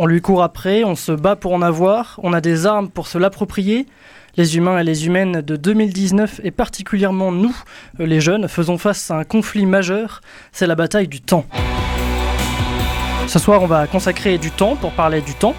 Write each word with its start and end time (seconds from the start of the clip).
On 0.00 0.06
lui 0.06 0.20
court 0.20 0.44
après, 0.44 0.84
on 0.84 0.94
se 0.94 1.10
bat 1.10 1.34
pour 1.34 1.52
en 1.52 1.60
avoir, 1.60 2.20
on 2.22 2.32
a 2.32 2.40
des 2.40 2.66
armes 2.66 2.88
pour 2.88 3.08
se 3.08 3.18
l'approprier. 3.18 3.84
Les 4.36 4.56
humains 4.56 4.78
et 4.78 4.84
les 4.84 5.06
humaines 5.06 5.40
de 5.40 5.56
2019 5.56 6.40
et 6.44 6.52
particulièrement 6.52 7.32
nous, 7.32 7.56
les 7.98 8.20
jeunes, 8.20 8.46
faisons 8.46 8.78
face 8.78 9.10
à 9.10 9.16
un 9.16 9.24
conflit 9.24 9.66
majeur, 9.66 10.20
c'est 10.52 10.68
la 10.68 10.76
bataille 10.76 11.08
du 11.08 11.20
temps. 11.20 11.46
Ce 13.26 13.40
soir, 13.40 13.60
on 13.60 13.66
va 13.66 13.88
consacrer 13.88 14.38
du 14.38 14.52
temps 14.52 14.76
pour 14.76 14.92
parler 14.92 15.20
du 15.20 15.34
temps, 15.34 15.56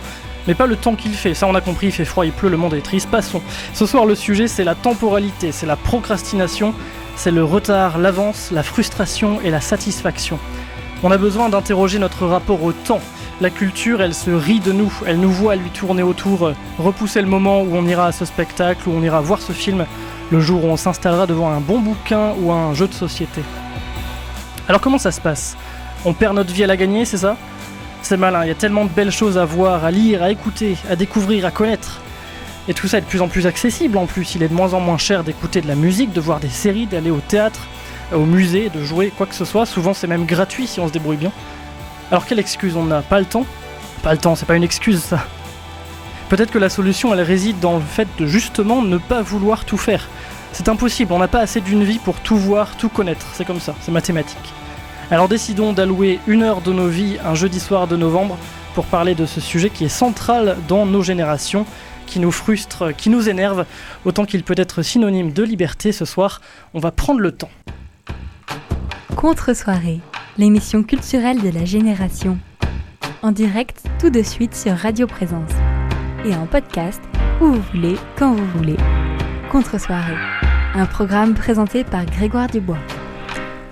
mais 0.48 0.56
pas 0.56 0.68
le 0.68 0.78
temps 0.78 0.96
qu'il 0.96 1.12
fait, 1.16 1.34
ça 1.34 1.46
on 1.46 1.54
a 1.54 1.60
compris, 1.60 1.88
il 1.88 1.92
fait 1.92 2.06
froid, 2.06 2.26
il 2.26 2.32
pleut, 2.32 2.48
le 2.48 2.56
monde 2.56 2.76
est 2.76 2.82
triste, 2.82 3.10
passons. 3.12 3.42
Ce 3.74 3.86
soir, 3.86 4.06
le 4.06 4.16
sujet 4.16 4.48
c'est 4.48 4.64
la 4.64 4.74
temporalité, 4.74 5.52
c'est 5.52 5.66
la 5.66 5.76
procrastination, 5.76 6.74
c'est 7.18 7.32
le 7.32 7.44
retard, 7.44 7.98
l'avance, 7.98 8.52
la 8.52 8.64
frustration 8.64 9.42
et 9.42 9.50
la 9.50 9.60
satisfaction. 9.60 10.40
On 11.02 11.12
a 11.12 11.18
besoin 11.18 11.48
d'interroger 11.48 11.98
notre 11.98 12.26
rapport 12.26 12.62
au 12.62 12.74
temps. 12.74 13.00
La 13.40 13.50
culture, 13.50 14.02
elle 14.02 14.14
se 14.14 14.32
rit 14.32 14.60
de 14.60 14.74
nous, 14.74 14.92
elle 15.08 15.18
nous 15.22 15.32
voit 15.32 15.56
lui 15.56 15.70
tourner 15.70 16.04
autour, 16.04 16.48
euh, 16.48 16.54
repousser 16.78 17.22
le 17.22 17.28
moment 17.28 17.62
où 17.62 17.70
on 17.74 17.86
ira 17.86 18.08
à 18.08 18.12
ce 18.12 18.26
spectacle, 18.26 18.90
où 18.90 18.92
on 18.92 19.02
ira 19.02 19.22
voir 19.22 19.42
ce 19.42 19.54
film, 19.54 19.86
le 20.30 20.42
jour 20.42 20.66
où 20.66 20.68
on 20.68 20.76
s'installera 20.76 21.26
devant 21.26 21.50
un 21.50 21.62
bon 21.62 21.80
bouquin 21.80 22.34
ou 22.42 22.52
un 22.52 22.74
jeu 22.74 22.86
de 22.86 22.94
société. 22.94 23.42
Alors 24.68 24.82
comment 24.82 24.98
ça 24.98 25.12
se 25.12 25.22
passe? 25.22 25.56
On 26.04 26.12
perd 26.12 26.36
notre 26.36 26.54
vie 26.54 26.66
à 26.66 26.68
la 26.68 26.76
gagner, 26.76 27.06
c'est 27.06 27.18
ça? 27.18 27.38
C'est 28.02 28.18
malin, 28.18 28.44
il 28.44 28.50
y 28.50 28.52
a 28.52 28.56
tellement 28.56 28.84
de 28.84 28.90
belles 28.90 29.12
choses 29.12 29.38
à 29.38 29.46
voir, 29.46 29.86
à 29.86 29.92
lire, 29.92 30.22
à 30.22 30.32
écouter, 30.32 30.76
à 30.90 30.98
découvrir, 30.98 31.46
à 31.46 31.52
connaître. 31.52 32.02
Et 32.68 32.74
tout 32.74 32.90
ça 32.90 32.98
est 32.98 33.02
de 33.02 33.06
plus 33.06 33.22
en 33.22 33.30
plus 33.30 33.48
accessible 33.48 33.98
en 33.98 34.06
plus, 34.06 34.36
il 34.36 34.44
est 34.44 34.50
de 34.50 34.54
moins 34.54 34.74
en 34.74 34.82
moins 34.82 34.98
cher 34.98 35.24
d'écouter 35.24 35.62
de 35.62 35.68
la 35.70 35.76
musique, 35.76 36.12
de 36.12 36.20
voir 36.20 36.42
des 36.42 36.50
séries, 36.50 36.88
d'aller 36.88 37.10
au 37.10 37.22
théâtre, 37.26 37.62
au 38.14 38.26
musée, 38.26 38.70
de 38.70 38.84
jouer 38.84 39.12
quoi 39.16 39.26
que 39.26 39.36
ce 39.36 39.46
soit, 39.46 39.66
souvent 39.66 39.94
c'est 39.94 40.08
même 40.08 40.26
gratuit 40.26 40.68
si 40.68 40.80
on 40.80 40.88
se 40.88 40.94
débrouille 40.94 41.18
bien. 41.18 41.32
Alors 42.12 42.26
quelle 42.26 42.40
excuse 42.40 42.76
on 42.76 42.86
n'a 42.86 43.02
Pas 43.02 43.20
le 43.20 43.26
temps 43.26 43.46
Pas 44.04 44.14
le 44.14 44.18
temps, 44.18 44.36
c'est 44.36 44.46
pas 44.46 44.56
une 44.56 44.64
excuse 44.64 45.02
ça. 45.02 45.26
Peut-être 46.30 46.52
que 46.52 46.60
la 46.60 46.70
solution 46.70 47.14
elle 47.14 47.22
réside 47.22 47.60
dans 47.60 47.78
le 47.78 47.84
fait 47.84 48.08
de 48.18 48.26
justement 48.26 48.82
ne 48.82 48.98
pas 48.98 49.22
vouloir 49.22 49.66
tout 49.66 49.78
faire. 49.78 50.08
C'est 50.52 50.70
impossible, 50.70 51.14
on 51.14 51.20
n'a 51.20 51.28
pas 51.28 51.42
assez 51.42 51.62
d'une 51.62 51.84
vie 51.84 52.00
pour 52.00 52.20
tout 52.20 52.38
voir, 52.38 52.76
tout 52.78 52.90
connaître, 52.90 53.28
c'est 53.34 53.46
comme 53.46 53.60
ça, 53.60 53.76
c'est 53.82 53.92
mathématique. 53.92 54.38
Alors 55.12 55.28
décidons 55.28 55.74
d'allouer 55.74 56.20
une 56.28 56.44
heure 56.44 56.62
de 56.62 56.72
nos 56.72 56.88
vies 56.88 57.18
un 57.24 57.36
jeudi 57.36 57.60
soir 57.60 57.88
de 57.88 57.96
novembre 57.96 58.38
pour 58.76 58.86
parler 58.86 59.16
de 59.16 59.26
ce 59.26 59.42
sujet 59.42 59.70
qui 59.70 59.86
est 59.86 59.90
central 59.90 60.58
dans 60.68 60.86
nos 60.86 61.02
générations, 61.02 61.66
qui 62.06 62.20
nous 62.20 62.32
frustre, 62.32 62.92
qui 62.96 63.10
nous 63.10 63.30
énerve, 63.30 63.66
autant 64.06 64.26
qu'il 64.26 64.44
peut 64.44 64.56
être 64.58 64.82
synonyme 64.82 65.32
de 65.32 65.44
liberté 65.44 65.92
ce 65.92 66.06
soir, 66.06 66.42
on 66.74 66.80
va 66.80 66.92
prendre 66.92 67.20
le 67.20 67.32
temps. 67.32 67.50
Contre-soirée, 69.20 70.00
l'émission 70.38 70.82
culturelle 70.82 71.42
de 71.42 71.50
la 71.50 71.66
génération. 71.66 72.38
En 73.22 73.34
direct 73.34 73.84
tout 74.00 74.10
de 74.10 74.24
suite 74.24 74.56
sur 74.56 74.72
Radio 74.72 75.08
Présence. 75.08 75.52
Et 76.24 76.34
en 76.34 76.48
podcast, 76.48 77.02
où 77.42 77.48
vous 77.48 77.62
voulez, 77.74 77.96
quand 78.18 78.34
vous 78.34 78.58
voulez. 78.58 78.78
Contre-soirée, 79.52 80.16
un 80.74 80.86
programme 80.86 81.34
présenté 81.34 81.84
par 81.84 82.06
Grégoire 82.06 82.48
Dubois. 82.48 82.78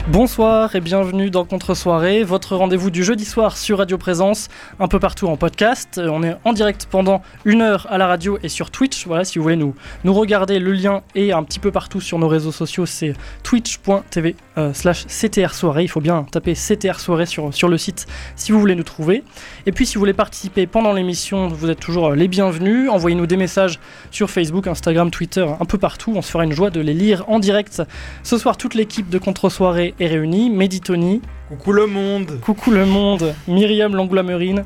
Bonsoir 0.10 0.74
et 0.74 0.80
bienvenue 0.80 1.30
dans 1.30 1.44
Contre-soirée, 1.44 2.24
votre 2.24 2.56
rendez-vous 2.56 2.92
du 2.92 3.04
jeudi 3.04 3.26
soir 3.26 3.58
sur 3.58 3.80
Radio 3.80 3.98
Présence, 3.98 4.48
un 4.80 4.88
peu 4.88 5.00
partout 5.00 5.28
en 5.28 5.36
podcast. 5.36 5.98
Euh, 5.98 6.08
on 6.10 6.24
est 6.24 6.34
en 6.46 6.54
direct 6.54 6.88
pendant 6.90 7.22
une 7.44 7.62
heure 7.62 7.88
à 7.90 7.98
la 7.98 8.08
radio 8.08 8.40
et 8.42 8.48
sur 8.48 8.72
Twitch. 8.72 9.06
Voilà, 9.06 9.26
si 9.26 9.38
vous 9.38 9.44
voulez 9.44 9.58
nous, 9.58 9.74
regarder, 10.06 10.60
le 10.60 10.72
lien 10.72 11.02
est 11.14 11.34
un 11.34 11.44
petit 11.44 11.60
peu 11.60 11.74
partout 11.74 12.00
sur 12.00 12.20
nos 12.20 12.30
réseaux 12.30 12.54
sociaux, 12.54 12.86
c'est 12.86 13.16
twitch.tv 13.44 14.38
euh, 14.58 14.72
slash 14.72 15.08
CTR 15.08 15.54
soirée. 15.54 15.84
Il 15.84 15.90
faut 15.90 16.00
bien 16.00 16.24
taper 16.24 16.54
CTR 16.54 17.02
soirée 17.02 17.26
sur, 17.26 17.54
sur 17.54 17.68
le 17.68 17.78
site 17.78 18.08
si 18.38 18.54
vous 18.54 18.62
voulez 18.62 18.76
nous 18.76 18.84
trouver. 18.84 19.26
Et 19.66 19.74
puis 19.74 19.86
si 19.86 19.96
vous 19.96 20.00
voulez 20.00 20.14
participer 20.14 20.68
pendant 20.68 20.94
l'émission, 20.94 21.50
vous 21.50 21.70
êtes 21.70 21.82
toujours 21.82 22.12
euh, 22.12 22.16
les 22.16 22.30
bienvenus. 22.30 22.90
Envoyez-nous 22.90 23.28
des 23.28 23.36
messages 23.36 23.78
sur 24.12 24.30
Facebook, 24.30 24.68
Instagram, 24.68 25.12
Twitter, 25.12 25.46
un 25.60 25.66
peu 25.66 25.78
partout. 25.78 26.14
On 26.16 26.22
se 26.22 26.32
fera 26.32 26.46
une 26.46 26.54
joie 26.54 26.70
de 26.70 26.80
les 26.80 26.94
lire 26.94 27.26
en 27.28 27.40
direct. 27.40 27.84
Ce 28.24 28.38
soir, 28.38 28.56
toute 28.56 28.74
l'équipe 28.74 29.10
de 29.10 29.18
Contre-soirée 29.18 29.96
est 30.00 30.08
réunie. 30.08 30.50
Meditoni. 30.50 31.22
Coucou 31.50 31.72
le 31.72 31.88
monde. 31.88 32.40
Coucou 32.42 32.72
le 32.72 32.86
monde. 32.86 33.34
Myriam 33.48 33.96
Langlois-Merine. 33.96 34.64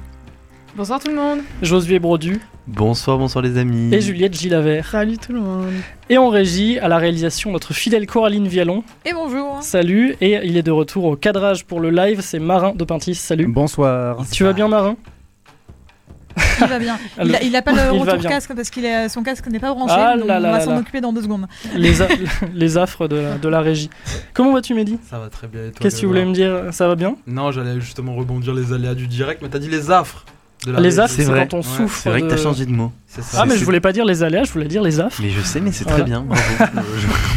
Bonsoir 0.76 1.00
tout 1.00 1.10
le 1.10 1.16
monde. 1.16 1.40
Josué 1.62 2.00
Brodu. 2.00 2.40
Bonsoir, 2.68 3.18
bonsoir 3.18 3.44
les 3.44 3.58
amis. 3.58 3.94
Et 3.94 4.00
Juliette 4.00 4.38
Gilavert. 4.40 4.88
Salut 4.88 5.18
tout 5.18 5.34
le 5.34 5.42
monde. 5.42 5.74
Et 6.10 6.18
en 6.18 6.30
régie, 6.30 6.80
à 6.80 6.88
la 6.88 6.98
réalisation, 6.98 7.52
notre 7.52 7.74
fidèle 7.74 8.06
Coraline 8.06 8.48
Vialon. 8.48 8.84
Et 9.06 9.14
bonjour. 9.14 9.58
Salut. 9.62 10.16
Et 10.22 10.40
il 10.44 10.56
est 10.56 10.64
de 10.64 10.72
retour 10.72 11.06
au 11.06 11.16
cadrage 11.16 11.66
pour 11.66 11.80
le 11.80 11.90
live, 11.90 12.22
c'est 12.22 12.40
Marin 12.40 12.74
de 12.74 12.84
Pintis. 12.84 13.16
Salut. 13.16 13.48
Bonsoir. 13.48 14.26
Tu 14.32 14.44
vas 14.44 14.54
bien, 14.54 14.68
Marin? 14.68 14.96
Il 16.62 16.68
va 16.68 16.80
bien. 16.80 16.98
Il 17.24 17.36
a, 17.36 17.44
il 17.44 17.56
a 17.56 17.62
pas 17.62 17.72
le 17.74 17.92
retour 18.00 18.22
casque 18.22 18.52
parce 18.56 18.70
que 18.70 19.08
son 19.10 19.24
casque 19.24 19.48
n'est 19.48 19.60
pas 19.60 19.74
branché. 19.74 19.94
Ah 19.98 20.18
donc 20.18 20.28
là 20.28 20.38
on 20.38 20.42
là 20.42 20.52
va 20.52 20.62
s'en 20.62 20.78
occuper 20.78 21.02
dans 21.02 21.14
deux 21.14 21.22
secondes. 21.24 21.48
les, 21.76 22.02
a- 22.02 22.08
les 22.54 22.78
affres 22.78 23.08
de 23.08 23.16
la, 23.18 23.38
de 23.38 23.48
la 23.50 23.62
régie. 23.62 23.90
Comment 24.34 24.54
vas-tu, 24.54 24.74
Mehdi? 24.74 24.98
Ça 25.10 25.20
va 25.20 25.30
très 25.30 25.48
bien 25.48 25.62
Qu'est-ce 25.80 25.96
que 25.96 26.00
tu 26.02 26.06
voulais 26.08 26.26
me 26.26 26.34
dire? 26.34 26.66
Ça 26.72 26.88
va 26.88 26.96
bien? 26.96 27.16
Non, 27.28 27.52
j'allais 27.52 27.80
justement 27.80 28.16
rebondir 28.16 28.54
les 28.54 28.74
aléas 28.74 28.96
du 28.96 29.08
direct, 29.08 29.42
mais 29.42 29.50
t'as 29.50 29.60
dit 29.60 29.70
les 29.70 29.92
affres 29.92 30.26
de 30.66 30.72
la 30.74 30.80
Les 30.80 31.00
affres, 31.00 31.14
c'est 31.16 31.26
quand 31.26 31.54
on 31.56 31.58
Ouais, 31.58 31.64
souffre. 31.64 32.00
C'est 32.04 32.10
vrai 32.10 32.22
que 32.22 32.28
t'as 32.28 32.38
changé 32.38 32.66
de 32.68 32.72
mot. 32.72 32.92
Ça. 33.08 33.22
Ah, 33.42 33.46
mais 33.48 33.58
je 33.58 33.66
voulais 33.66 33.80
pas 33.80 33.92
dire 33.94 34.06
les 34.06 34.22
aléas, 34.24 34.44
je 34.44 34.52
voulais 34.52 34.68
dire 34.68 34.84
les 34.84 35.00
affres. 35.00 35.20
Mais 35.22 35.30
je 35.32 35.42
sais, 35.42 35.60
mais 35.60 35.72
c'est 35.72 35.84
Voilà. 35.86 36.00
très 36.00 36.06
bien, 36.10 36.22
bravo. 36.22 36.42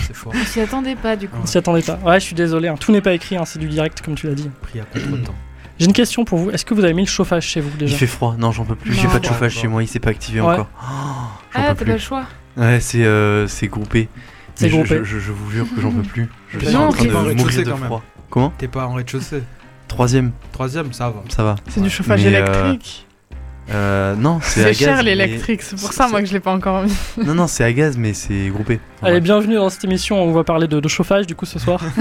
C'est 0.06 0.14
fort. 0.14 0.32
On 0.38 0.44
s'y 0.44 0.60
attendait 0.60 0.94
pas 0.96 1.16
du 1.16 1.28
coup. 1.28 1.38
On 1.42 1.46
s'y 1.46 1.56
attendait 1.58 1.80
pas. 1.82 1.98
Ouais, 2.04 2.20
je 2.20 2.24
suis 2.26 2.34
désolé, 2.34 2.68
hein, 2.68 2.76
tout 2.78 2.92
n'est 2.92 3.00
pas 3.00 3.14
écrit, 3.14 3.36
hein, 3.36 3.44
c'est 3.46 3.58
du 3.58 3.66
direct 3.68 4.02
comme 4.02 4.14
tu 4.14 4.26
l'as 4.26 4.34
dit. 4.34 4.50
Pris 4.60 4.78
à 4.80 4.84
contre-temps. 4.84 5.34
J'ai 5.78 5.86
une 5.86 5.92
question 5.92 6.24
pour 6.24 6.38
vous. 6.38 6.50
Est-ce 6.50 6.64
que 6.64 6.74
vous 6.74 6.84
avez 6.84 6.94
mis 6.94 7.02
le 7.02 7.08
chauffage 7.08 7.44
chez 7.46 7.60
vous 7.60 7.70
Il 7.74 7.78
déjà 7.78 7.96
fait 7.96 8.06
froid, 8.06 8.36
non, 8.38 8.52
j'en 8.52 8.64
peux 8.64 8.76
plus. 8.76 8.92
J'ai 8.94 9.04
Non. 9.06 9.10
pas 9.12 9.18
de 9.18 9.24
chauffage 9.26 9.52
chez 9.54 9.66
moi, 9.68 9.82
il 9.82 9.88
s'est 9.88 9.98
pas 10.00 10.10
activé 10.10 10.40
Ouais. 10.40 10.52
encore. 10.54 10.68
Oh, 10.80 10.84
j'en 11.54 11.60
Ah, 11.60 11.74
t'as 11.74 11.74
pas 11.74 11.84
le 11.92 11.98
choix. 11.98 12.24
Ouais, 12.56 12.78
c'est 12.80 13.04
euh, 13.04 13.48
c'est 13.48 13.66
groupé. 13.66 14.08
C'est 14.54 14.66
Mais 14.66 14.70
je- 14.70 14.76
groupé. 14.76 14.98
Je, 14.98 15.04
je- 15.04 15.18
je 15.18 15.32
vous 15.32 15.50
jure 15.50 15.66
que 15.74 15.80
j'en 15.80 15.90
peux 15.90 16.02
plus. 16.02 16.28
Je 16.50 16.58
suis 16.60 16.72
pas 16.72 16.78
en 16.78 16.88
train 16.90 17.04
de 17.04 17.10
rez-de-chaussée 17.10 17.34
mourir 17.34 17.58
de 17.58 17.70
quand 17.70 17.76
même. 17.78 17.84
froid. 17.86 18.02
Comment? 18.30 18.52
T'es 18.56 18.68
pas 18.68 18.86
en 18.86 18.94
rez-de-chaussée. 18.94 19.42
Troisième, 19.88 20.30
Troisième, 20.52 20.92
ça 20.92 21.10
va. 21.10 21.22
ça 21.28 21.42
va. 21.42 21.56
C'est 21.68 21.80
du 21.82 21.90
chauffage 21.90 22.24
Mais, 22.24 22.34
euh, 22.36 22.38
électrique. 22.70 23.06
Euh, 23.70 24.14
non, 24.14 24.40
c'est 24.42 24.60
à 24.60 24.64
C'est 24.64 24.70
gaz. 24.70 24.78
cher 24.78 24.96
mais- 24.98 25.02
l'électrique, 25.04 25.62
c'est 25.62 25.76
pour 25.80 25.88
c'est- 25.90 25.96
ça 25.96 26.06
moi 26.08 26.18
c'est- 26.18 26.24
que 26.24 26.28
je 26.28 26.34
l'ai 26.34 26.40
pas 26.40 26.52
encore 26.52 26.82
mis. 26.82 26.92
Non, 27.24 27.34
non, 27.34 27.46
c'est 27.46 27.64
à 27.64 27.72
gaz, 27.72 27.96
mais 27.96 28.12
c'est 28.12 28.48
groupé. 28.48 28.78
Allez, 29.02 29.20
bienvenue 29.20 29.54
dans 29.54 29.70
cette 29.70 29.84
émission. 29.84 30.22
On 30.22 30.32
va 30.32 30.44
parler 30.44 30.66
de, 30.68 30.80
de 30.80 30.88
chauffage 30.88 31.26
du 31.26 31.34
coup 31.34 31.46
ce 31.46 31.58
soir. 31.58 31.80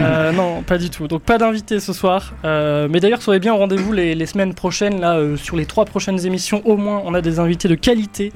Euh, 0.00 0.32
non, 0.32 0.62
pas 0.62 0.78
du 0.78 0.90
tout. 0.90 1.06
Donc 1.08 1.22
pas 1.22 1.38
d'invité 1.38 1.78
ce 1.80 1.92
soir. 1.92 2.34
Euh, 2.44 2.88
mais 2.90 3.00
d'ailleurs, 3.00 3.20
soyez 3.22 3.40
bien 3.40 3.52
au 3.54 3.56
rendez-vous 3.58 3.92
les, 3.92 4.14
les 4.14 4.26
semaines 4.26 4.54
prochaines. 4.54 5.00
Là, 5.00 5.16
euh, 5.16 5.36
sur 5.36 5.56
les 5.56 5.66
trois 5.66 5.84
prochaines 5.84 6.24
émissions, 6.24 6.62
au 6.64 6.76
moins, 6.76 7.02
on 7.04 7.14
a 7.14 7.20
des 7.20 7.38
invités 7.38 7.68
de 7.68 7.74
qualité. 7.74 8.32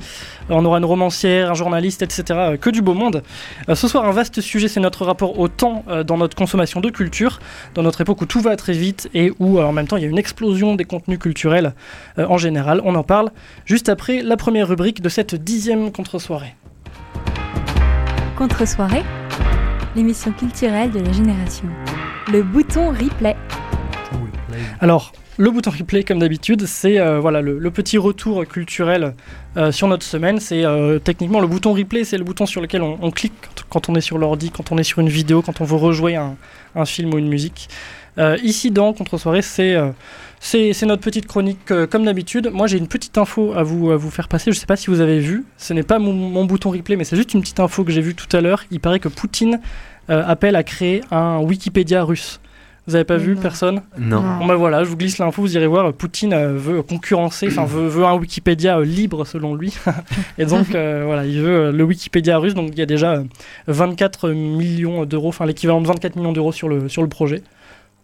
On 0.48 0.64
aura 0.64 0.78
une 0.78 0.84
romancière, 0.84 1.50
un 1.50 1.54
journaliste, 1.54 2.02
etc. 2.02 2.24
euh, 2.30 2.56
que 2.56 2.70
du 2.70 2.82
beau 2.82 2.94
monde. 2.94 3.22
Euh, 3.68 3.74
ce 3.74 3.88
soir, 3.88 4.04
un 4.04 4.12
vaste 4.12 4.40
sujet, 4.40 4.68
c'est 4.68 4.80
notre 4.80 5.04
rapport 5.04 5.38
au 5.38 5.48
temps 5.48 5.84
euh, 5.88 6.02
dans 6.04 6.18
notre 6.18 6.36
consommation 6.36 6.80
de 6.80 6.90
culture, 6.90 7.38
dans 7.74 7.82
notre 7.82 8.00
époque 8.00 8.20
où 8.22 8.26
tout 8.26 8.40
va 8.40 8.56
très 8.56 8.72
vite 8.74 9.08
et 9.14 9.32
où 9.38 9.58
euh, 9.58 9.64
en 9.64 9.72
même 9.72 9.86
temps 9.86 9.96
il 9.96 10.02
y 10.02 10.06
a 10.06 10.08
une 10.08 10.18
explosion 10.18 10.74
des 10.74 10.84
contenus 10.84 11.18
culturels 11.18 11.72
euh, 12.18 12.26
en 12.28 12.38
général. 12.38 12.55
On 12.84 12.94
en 12.94 13.02
parle 13.02 13.30
juste 13.64 13.88
après 13.88 14.22
la 14.22 14.36
première 14.36 14.68
rubrique 14.68 15.02
de 15.02 15.08
cette 15.08 15.34
dixième 15.34 15.92
contre-soirée. 15.92 16.54
Contre-soirée, 18.36 19.02
l'émission 19.94 20.32
culturelle 20.32 20.90
de 20.90 21.00
la 21.00 21.12
génération. 21.12 21.68
Le 22.32 22.42
bouton 22.42 22.90
replay. 22.90 23.36
Alors, 24.80 25.12
le 25.38 25.50
bouton 25.50 25.70
replay, 25.70 26.02
comme 26.02 26.18
d'habitude, 26.18 26.66
c'est 26.66 26.98
euh, 26.98 27.20
voilà 27.20 27.42
le, 27.42 27.58
le 27.58 27.70
petit 27.70 27.98
retour 27.98 28.46
culturel 28.46 29.14
euh, 29.56 29.70
sur 29.70 29.86
notre 29.86 30.04
semaine. 30.04 30.40
C'est 30.40 30.64
euh, 30.64 30.98
techniquement 30.98 31.40
le 31.40 31.46
bouton 31.46 31.74
replay, 31.74 32.04
c'est 32.04 32.16
le 32.16 32.24
bouton 32.24 32.46
sur 32.46 32.62
lequel 32.62 32.80
on, 32.80 32.98
on 33.02 33.10
clique 33.10 33.34
quand, 33.68 33.90
on 33.90 33.94
est 33.94 34.00
sur 34.00 34.16
l'ordi, 34.16 34.50
quand 34.50 34.72
on 34.72 34.78
est 34.78 34.82
sur 34.82 35.00
une 35.00 35.10
vidéo, 35.10 35.42
quand 35.42 35.60
on 35.60 35.64
veut 35.64 35.76
rejouer 35.76 36.16
un, 36.16 36.36
un 36.74 36.84
film 36.86 37.12
ou 37.12 37.18
une 37.18 37.28
musique. 37.28 37.68
Ici, 38.42 38.70
dans 38.70 38.94
Contre-soirée, 38.94 39.42
c'est 39.42 39.74
euh, 39.74 39.90
c'est 39.90 40.25
c'est 40.40 40.86
notre 40.86 41.02
petite 41.02 41.26
chronique 41.26 41.70
euh, 41.70 41.86
comme 41.86 42.04
d'habitude. 42.04 42.50
Moi, 42.52 42.66
j'ai 42.66 42.78
une 42.78 42.88
petite 42.88 43.18
info 43.18 43.52
à 43.54 43.62
vous, 43.62 43.90
à 43.90 43.96
vous 43.96 44.10
faire 44.10 44.28
passer. 44.28 44.52
Je 44.52 44.58
sais 44.58 44.66
pas 44.66 44.76
si 44.76 44.88
vous 44.88 45.00
avez 45.00 45.18
vu. 45.18 45.44
Ce 45.56 45.72
n'est 45.72 45.82
pas 45.82 45.98
mon, 45.98 46.12
mon 46.12 46.44
bouton 46.44 46.70
replay, 46.70 46.96
mais 46.96 47.04
c'est 47.04 47.16
juste 47.16 47.34
une 47.34 47.40
petite 47.40 47.60
info 47.60 47.84
que 47.84 47.92
j'ai 47.92 48.00
vue 48.00 48.14
tout 48.14 48.34
à 48.36 48.40
l'heure. 48.40 48.64
Il 48.70 48.80
paraît 48.80 49.00
que 49.00 49.08
Poutine 49.08 49.60
euh, 50.10 50.22
appelle 50.26 50.56
à 50.56 50.62
créer 50.62 51.02
un 51.10 51.38
Wikipédia 51.38 52.04
russe. 52.04 52.40
Vous 52.86 52.94
avez 52.94 53.04
pas 53.04 53.16
vu 53.16 53.34
personne? 53.34 53.82
Non. 53.98 54.22
Bon 54.38 54.46
bah 54.46 54.54
voilà, 54.54 54.84
je 54.84 54.88
vous 54.88 54.96
glisse 54.96 55.18
l'info, 55.18 55.42
vous 55.42 55.56
irez 55.56 55.66
voir, 55.66 55.92
Poutine 55.92 56.32
euh, 56.32 56.52
veut 56.56 56.82
concurrencer, 56.82 57.48
enfin 57.48 57.64
veut, 57.64 57.88
veut 57.88 58.04
un 58.04 58.14
Wikipédia 58.14 58.78
euh, 58.78 58.84
libre 58.84 59.24
selon 59.26 59.56
lui. 59.56 59.74
et 60.38 60.46
donc 60.46 60.72
euh, 60.72 61.02
voilà, 61.04 61.26
il 61.26 61.40
veut 61.40 61.56
euh, 61.56 61.72
le 61.72 61.82
Wikipédia 61.82 62.38
russe, 62.38 62.54
donc 62.54 62.70
il 62.72 62.78
y 62.78 62.82
a 62.82 62.86
déjà 62.86 63.14
euh, 63.14 63.24
24 63.66 64.28
millions 64.30 65.04
d'euros, 65.04 65.28
enfin 65.28 65.46
l'équivalent 65.46 65.80
de 65.80 65.88
24 65.88 66.14
millions 66.14 66.32
d'euros 66.32 66.52
sur 66.52 66.68
le, 66.68 66.88
sur 66.88 67.02
le 67.02 67.08
projet. 67.08 67.42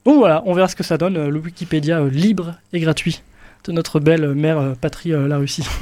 Donc 0.04 0.16
voilà, 0.19 0.43
on 0.46 0.54
verra 0.54 0.69
ce 0.69 0.76
que 0.76 0.82
ça 0.82 0.99
donne, 0.99 1.16
euh, 1.16 1.28
le 1.31 1.38
Wikipédia 1.38 2.00
euh, 2.00 2.10
libre 2.10 2.54
et 2.72 2.81
gratuit 2.81 3.22
de 3.64 3.72
notre 3.72 4.00
belle 4.00 4.25
euh, 4.25 4.34
mère 4.34 4.58
euh, 4.58 4.72
patrie, 4.75 5.12
euh, 5.12 5.28
la 5.28 5.38
Russie. 5.38 5.66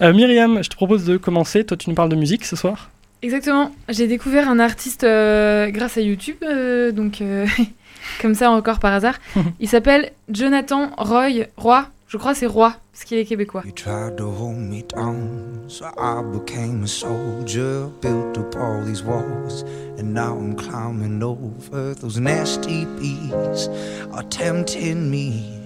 Euh, 0.00 0.12
Myriam, 0.12 0.62
je 0.62 0.68
te 0.68 0.74
propose 0.74 1.04
de 1.04 1.16
commencer, 1.16 1.64
toi 1.64 1.76
tu 1.76 1.88
nous 1.88 1.94
parles 1.94 2.08
de 2.08 2.16
musique 2.16 2.44
ce 2.44 2.56
soir 2.56 2.90
Exactement. 3.22 3.70
J'ai 3.88 4.08
découvert 4.08 4.48
un 4.48 4.58
artiste 4.58 5.04
euh, 5.04 5.70
grâce 5.70 5.96
à 5.96 6.00
YouTube, 6.00 6.36
euh, 6.42 6.90
donc 6.90 7.20
euh, 7.20 7.46
comme 8.20 8.34
ça 8.34 8.50
encore 8.50 8.80
par 8.80 8.92
hasard. 8.92 9.14
Il 9.60 9.68
s'appelle 9.68 10.10
Jonathan 10.28 10.90
Roy, 10.98 11.44
Roy, 11.56 11.86
Je 12.14 12.18
crois 12.20 12.32
c'est 12.32 12.46
Roi, 12.46 12.76
parce 12.92 13.02
qu'il 13.02 13.18
est 13.18 13.24
québécois. 13.24 13.62
You 13.64 13.72
tried 13.72 14.16
to 14.18 14.30
hold 14.30 14.56
me 14.56 14.82
down, 14.82 15.64
so 15.66 15.86
I 15.98 16.22
became 16.22 16.84
a 16.84 16.86
soldier, 16.86 17.88
built 18.00 18.38
up 18.38 18.54
all 18.54 18.84
these 18.84 19.02
walls, 19.02 19.64
and 19.98 20.14
now 20.14 20.38
I'm 20.38 20.54
climbing 20.54 21.20
over 21.24 21.92
those 21.94 22.20
nasty 22.20 22.84
bees 23.00 23.68
are 24.12 24.22
tempting 24.30 25.10
me. 25.10 25.58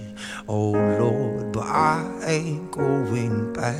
Oh 0.47 0.71
Lord, 0.71 1.51
but 1.51 1.67
I 1.67 2.03
ain't 2.25 2.71
going 2.71 3.53
back. 3.53 3.79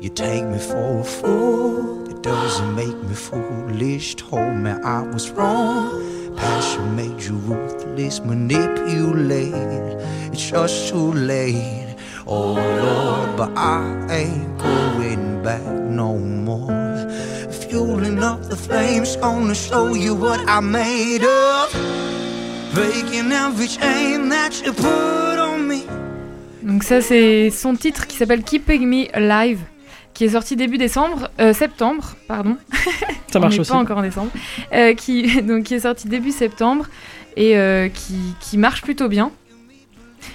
You 0.00 0.08
take 0.08 0.44
me 0.44 0.60
for 0.60 1.00
a 1.00 1.02
fool, 1.02 2.08
it 2.08 2.22
doesn't 2.22 2.76
make 2.76 2.94
me 2.94 3.14
foolish. 3.16 4.14
Told 4.14 4.54
me 4.54 4.70
I 4.70 5.02
was 5.02 5.32
wrong. 5.32 6.21
Passion 6.36 6.96
made 6.96 7.20
you 7.22 7.36
ruthless, 7.36 8.20
manipulate. 8.20 9.52
It's 10.32 10.50
just 10.50 10.88
too 10.88 11.12
late. 11.12 11.96
Oh 12.26 12.54
Lord, 12.54 13.36
but 13.36 13.50
I 13.56 14.06
ain't 14.10 14.58
going 14.58 15.42
back 15.42 15.62
no 15.62 16.16
more. 16.18 16.68
Fueling 17.50 18.22
up 18.22 18.42
the 18.42 18.56
flames, 18.56 19.16
gonna 19.16 19.54
show 19.54 19.94
you 19.94 20.14
what 20.14 20.40
I 20.48 20.60
made 20.60 21.24
of. 21.24 21.72
Breaking 22.74 23.32
every 23.32 23.68
chain 23.68 24.28
that 24.30 24.62
you 24.64 24.72
put 24.72 25.38
on 25.38 25.68
me. 25.68 25.84
Donc 26.62 26.84
ça 26.84 27.00
c'est 27.00 27.50
son 27.50 27.74
titre 27.74 28.06
qui 28.06 28.16
s'appelle 28.16 28.42
Keeping 28.42 28.86
Me 28.86 29.06
Alive 29.12 29.58
qui 30.22 30.26
est 30.26 30.30
sorti 30.34 30.54
début 30.54 30.78
décembre, 30.78 31.30
euh, 31.40 31.52
septembre, 31.52 32.14
pardon. 32.28 32.56
Ça 33.32 33.40
marche 33.40 33.56
On 33.56 33.62
aussi. 33.62 33.70
pas 33.72 33.76
encore 33.76 33.98
en 33.98 34.02
décembre. 34.02 34.30
Euh, 34.72 34.94
qui, 34.94 35.42
donc, 35.42 35.64
qui 35.64 35.74
est 35.74 35.80
sorti 35.80 36.06
début 36.06 36.30
septembre 36.30 36.86
et 37.36 37.58
euh, 37.58 37.88
qui, 37.88 38.14
qui 38.38 38.56
marche 38.56 38.82
plutôt 38.82 39.08
bien. 39.08 39.32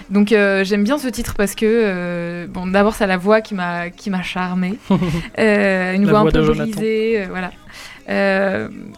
Donc 0.09 0.27
j'aime 0.29 0.83
bien 0.83 0.97
ce 0.97 1.07
titre 1.07 1.35
parce 1.37 1.55
que 1.55 2.45
bon 2.47 2.67
d'abord 2.67 2.93
c'est 2.93 3.07
la 3.07 3.15
voix 3.15 3.39
qui 3.39 3.55
m'a 3.55 3.89
qui 3.89 4.09
m'a 4.09 4.21
charmé, 4.21 4.77
une 4.89 4.97
La 5.37 5.95
voix 5.97 6.19
un 6.19 6.21
voix 6.23 6.31
peu 6.31 6.41
brisée, 6.41 7.25
voilà, 7.29 7.51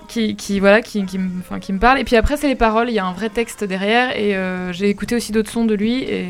qui, 0.07 0.36
qui 0.36 0.59
voilà 0.59 0.81
qui, 0.81 1.06
qui, 1.06 1.19
qui 1.62 1.74
me 1.74 1.80
parle. 1.80 2.00
Et 2.00 2.03
puis 2.03 2.15
après 2.15 2.38
c'est 2.38 2.47
les 2.47 2.56
paroles, 2.56 2.89
il 2.89 2.94
y 2.94 3.00
a 3.00 3.06
un 3.06 3.13
vrai 3.13 3.30
texte 3.30 3.63
derrière 3.63 4.18
et 4.18 4.36
j'ai 4.74 4.89
écouté 4.89 5.15
aussi 5.15 5.31
d'autres 5.31 5.51
sons 5.51 5.65
de 5.65 5.75
lui 5.75 6.03
et 6.03 6.30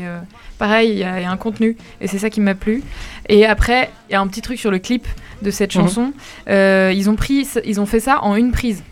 pareil 0.60 0.90
il 0.92 0.98
y, 0.98 1.04
a 1.04 1.18
il 1.18 1.22
y 1.24 1.26
a 1.26 1.30
un 1.30 1.36
contenu 1.36 1.76
et 2.00 2.06
c'est 2.06 2.18
ça 2.18 2.30
qui 2.30 2.40
m'a 2.40 2.54
plu. 2.54 2.82
Et 3.28 3.44
après 3.46 3.90
il 4.08 4.12
y 4.12 4.14
a 4.14 4.20
un 4.20 4.28
petit 4.28 4.42
truc 4.42 4.58
sur 4.60 4.70
le 4.70 4.78
clip 4.78 5.04
de 5.42 5.50
cette 5.50 5.74
Mhm. 5.74 5.80
chanson. 5.82 6.12
Euh, 6.48 6.92
ils 6.94 7.08
ont 7.10 7.16
pris 7.16 7.48
ils 7.64 7.80
ont 7.80 7.86
fait 7.86 8.00
ça 8.08 8.14
en 8.22 8.36
une 8.36 8.52
prise. 8.52 8.82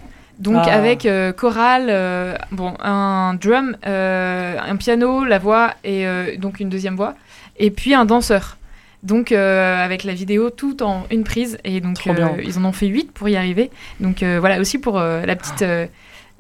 Donc 0.41 0.63
Ah. 0.67 0.75
avec 0.81 1.05
euh, 1.05 1.33
chorale, 1.33 1.87
euh, 1.91 2.35
bon, 2.53 2.73
un 2.81 3.35
drum, 3.35 3.77
euh, 3.87 4.57
un 4.73 4.77
piano, 4.77 5.25
la 5.25 5.39
voix 5.39 5.75
et 5.85 6.07
donc 6.39 6.61
une 6.61 6.69
deuxième 6.69 6.97
voix, 6.97 7.15
et 7.59 7.71
puis 7.71 7.93
un 7.95 8.05
danseur. 8.05 8.57
Donc 9.05 9.31
euh, 9.31 9.85
avec 9.85 10.03
la 10.05 10.13
vidéo 10.13 10.51
tout 10.51 10.83
en 10.83 11.07
une 11.13 11.23
prise 11.25 11.59
et 11.65 11.81
donc 11.81 11.99
euh, 12.07 12.43
ils 12.49 12.59
en 12.59 12.65
ont 12.65 12.73
fait 12.73 12.87
huit 12.89 13.13
pour 13.13 13.29
y 13.29 13.37
arriver. 13.37 13.71
Donc 14.01 14.23
euh, 14.23 14.39
voilà 14.41 14.59
aussi 14.61 14.79
pour 14.79 14.99
la 14.99 15.35
petite. 15.37 15.65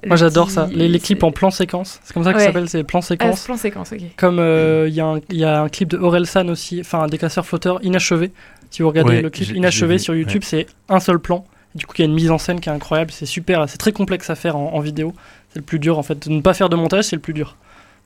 Euh, 0.04 0.08
Moi 0.08 0.16
j'adore 0.16 0.50
ça, 0.50 0.68
les, 0.72 0.88
les 0.88 0.98
clips 1.00 1.22
en 1.22 1.30
plan 1.32 1.50
séquence. 1.50 2.00
C'est 2.04 2.12
comme 2.14 2.24
ça 2.24 2.32
que 2.32 2.38
ça 2.38 2.46
Ouais. 2.46 2.52
s'appelle, 2.52 2.68
c'est 2.68 2.84
plan 2.84 3.00
Ah, 3.00 3.06
séquence. 3.06 3.38
c'est 3.40 3.46
plan 3.46 3.56
séquence, 3.56 3.92
ok. 3.92 4.00
Comme 4.16 4.38
euh, 4.38 4.86
il 4.88 4.94
y, 4.94 5.00
a 5.00 5.06
un- 5.06 5.20
il 5.30 5.36
y 5.38 5.44
a 5.44 5.60
un 5.62 5.68
clip 5.68 5.88
de 5.88 5.98
Orelsan 5.98 6.48
aussi, 6.48 6.80
enfin 6.80 7.00
un 7.00 7.06
décasseur 7.08 7.44
flotteur 7.46 7.78
inachevé. 7.82 8.32
Si 8.70 8.82
vous 8.82 8.88
regardez 8.88 9.16
Ouais, 9.16 9.22
le 9.22 9.30
clip 9.30 9.50
inachevé 9.56 9.98
sur 9.98 10.14
YouTube, 10.14 10.42
c'est 10.44 10.66
un 10.88 11.00
seul 11.00 11.18
plan. 11.18 11.44
Du 11.74 11.86
coup, 11.86 11.94
il 11.98 12.00
y 12.00 12.02
a 12.02 12.06
une 12.06 12.14
mise 12.14 12.30
en 12.30 12.38
scène 12.38 12.60
qui 12.60 12.68
est 12.68 12.72
incroyable, 12.72 13.10
c'est 13.10 13.26
super, 13.26 13.68
c'est 13.68 13.78
très 13.78 13.92
complexe 13.92 14.30
à 14.30 14.34
faire 14.34 14.56
en, 14.56 14.74
en 14.74 14.80
vidéo. 14.80 15.14
C'est 15.50 15.58
le 15.60 15.64
plus 15.64 15.78
dur 15.78 15.98
en 15.98 16.02
fait. 16.02 16.28
De 16.28 16.32
ne 16.32 16.40
pas 16.40 16.54
faire 16.54 16.68
de 16.68 16.76
montage, 16.76 17.04
c'est 17.04 17.16
le 17.16 17.22
plus 17.22 17.32
dur. 17.34 17.56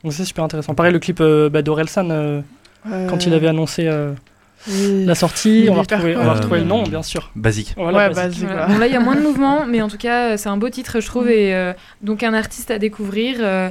Donc 0.05 0.13
c'est 0.13 0.25
super 0.25 0.45
intéressant. 0.45 0.75
Pareil, 0.75 0.93
le 0.93 0.99
clip 0.99 1.19
euh, 1.21 1.49
bah, 1.49 1.63
d'Orelsan, 1.63 2.09
euh, 2.11 2.41
quand 3.09 3.27
il 3.27 3.35
avait 3.35 3.49
annoncé 3.49 3.87
euh, 3.87 4.13
Oui. 4.69 5.05
la 5.05 5.15
sortie, 5.15 5.67
on 5.71 5.75
va 5.75 5.81
retrouver, 5.83 6.15
on 6.17 6.21
va 6.21 6.25
connu. 6.27 6.35
retrouver 6.37 6.59
le 6.61 6.67
nom, 6.67 6.83
bien 6.85 7.03
sûr. 7.03 7.31
Basique. 7.35 7.75
Voilà, 7.77 7.99
ouais, 7.99 8.09
basique. 8.09 8.23
basique. 8.25 8.41
Voilà. 8.45 8.55
voilà. 8.67 8.73
Bon 8.75 8.79
là 8.81 8.87
il 8.87 8.93
y 8.93 8.97
a 8.97 9.01
moins 9.01 9.17
de 9.17 9.23
mouvement, 9.23 9.67
mais 9.67 9.83
en 9.83 9.89
tout 9.89 9.97
cas 9.99 10.37
c'est 10.37 10.49
un 10.49 10.57
beau 10.57 10.69
titre 10.71 11.01
je 11.01 11.07
trouve 11.07 11.29
et 11.29 11.55
euh, 11.55 11.73
donc 12.01 12.23
un 12.23 12.35
artiste 12.35 12.71
à 12.71 12.79
découvrir. 12.79 13.37
euh, 13.41 13.71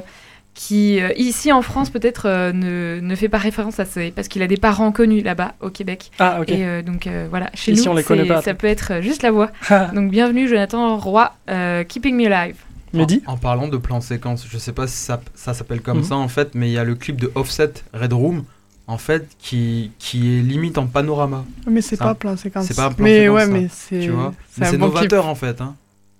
qui 0.54 1.00
euh, 1.00 1.08
ici 1.16 1.50
en 1.50 1.62
France 1.62 1.88
peut-être 1.88 2.28
euh, 2.28 2.52
ne, 2.52 3.00
ne 3.00 3.14
fait 3.16 3.30
pas 3.30 3.38
référence 3.38 3.80
à 3.80 3.86
ça 3.86 4.02
parce 4.14 4.28
qu'il 4.28 4.42
a 4.42 4.46
des 4.46 4.58
parents 4.58 4.92
connus 4.92 5.22
là-bas 5.22 5.54
au 5.62 5.70
Québec 5.70 6.10
Ah, 6.18 6.40
ok. 6.42 6.50
Et 6.50 6.66
euh, 6.66 6.82
donc 6.82 7.06
euh, 7.06 7.26
voilà, 7.30 7.48
chez 7.54 7.72
Ici, 7.72 7.86
nous, 7.86 7.92
on 7.92 7.94
les 7.94 8.02
connaît 8.02 8.26
pas. 8.26 8.42
ça 8.42 8.52
peut 8.52 8.66
être 8.66 8.92
euh, 8.92 9.00
juste 9.00 9.22
la 9.22 9.30
voix. 9.30 9.50
donc 9.94 10.10
bienvenue 10.10 10.46
Jonathan 10.46 10.98
Roy, 10.98 11.32
euh, 11.48 11.84
Keeping 11.84 12.14
Me 12.16 12.30
Alive. 12.30 12.56
Mehdi 12.92 13.22
En, 13.26 13.32
en 13.32 13.36
parlant 13.38 13.66
de 13.68 13.78
plan 13.78 14.02
séquence, 14.02 14.46
je 14.46 14.58
sais 14.58 14.72
pas 14.72 14.86
si 14.86 14.96
ça, 14.98 15.22
ça 15.34 15.54
s'appelle 15.54 15.80
comme 15.80 15.98
Mhm. 16.00 16.04
ça 16.04 16.16
en 16.16 16.28
fait, 16.28 16.54
mais 16.54 16.68
il 16.68 16.72
y 16.74 16.78
a 16.78 16.84
le 16.84 16.96
clip 16.96 17.18
de 17.18 17.32
Offset 17.34 17.72
Red 17.94 18.12
Room 18.12 18.44
en 18.92 18.98
fait 18.98 19.26
qui, 19.38 19.90
qui 19.98 20.38
est 20.38 20.42
limite 20.42 20.78
en 20.78 20.86
panorama, 20.86 21.44
Mais 21.66 21.80
c'est 21.80 21.96
pas 21.96 22.14
plein 22.14 22.36
séquence. 22.36 22.66
c'est 22.66 22.76
pas 22.76 22.86
un 22.86 22.92
plan 22.92 23.04
Mais 23.04 23.20
séquence, 23.22 23.34
ouais, 23.36 23.46
mais 23.46 23.66
c'est. 23.70 24.00
tu 24.00 24.10
vois. 24.10 24.32
C'est 24.50 24.62
un 24.66 24.72
bon 24.72 24.90
clip. 24.90 24.94
novateur 24.94 25.26
en 25.26 25.34
fait. 25.34 25.60
Hein. 25.60 25.74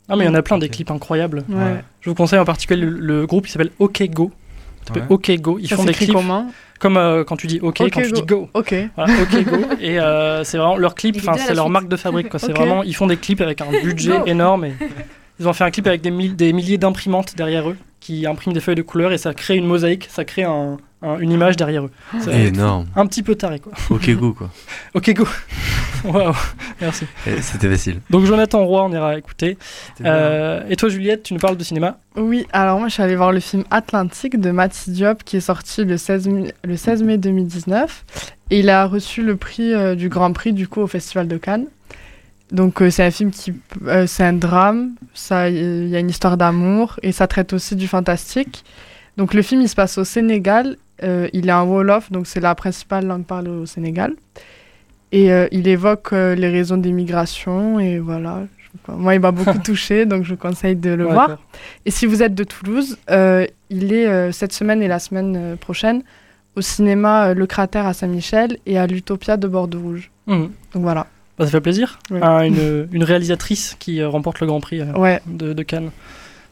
Ah, 0.09 0.17
mais 0.17 0.25
il 0.25 0.27
y 0.27 0.31
en 0.31 0.35
a 0.35 0.43
plein 0.43 0.59
des 0.59 0.67
Ok. 0.67 0.73
clips 0.73 0.91
incroyables. 0.91 1.45
Ouais. 1.49 1.85
Je 2.01 2.11
vous 2.11 2.15
conseille 2.17 2.39
en 2.39 2.45
particulier 2.45 2.81
le, 2.81 2.91
le 2.91 3.27
groupe 3.27 3.47
qui 3.47 3.53
s'appelle 3.53 3.71
OK 3.79 4.03
Go. 4.11 4.31
Ouais. 4.95 5.03
OK 5.09 5.31
Go. 5.41 5.59
Ils 5.61 5.69
Ça 5.69 5.77
font 5.77 5.85
des 5.85 5.93
clips 5.93 6.13
comment 6.13 6.51
comme 6.81 6.97
euh, 6.97 7.23
quand 7.23 7.37
tu 7.37 7.47
dis 7.47 7.61
OK, 7.63 7.81
OK 7.81 7.91
quand 7.93 8.03
tu 8.03 8.11
dis 8.13 8.23
Go. 8.23 8.49
Ok. 8.55 8.75
Voilà, 8.97 9.13
OK 9.23 9.45
Go. 9.45 9.57
Et 9.81 10.01
euh, 10.01 10.43
c'est 10.45 10.59
vraiment 10.59 10.77
leur 10.77 10.95
clip, 10.97 11.17
c'est 11.39 11.55
leur 11.55 11.71
marque 11.71 11.87
de 11.89 11.97
fabrique. 11.97 12.29
Quoi. 12.31 12.41
C'est 12.41 12.53
vraiment, 12.53 12.83
ils 12.83 12.95
font 12.97 13.07
des 13.07 13.17
clips 13.17 13.41
avec 13.41 13.61
un 13.61 13.71
budget 13.85 14.21
énorme. 14.27 14.65
Et 14.65 14.75
ils 15.39 15.47
ont 15.47 15.53
fait 15.53 15.65
un 15.65 15.71
clip 15.71 15.87
avec 15.87 16.01
des, 16.03 16.11
des 16.11 16.53
milliers 16.53 16.79
d'imprimantes 16.79 17.35
derrière 17.37 17.69
eux 17.71 17.77
qui 18.01 18.27
impriment 18.27 18.53
des 18.53 18.59
feuilles 18.61 18.75
de 18.75 18.83
couleurs 18.83 19.13
et 19.13 19.19
ça 19.19 19.33
crée 19.33 19.55
une 19.57 19.67
mosaïque, 19.67 20.09
ça 20.11 20.25
crée 20.25 20.43
un- 20.43 20.77
un- 21.03 21.19
une 21.19 21.31
image 21.31 21.57
derrière 21.57 21.85
eux. 21.85 21.91
C'est 22.21 22.47
Énorme. 22.47 22.87
un 22.97 23.07
petit 23.07 23.23
peu 23.23 23.35
taré 23.35 23.59
quoi. 23.59 23.73
Ok, 23.91 24.11
go 24.17 24.33
quoi. 24.33 24.51
OK 24.95 25.13
Go. 25.15 25.27
Waouh, 26.05 26.33
merci. 26.81 27.07
Eh, 27.29 27.41
C'était 27.41 27.69
facile. 27.71 28.01
Donc 28.11 28.25
Jonathan 28.25 28.65
Roy, 28.67 28.83
on 28.83 28.93
ira 28.93 29.17
écouter. 29.17 29.57
Euh, 30.05 30.63
et 30.69 30.75
toi 30.77 30.89
Juliette, 30.89 31.23
tu 31.23 31.35
nous 31.35 31.39
parles 31.41 31.57
de 31.57 31.63
cinéma? 31.63 31.99
Oui, 32.17 32.47
alors 32.53 32.79
moi 32.81 32.89
je 32.89 32.95
suis 32.95 33.03
allée 33.03 33.15
voir 33.17 33.31
le 33.33 33.39
film 33.41 33.63
Atlantique 33.71 34.41
de 34.41 34.51
Matty 34.51 34.91
Diop 34.91 35.23
qui 35.25 35.37
est 35.37 35.41
sorti 35.41 35.85
le 35.85 35.97
16, 35.97 36.27
mai- 36.29 36.55
le 36.65 36.77
16 36.77 37.03
mai 37.05 37.19
2019 37.19 38.05
et 38.51 38.59
il 38.61 38.69
a 38.69 38.87
reçu 38.87 39.23
le 39.23 39.37
prix 39.37 39.73
euh, 39.73 39.95
du 39.95 40.09
Grand 40.09 40.33
Prix 40.33 40.53
du 40.53 40.67
coup 40.67 40.81
au 40.81 40.87
Festival 40.89 41.29
de 41.29 41.37
Cannes. 41.37 41.67
Donc 42.51 42.83
euh, 42.83 42.91
c'est 42.91 43.05
un 43.05 43.11
film 43.11 43.31
qui 43.31 43.55
euh, 43.87 44.07
c'est 44.07 44.25
un 44.25 44.33
drame, 44.35 44.91
ça 45.15 45.49
il 45.49 45.89
y 45.89 45.97
a 45.97 46.01
une 46.01 46.11
histoire 46.11 46.37
d'amour 46.37 46.99
et 47.03 47.13
ça 47.13 47.27
traite 47.29 47.53
aussi 47.53 47.77
du 47.77 47.87
fantastique. 47.87 48.65
Donc 49.17 49.35
le 49.35 49.43
film 49.43 49.61
il 49.63 49.69
se 49.69 49.75
passe 49.77 49.97
au 49.99 50.05
Sénégal, 50.05 50.77
il 51.33 51.49
est 51.49 51.53
en 51.53 51.67
wolof 51.67 52.11
donc 52.13 52.27
c'est 52.27 52.41
la 52.41 52.55
principale 52.55 53.07
langue 53.07 53.25
parlée 53.25 53.51
au 53.51 53.67
Sénégal 53.67 54.15
et 55.11 55.33
euh, 55.33 55.47
il 55.53 55.69
évoque 55.69 56.13
euh, 56.13 56.35
les 56.35 56.49
raisons 56.49 56.77
d'immigration 56.79 57.79
et 57.81 57.99
voilà. 57.99 58.45
Je- 58.87 58.93
Moi 58.93 59.15
il 59.15 59.21
m'a 59.21 59.31
beaucoup 59.33 59.59
touché 59.65 60.07
donc 60.07 60.25
je 60.25 60.31
vous 60.31 60.37
conseille 60.41 60.77
de 60.77 60.91
le 60.91 61.07
Ouais, 61.07 61.13
voir. 61.13 61.39
Et 61.85 61.91
si 61.91 62.07
vous 62.07 62.23
êtes 62.23 62.35
de 62.35 62.45
Toulouse, 62.45 62.97
euh, 63.11 63.47
il 63.71 63.93
est 63.93 64.07
euh, 64.09 64.33
cette 64.33 64.53
semaine 64.53 64.83
et 64.83 64.89
la 64.89 64.99
semaine 64.99 65.35
euh, 65.37 65.57
prochaine 65.57 66.03
au 66.57 66.61
cinéma 66.61 67.29
euh, 67.29 67.35
Le 67.35 67.47
Cratère 67.47 67.87
à 67.87 67.93
Saint-Michel 67.95 68.59
et 68.67 68.79
à 68.79 68.87
l'Utopia 68.87 69.37
de 69.37 69.47
Bordeaux-Rouge. 69.49 70.11
Mhm. 70.27 70.51
Donc 70.75 70.83
voilà. 70.83 71.07
Bah, 71.39 71.45
ça 71.47 71.51
fait 71.51 71.61
plaisir. 71.63 71.99
Ouais. 72.11 72.21
Ah, 72.23 72.45
une, 72.47 72.89
une 72.93 73.05
réalisatrice 73.05 73.75
qui 73.79 74.01
euh, 74.01 74.09
remporte 74.09 74.41
le 74.41 74.47
Grand 74.47 74.61
Prix 74.61 74.81
euh, 74.81 74.93
Ouais. 74.95 75.21
de, 75.27 75.53
de 75.53 75.63
Cannes. 75.63 75.91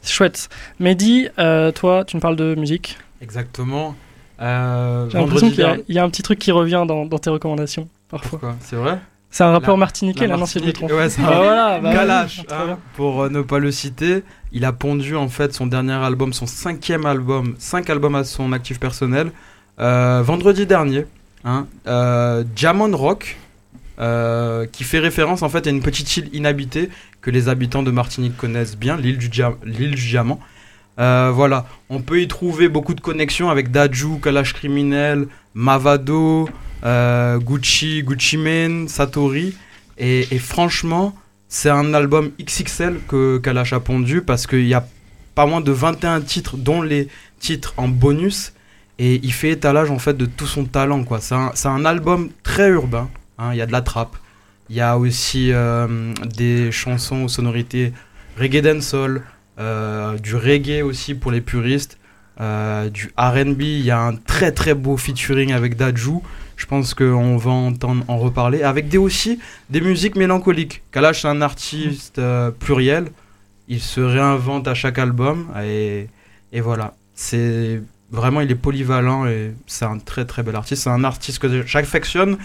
C'est 0.03 0.13
chouette. 0.15 0.49
Mehdi, 0.79 1.29
euh, 1.39 1.71
toi, 1.73 2.05
tu 2.07 2.17
me 2.17 2.21
parles 2.23 2.37
de 2.37 2.55
musique. 2.55 2.97
Exactement. 3.21 3.95
Euh, 4.41 5.09
J'ai 5.11 5.19
l'impression 5.19 5.51
qu'il 5.51 5.61
y, 5.61 5.63
a- 5.65 5.77
y 5.89 5.99
un 5.99 6.09
petit 6.09 6.23
truc 6.23 6.39
qui 6.39 6.51
revient 6.53 6.85
dans, 6.89 7.05
dans 7.07 7.19
tes 7.19 7.31
recommandations, 7.31 7.89
parfois. 8.09 8.41
C'est 8.61 8.77
vrai? 8.77 8.99
C'est 9.33 9.45
un 9.45 9.53
rappeur 9.53 9.75
La- 9.77 9.81
martiniquais, 9.81 10.27
La 10.27 10.35
là, 10.35 10.37
non, 10.41 10.47
si 10.47 10.55
je 10.59 10.65
me 10.65 10.65
Martinique. 10.67 10.89
trompe. 10.89 10.99
Ouais, 10.99 11.09
c'est 11.11 11.23
Ah, 11.25 11.37
voilà, 11.43 11.79
bah, 11.81 11.93
Kalash, 11.93 12.41
hein, 12.51 12.79
pour 12.97 13.23
euh, 13.23 13.29
ne 13.29 13.43
pas 13.43 13.59
le 13.59 13.71
citer, 13.71 14.25
il 14.53 14.65
a 14.65 14.73
pondu 14.73 15.15
en 15.15 15.29
fait 15.29 15.53
son 15.55 15.67
dernier 15.67 15.93
album, 15.93 16.33
son 16.33 16.47
cinquième 16.47 17.07
album, 17.07 17.55
cinq 17.59 17.91
albums 17.91 18.15
à 18.17 18.25
son 18.25 18.53
actif 18.53 18.81
personnel, 18.81 19.31
euh, 19.79 20.23
vendredi 20.25 20.67
dernier. 20.67 21.07
Hein, 21.45 21.67
euh, 21.87 22.43
Diamond 22.57 22.97
Rock, 22.97 23.37
euh, 24.01 24.67
qui 24.73 24.83
fait 24.85 24.99
référence 24.99 25.43
en 25.43 25.49
fait 25.49 25.67
à 25.67 25.71
une 25.71 25.81
petite 25.83 26.17
île 26.17 26.29
inhabitée 26.33 26.89
que 27.21 27.31
les 27.31 27.49
habitants 27.49 27.83
de 27.83 27.91
Martinique 27.91 28.37
connaissent 28.37 28.77
bien, 28.77 28.97
l'île 28.97 29.19
du, 29.19 29.29
Dia- 29.29 29.55
du 29.65 29.91
Diamant. 29.91 30.41
Euh, 30.99 31.31
voilà, 31.35 31.67
on 31.89 32.01
peut 32.01 32.21
y 32.21 32.29
trouver 32.29 32.69
beaucoup 32.69 32.95
de 32.95 33.01
connexions 33.01 33.49
avec 33.49 33.71
Daju, 33.71 34.19
Kalash 34.23 34.53
Criminel, 34.53 35.27
Mavado, 35.55 36.49
euh, 36.85 37.39
Gucci, 37.39 38.03
Gucci 38.03 38.37
Mane, 38.37 38.89
Satori. 38.89 39.55
Et, 39.99 40.25
franchement, 40.39 41.15
c'est 41.49 41.69
un 41.71 41.93
album 41.95 42.31
XXL 42.41 43.01
que 43.07 43.39
Kalash 43.39 43.73
a 43.75 43.81
pondu 43.81 44.23
parce 44.23 44.47
qu'il 44.47 44.67
y 44.67 44.75
a 44.75 44.87
pas 45.35 45.47
moins 45.47 45.61
de 45.61 45.73
21 45.73 46.23
titres, 46.23 46.57
dont 46.57 46.81
les 46.83 47.09
titres 47.39 47.75
en 47.77 47.89
bonus. 47.89 48.53
Et 48.99 49.21
il 49.23 49.33
fait 49.33 49.51
étalage 49.51 49.91
en 49.91 49.99
fait 49.99 50.15
de 50.17 50.27
tout 50.27 50.47
son 50.47 50.65
talent. 50.65 51.05
quoi. 51.05 51.21
C'est 51.21 51.35
un, 51.35 51.53
un 51.65 51.85
album 51.85 52.31
très 52.43 52.69
urbain. 52.69 53.09
hein. 53.39 53.51
Il 53.53 53.59
y 53.59 53.63
a 53.63 53.67
de 53.67 53.73
la 53.73 53.83
trappe. 53.83 54.17
Il 54.69 54.77
y 54.77 54.81
a 54.81 54.97
aussi 54.99 55.51
euh, 55.53 56.13
des 56.37 56.71
chansons 56.71 57.25
aux 57.25 57.29
sonorités 57.29 57.93
reggae 58.39 58.63
dancehall, 58.63 59.23
du 60.23 60.37
reggae 60.37 60.83
aussi 60.83 61.15
pour 61.15 61.31
les 61.31 61.41
puristes. 61.41 61.99
du 62.39 63.13
RB. 63.17 63.61
Il 63.61 63.85
y 63.85 63.91
a 63.91 64.01
un 64.01 64.17
très 64.17 64.53
très 64.53 64.75
beau 64.75 64.97
featuring 64.97 65.53
avec 65.53 65.77
Dajou. 65.77 66.23
Je 66.57 66.67
pense 66.67 66.95
qu'on 66.95 67.37
va 67.37 67.51
entendre 67.51 68.05
en 68.09 68.19
reparler. 68.19 68.63
Avec 68.63 68.89
des, 68.89 68.99
aussi 68.99 69.39
des 69.71 69.81
musiques 69.81 70.17
mélancoliques. 70.17 70.83
Kalash, 70.93 71.23
c'est 71.23 71.29
un 71.29 71.43
artiste 71.43 72.21
pluriel. 72.59 73.07
Il 73.69 73.81
se 73.81 74.01
réinvente 74.01 74.69
à 74.69 74.75
chaque 74.75 74.99
album. 74.99 75.49
Et, 75.63 76.09
et 76.53 76.61
voilà. 76.61 76.95
C'est 77.15 77.81
vraiment, 78.11 78.41
il 78.41 78.51
est 78.51 78.57
polyvalent 78.57 79.27
et 79.27 79.53
c'est 79.67 79.85
un 79.85 79.99
très 79.99 80.25
très 80.25 80.43
bel 80.43 80.57
artiste. 80.57 80.85
C'est 80.85 80.91
un 80.91 81.05
artiste 81.05 81.39
que 81.39 81.67
j'affectionne 81.67 82.39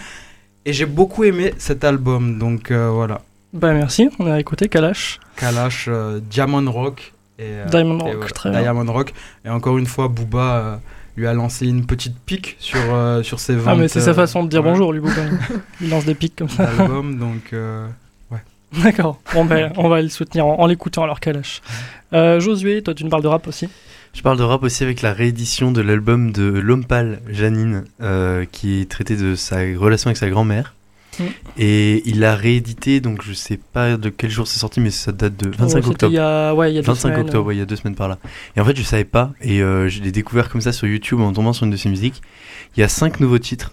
et 0.64 0.72
j'ai 0.72 0.86
beaucoup 0.86 1.24
aimé 1.24 1.54
cet 1.58 1.84
album. 1.84 2.38
Donc 2.38 2.70
voilà. 2.72 3.22
Bah 3.56 3.72
merci, 3.72 4.10
on 4.18 4.30
a 4.30 4.38
écouté 4.38 4.68
Kalash. 4.68 5.18
Kalash, 5.34 5.86
euh, 5.88 6.20
Diamond 6.20 6.70
Rock. 6.70 7.14
Et, 7.38 7.44
euh, 7.44 7.64
Diamond 7.64 7.96
Rock, 7.96 8.32
très 8.34 8.50
Diamond 8.50 8.92
Rock. 8.92 9.14
Et 9.46 9.48
encore 9.48 9.78
une 9.78 9.86
fois, 9.86 10.08
Booba 10.08 10.56
euh, 10.56 10.76
lui 11.16 11.26
a 11.26 11.32
lancé 11.32 11.66
une 11.66 11.86
petite 11.86 12.18
pique 12.18 12.56
sur, 12.58 12.78
sur 13.22 13.40
ses 13.40 13.54
ventes. 13.56 13.68
Ah 13.68 13.76
mais 13.76 13.88
c'est 13.88 14.02
sa 14.02 14.12
façon 14.12 14.42
de 14.42 14.50
dire 14.50 14.62
bonjour, 14.62 14.92
lui, 14.92 15.00
Booba. 15.00 15.22
il 15.80 15.88
lance 15.88 16.04
des 16.04 16.14
piques 16.14 16.36
comme 16.36 16.50
ça. 16.50 16.68
Album, 16.68 17.18
donc 17.18 17.52
ouais. 17.52 18.38
D'accord, 18.82 19.20
bon, 19.32 19.46
ben, 19.46 19.72
on 19.78 19.88
va 19.88 20.02
le 20.02 20.10
soutenir 20.10 20.44
en, 20.44 20.66
l'écoutant 20.66 21.04
alors 21.04 21.20
Kalash. 21.20 21.62
Josué, 22.12 22.82
toi 22.82 22.92
tu 22.92 23.04
nous 23.04 23.10
parles 23.10 23.22
de 23.22 23.28
rap 23.28 23.48
aussi? 23.48 23.70
Je 24.12 24.20
parle 24.20 24.36
de 24.36 24.42
rap 24.42 24.62
aussi 24.64 24.84
avec 24.84 25.00
la 25.00 25.14
réédition 25.14 25.72
de 25.72 25.80
l'album 25.80 26.30
de 26.30 26.44
Lompal 26.44 27.20
Janine, 27.30 27.84
qui 28.52 28.82
est 28.82 28.90
traité 28.90 29.16
de 29.16 29.34
sa 29.34 29.60
relation 29.60 30.08
avec 30.08 30.18
sa 30.18 30.28
grand-mère. 30.28 30.75
Mm. 31.18 31.24
Et 31.58 32.02
il 32.06 32.20
l'a 32.20 32.34
réédité, 32.34 33.00
donc 33.00 33.22
je 33.22 33.32
sais 33.32 33.58
pas 33.72 33.96
de 33.96 34.08
quel 34.08 34.30
jour 34.30 34.46
c'est 34.46 34.58
sorti, 34.58 34.80
mais 34.80 34.90
ça 34.90 35.12
date 35.12 35.36
de 35.36 35.50
25 35.50 35.86
octobre. 35.86 36.12
Il 36.12 36.16
y 36.16 36.18
a, 36.18 36.54
ouais, 36.54 36.72
il 36.72 36.76
y 36.76 36.78
a 36.78 36.82
25 36.82 37.08
semaines, 37.08 37.20
octobre, 37.20 37.52
il 37.52 37.58
y 37.58 37.62
a 37.62 37.64
deux 37.64 37.76
semaines 37.76 37.94
par 37.94 38.08
là. 38.08 38.18
Et 38.56 38.60
en 38.60 38.64
fait, 38.64 38.76
je 38.76 38.82
savais 38.82 39.04
pas, 39.04 39.32
et 39.40 39.62
euh, 39.62 39.88
je 39.88 40.02
l'ai 40.02 40.12
découvert 40.12 40.48
comme 40.48 40.60
ça 40.60 40.72
sur 40.72 40.86
YouTube 40.86 41.20
en 41.20 41.32
tombant 41.32 41.52
sur 41.52 41.64
une 41.64 41.70
de 41.70 41.76
ses 41.76 41.88
musiques. 41.88 42.22
Il 42.76 42.80
y 42.80 42.82
a 42.82 42.88
cinq 42.88 43.20
nouveaux 43.20 43.38
titres, 43.38 43.72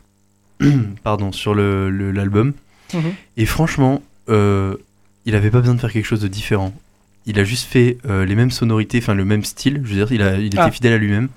pardon, 1.03 1.31
sur 1.31 1.55
l'album. 1.55 2.53
Le, 2.93 2.99
mhm. 2.99 3.13
Et 3.37 3.45
franchement, 3.45 4.01
euh, 4.29 4.75
il 5.25 5.35
avait 5.35 5.51
pas 5.51 5.59
besoin 5.59 5.75
de 5.75 5.79
faire 5.79 5.91
quelque 5.91 6.05
chose 6.05 6.21
de 6.21 6.27
différent. 6.27 6.73
Il 7.25 7.39
a 7.39 7.43
juste 7.43 7.65
fait 7.65 7.97
euh, 8.05 8.25
les 8.25 8.35
mêmes 8.35 8.51
sonorités, 8.51 8.97
enfin 8.97 9.13
le 9.13 9.25
même 9.25 9.45
style. 9.45 9.81
Je 9.83 9.89
veux 9.89 9.95
dire, 9.95 10.11
il, 10.11 10.21
a, 10.21 10.37
il 10.37 10.47
était 10.47 10.57
ah. 10.59 10.71
fidèle 10.71 10.93
à 10.93 10.97
lui-même. 10.97 11.29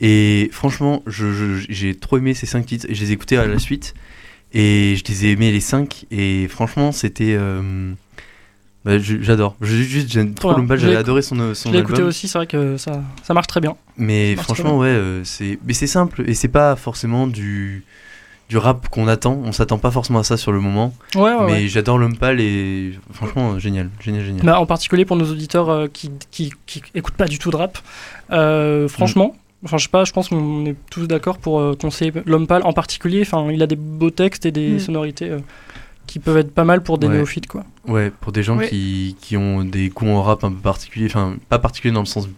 Et 0.00 0.50
franchement, 0.52 1.04
j'ai 1.06 1.94
trop 1.94 2.18
aimé 2.18 2.34
ces 2.34 2.46
cinq 2.46 2.66
titres 2.66 2.86
et 2.88 2.94
je 2.94 3.00
les 3.04 3.10
ai 3.10 3.14
écoutés 3.14 3.36
à 3.36 3.46
la 3.46 3.60
suite. 3.60 3.94
Et 4.54 4.96
je 4.96 5.04
les 5.10 5.26
ai 5.26 5.30
aimés 5.32 5.50
les 5.50 5.60
5 5.60 6.06
et 6.10 6.46
franchement 6.48 6.92
c'était 6.92 7.34
euh, 7.38 7.92
bah, 8.84 8.98
j'adore. 8.98 9.56
Juste 9.62 10.10
j'aime 10.10 10.34
trop 10.34 10.54
j'avais 10.76 10.96
adoré 10.96 11.22
son 11.22 11.54
son 11.54 11.70
Je 11.70 11.74
l'ai 11.74 11.80
écouté 11.80 12.02
aussi, 12.02 12.28
c'est 12.28 12.38
vrai 12.38 12.46
que 12.46 12.76
ça 12.76 13.02
ça 13.22 13.32
marche 13.32 13.46
très 13.46 13.60
bien. 13.60 13.76
Mais 13.96 14.36
franchement 14.36 14.78
ouais, 14.78 14.88
euh, 14.88 15.24
c'est 15.24 15.58
mais 15.66 15.72
c'est 15.72 15.86
simple 15.86 16.24
et 16.26 16.34
c'est 16.34 16.48
pas 16.48 16.76
forcément 16.76 17.26
du 17.26 17.84
du 18.50 18.58
rap 18.58 18.88
qu'on 18.90 19.08
attend, 19.08 19.40
on 19.44 19.52
s'attend 19.52 19.78
pas 19.78 19.90
forcément 19.90 20.18
à 20.18 20.24
ça 20.24 20.36
sur 20.36 20.52
le 20.52 20.60
moment. 20.60 20.92
Ouais, 21.14 21.32
ouais, 21.32 21.46
mais 21.46 21.68
j'adore 21.68 21.96
Lompal 21.96 22.38
et 22.38 22.92
franchement 23.10 23.58
génial, 23.58 23.88
génial, 24.00 24.24
génial. 24.26 24.44
Bah, 24.44 24.60
en 24.60 24.66
particulier 24.66 25.06
pour 25.06 25.16
nos 25.16 25.24
auditeurs 25.24 25.70
euh, 25.70 25.86
qui, 25.90 26.10
qui, 26.30 26.52
qui, 26.66 26.82
écoutent 26.94 27.14
pas 27.14 27.28
du 27.28 27.38
tout 27.38 27.50
de 27.50 27.56
rap, 27.56 27.78
franchement, 28.90 29.34
Enfin, 29.64 29.78
je 29.78 29.84
sais 29.84 29.90
pas, 29.90 30.04
je 30.04 30.12
pense 30.12 30.28
qu'on 30.28 30.66
est 30.66 30.76
tous 30.90 31.06
d'accord 31.06 31.38
pour 31.38 31.60
euh, 31.60 31.76
conseiller 31.80 32.12
L'Homme 32.26 32.46
Pâle 32.46 32.62
en 32.64 32.72
particulier. 32.72 33.22
Enfin, 33.22 33.50
il 33.52 33.62
a 33.62 33.66
des 33.66 33.76
beaux 33.76 34.10
textes 34.10 34.44
et 34.44 34.50
des 34.50 34.72
mm. 34.72 34.78
sonorités 34.80 35.30
euh, 35.30 35.38
qui 36.06 36.18
peuvent 36.18 36.38
être 36.38 36.52
pas 36.52 36.64
mal 36.64 36.82
pour 36.82 36.98
des 36.98 37.08
néophytes, 37.08 37.46
quoi. 37.46 37.64
Ouais, 37.86 38.10
pour 38.20 38.32
des 38.32 38.42
gens 38.42 38.58
qui, 38.58 39.16
qui, 39.20 39.36
ont 39.36 39.64
des 39.64 39.88
goûts 39.88 40.08
en 40.08 40.22
rap 40.22 40.42
un 40.44 40.50
peu 40.50 40.58
particuliers. 40.58 41.06
Enfin, 41.06 41.36
pas 41.48 41.58
particulier 41.58 41.94
dans 41.94 42.00
le 42.00 42.06
sens 42.06 42.28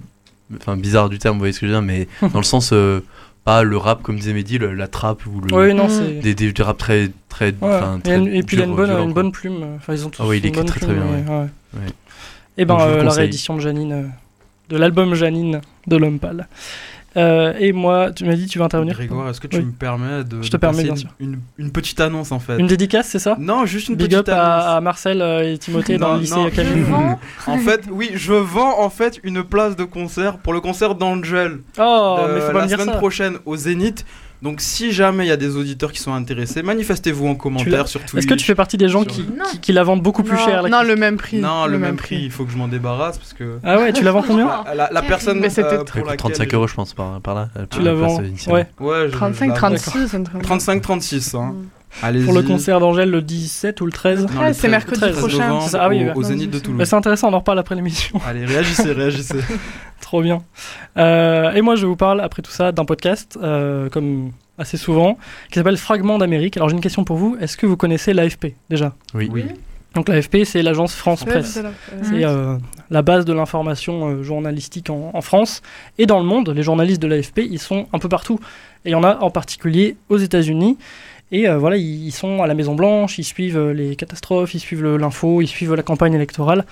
enfin, 0.56 0.76
bizarre 0.76 1.08
du 1.08 1.18
terme, 1.18 1.36
vous 1.36 1.40
voyez 1.40 1.52
ce 1.52 1.60
que 1.60 1.66
je 1.66 1.72
veux 1.72 1.78
dire, 1.78 1.82
mais 1.82 2.08
dans 2.32 2.40
le 2.40 2.44
sens. 2.44 2.70
Euh, 2.72 3.00
pas 3.44 3.62
le 3.62 3.76
rap 3.76 4.02
comme 4.02 4.16
disait 4.16 4.32
Mehdi, 4.32 4.58
la 4.58 4.88
trappe 4.88 5.26
ou 5.26 5.38
le, 5.42 5.54
oui, 5.54 5.74
non, 5.74 5.86
des, 6.22 6.34
des, 6.34 6.50
des 6.50 6.62
rap 6.62 6.78
très 6.78 7.10
très, 7.28 7.50
et, 7.50 8.42
puis 8.42 8.56
il 8.56 8.62
a 8.62 8.64
une 8.64 8.74
bonne, 8.74 8.90
une 8.90 9.12
bonne 9.12 9.32
plume 9.32 9.66
enfin 9.76 9.92
ils 9.92 10.06
ont 10.06 10.08
tous 10.08 10.22
ah 10.22 10.26
oui, 10.26 10.38
il 10.38 10.46
écrit 10.46 10.64
très 10.64 10.80
très 10.80 10.94
bien 10.94 11.04
ouais. 11.04 11.80
et 12.56 12.64
ben 12.64 13.02
la 13.02 13.12
réédition 13.12 13.56
de 13.56 13.60
Janine 13.60 14.10
de 14.70 14.76
l'album 14.78 15.14
Janine 15.14 15.60
de 15.86 15.96
l'homme 15.96 16.18
pâle 16.18 16.48
euh, 17.16 17.54
et 17.58 17.72
moi, 17.72 18.10
tu 18.12 18.24
m'as 18.24 18.34
dit 18.34 18.46
tu 18.46 18.58
vas 18.58 18.64
intervenir. 18.64 18.94
Grégoire, 18.94 19.28
est-ce 19.28 19.40
que 19.40 19.46
tu 19.46 19.60
me 19.60 19.72
permets 19.72 20.24
de, 20.24 20.42
Je 20.42 20.50
te 20.50 20.56
permets, 20.56 20.82
bien 20.82 20.96
sûr. 20.96 21.10
Une, 21.20 21.38
une, 21.58 21.70
petite 21.70 22.00
annonce 22.00 22.32
en 22.32 22.38
fait. 22.38 22.58
Une 22.58 22.66
dédicace, 22.66 23.08
c'est 23.08 23.18
ça 23.18 23.36
Non, 23.38 23.66
juste 23.66 23.88
une 23.88 23.96
Big 23.96 24.10
petite 24.10 24.28
up 24.28 24.34
annonce. 24.34 24.64
À, 24.66 24.80
Marcel 24.80 25.22
euh, 25.22 25.52
et 25.52 25.58
Timothée 25.58 25.98
dans 25.98 26.14
le 26.14 26.20
lycée 26.20 26.50
Camille. 26.54 26.84
en 27.46 27.58
fait, 27.58 27.82
oui, 27.90 28.10
je 28.14 28.32
vends 28.32 28.80
en 28.80 28.90
fait 28.90 29.20
une 29.22 29.44
place 29.44 29.76
de 29.76 29.84
concert 29.84 30.38
pour 30.38 30.52
le 30.52 30.60
concert 30.60 30.94
d'Angel. 30.94 31.60
Oh, 31.78 32.18
mais 32.32 32.40
faut 32.40 32.46
pas 32.48 32.52
la 32.52 32.62
me 32.62 32.68
dire 32.68 32.78
semaine 32.80 32.94
ça. 32.94 32.98
prochaine 32.98 33.36
au 33.44 33.56
Zénith. 33.56 34.04
Donc 34.42 34.60
si 34.60 34.92
jamais 34.92 35.24
il 35.24 35.28
y 35.28 35.32
a 35.32 35.36
des 35.36 35.56
auditeurs 35.56 35.92
qui 35.92 36.00
sont 36.00 36.12
intéressés, 36.12 36.62
manifestez-vous 36.62 37.26
en 37.26 37.34
commentaire 37.34 37.88
sur 37.88 38.00
Twitter. 38.00 38.18
Est-ce 38.18 38.26
que 38.26 38.34
tu 38.34 38.44
fais 38.44 38.54
partie 38.54 38.76
des 38.76 38.88
gens 38.88 39.04
qui, 39.04 39.24
qui, 39.62 39.72
la 39.72 39.84
vendent 39.84 40.02
beaucoup 40.02 40.22
plus 40.22 40.36
cher 40.36 40.68
Non, 40.68 40.82
le 40.82 40.96
même 40.96 41.16
prix. 41.16 41.38
Non, 41.38 41.66
le, 41.66 41.78
même, 41.78 41.96
prix. 41.96 42.22
Il 42.22 42.30
faut 42.30 42.44
que 42.44 42.52
je 42.52 42.56
m'en 42.56 42.68
débarrasse 42.68 43.18
parce 43.18 43.32
que. 43.32 43.58
Ah 43.62 43.78
ouais, 43.78 43.92
tu 43.92 44.04
la 44.04 44.12
vends 44.12 44.22
combien 44.22 44.64
la, 44.74 45.02
personne. 45.02 45.40
Mais 45.40 45.50
c'était 45.50 45.78
euh, 45.78 45.84
pour 45.84 46.16
35 46.16 46.54
euros, 46.54 46.66
je 46.66 46.74
pense 46.74 46.94
par, 46.94 47.20
par 47.20 47.34
là. 47.34 47.48
Tu 47.70 47.80
la 47.80 47.94
vends. 47.94 48.20
Ouais. 48.48 48.66
ouais 48.80 49.10
35, 49.10 49.54
36. 49.54 50.16
35, 50.42 50.82
36. 50.82 51.34
Hein. 51.34 51.54
Pour 52.00 52.34
le 52.34 52.42
concert 52.42 52.80
d'Angèle 52.80 53.10
le 53.10 53.22
17 53.22 53.80
ou 53.80 53.86
le 53.86 53.92
13 53.92 54.26
c'est 54.52 54.68
mercredi 54.68 55.12
prochain. 55.12 55.58
ah 55.74 55.88
oui, 55.88 56.06
au, 56.14 56.22
Zénith 56.22 56.50
de 56.50 56.58
Toulouse. 56.58 56.86
c'est 56.86 56.96
intéressant, 56.96 57.28
on 57.28 57.34
en 57.34 57.38
reparle 57.38 57.58
après 57.58 57.74
l'émission. 57.74 58.20
Allez, 58.26 58.44
réagissez, 58.44 58.92
réagissez. 58.92 59.38
Trop 60.00 60.22
bien. 60.22 60.42
Euh, 60.98 61.52
et 61.52 61.62
moi, 61.62 61.76
je 61.76 61.86
vous 61.86 61.96
parle 61.96 62.20
après 62.20 62.42
tout 62.42 62.50
ça 62.50 62.72
d'un 62.72 62.84
podcast, 62.84 63.38
euh, 63.42 63.88
comme 63.88 64.32
assez 64.58 64.76
souvent, 64.76 65.18
qui 65.48 65.54
s'appelle 65.54 65.76
Fragment 65.76 66.18
d'Amérique. 66.18 66.56
Alors 66.56 66.68
j'ai 66.68 66.74
une 66.74 66.82
question 66.82 67.04
pour 67.04 67.16
vous. 67.16 67.36
Est-ce 67.40 67.56
que 67.56 67.66
vous 67.66 67.76
connaissez 67.76 68.12
l'AFP 68.12 68.54
déjà? 68.68 68.94
Oui. 69.14 69.28
oui. 69.32 69.44
Donc 69.94 70.08
l'AFP, 70.08 70.44
c'est 70.44 70.62
l'agence 70.62 70.94
France 70.94 71.24
Presse. 71.24 71.60
C'est 72.02 72.24
euh, 72.24 72.56
la 72.90 73.02
base 73.02 73.24
de 73.24 73.32
l'information 73.32 74.08
euh, 74.08 74.22
journalistique 74.22 74.90
en, 74.90 75.20
France 75.20 75.62
et 75.98 76.06
dans 76.06 76.18
le 76.18 76.24
monde. 76.24 76.50
Les 76.50 76.64
journalistes 76.64 77.00
de 77.00 77.06
l'AFP, 77.06 77.38
ils 77.48 77.60
sont 77.60 77.86
un 77.92 77.98
peu 77.98 78.08
partout. 78.08 78.40
Et 78.84 78.90
il 78.90 78.92
y 78.92 78.96
en 78.96 79.04
a 79.04 79.18
en 79.18 79.30
particulier 79.30 79.96
aux 80.08 80.18
États-Unis. 80.18 80.76
Et 81.36 81.48
euh, 81.48 81.58
voilà, 81.58 81.76
ils 81.76 82.12
sont 82.12 82.44
à 82.44 82.46
la 82.46 82.54
Maison 82.54 82.76
Blanche, 82.76 83.18
ils 83.18 83.24
suivent 83.24 83.58
les 83.70 83.96
catastrophes, 83.96 84.54
ils 84.54 84.60
suivent 84.60 84.86
l'info, 84.96 85.42
ils 85.42 85.48
suivent 85.48 85.74
la 85.74 85.82
campagne 85.82 86.14
électorale. 86.14 86.64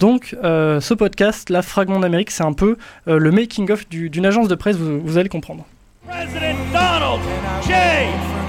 Donc, 0.00 0.36
ce 0.42 0.94
podcast, 0.94 1.50
la 1.50 1.62
Fragment 1.62 2.00
d'Amérique, 2.00 2.32
c'est 2.32 2.42
un 2.42 2.52
peu 2.52 2.76
le 3.06 3.30
making-of 3.30 3.88
d'une 3.88 4.26
agence 4.26 4.48
de 4.48 4.56
presse, 4.56 4.76
vous 4.76 5.18
allez 5.18 5.28
comprendre. 5.28 5.64
President 6.08 6.56
Donald 6.72 7.20
J. 7.62 7.74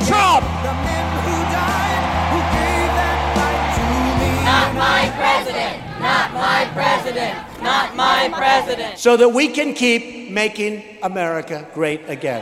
Trump. 0.08 0.44
Not 4.44 4.74
my 4.74 5.12
president. 5.20 5.76
Not 6.02 6.34
my 6.34 6.66
president. 6.74 7.36
Not 7.62 7.96
my 7.96 8.30
president. 8.32 8.98
So 8.98 9.18
that 9.18 9.30
we 9.30 9.50
can 9.50 9.74
keep 9.74 10.32
making 10.32 10.82
America 11.04 11.68
great 11.76 12.02
again. 12.10 12.42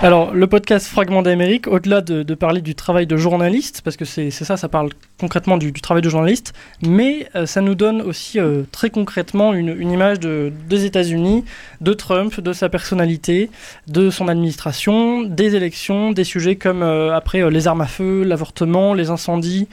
Alors, 0.00 0.32
le 0.32 0.46
podcast 0.46 0.86
Fragment 0.86 1.22
d'Amérique, 1.22 1.66
au-delà 1.66 2.00
de, 2.02 2.22
parler 2.34 2.60
du 2.60 2.76
travail 2.76 3.08
de 3.08 3.16
journaliste, 3.16 3.82
parce 3.82 3.96
que 3.96 4.04
c'est 4.04 4.30
ça, 4.30 4.56
ça 4.56 4.68
parle 4.68 4.90
concrètement 5.18 5.56
du, 5.56 5.72
travail 5.72 6.02
de 6.02 6.08
journaliste, 6.08 6.52
mais 6.82 7.28
euh, 7.34 7.46
ça 7.46 7.62
nous 7.62 7.74
donne 7.74 8.00
aussi 8.02 8.38
euh, 8.38 8.62
très 8.70 8.90
concrètement 8.90 9.52
une, 9.54 9.90
image 9.90 10.20
de, 10.20 10.52
des 10.68 10.84
États-Unis, 10.84 11.44
de 11.80 11.92
Trump, 11.94 12.40
de 12.40 12.52
sa 12.52 12.68
personnalité, 12.68 13.50
de 13.88 14.08
son 14.08 14.28
administration, 14.28 15.24
des 15.24 15.56
élections, 15.56 16.12
des 16.12 16.22
sujets 16.22 16.54
comme 16.54 16.84
euh, 16.84 17.12
après 17.12 17.50
les 17.50 17.66
armes 17.66 17.80
à 17.80 17.88
feu, 17.88 18.22
l'avortement, 18.22 18.94
les 18.94 19.10
incendies 19.10 19.66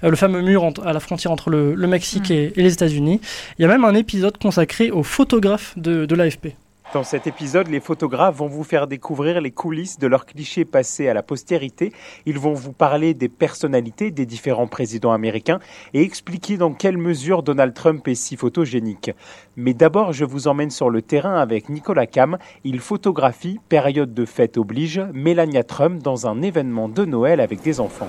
le 0.00 0.14
fameux 0.14 0.42
mur 0.42 0.72
à 0.84 0.92
la 0.92 1.00
frontière 1.00 1.32
entre 1.32 1.50
le, 1.50 1.74
Mexique 1.88 2.30
et, 2.30 2.52
les 2.54 2.72
États-Unis. 2.72 3.20
Il 3.58 3.62
y 3.62 3.64
a 3.64 3.68
même 3.68 3.84
un 3.84 3.94
épisode 3.94 4.38
consacré 4.38 4.92
aux 4.92 5.02
photographes 5.02 5.74
de, 5.76 6.06
de 6.06 6.14
l'AFP. 6.14 6.54
Dans 6.94 7.04
cet 7.04 7.26
épisode, 7.26 7.68
les 7.68 7.80
photographes 7.80 8.36
vont 8.36 8.46
vous 8.46 8.64
faire 8.64 8.86
découvrir 8.86 9.42
les 9.42 9.50
coulisses 9.50 9.98
de 9.98 10.06
leurs 10.06 10.24
clichés 10.24 10.64
passés 10.64 11.06
à 11.06 11.12
la 11.12 11.22
postérité. 11.22 11.92
Ils 12.24 12.38
vont 12.38 12.54
vous 12.54 12.72
parler 12.72 13.12
des 13.12 13.28
personnalités 13.28 14.10
des 14.10 14.24
différents 14.24 14.66
présidents 14.66 15.12
américains 15.12 15.58
et 15.92 16.00
expliquer 16.00 16.56
dans 16.56 16.72
quelle 16.72 16.96
mesure 16.96 17.42
Donald 17.42 17.74
Trump 17.74 18.08
est 18.08 18.14
si 18.14 18.36
photogénique. 18.36 19.10
Mais 19.54 19.74
d'abord, 19.74 20.14
je 20.14 20.24
vous 20.24 20.48
emmène 20.48 20.70
sur 20.70 20.88
le 20.88 21.02
terrain 21.02 21.38
avec 21.38 21.68
Nicolas 21.68 22.06
Cam. 22.06 22.38
Il 22.64 22.80
photographie, 22.80 23.60
période 23.68 24.14
de 24.14 24.24
fête 24.24 24.56
oblige, 24.56 25.02
Melania 25.12 25.64
Trump 25.64 26.02
dans 26.02 26.26
un 26.26 26.40
événement 26.40 26.88
de 26.88 27.04
Noël 27.04 27.40
avec 27.40 27.60
des 27.60 27.80
enfants. 27.80 28.08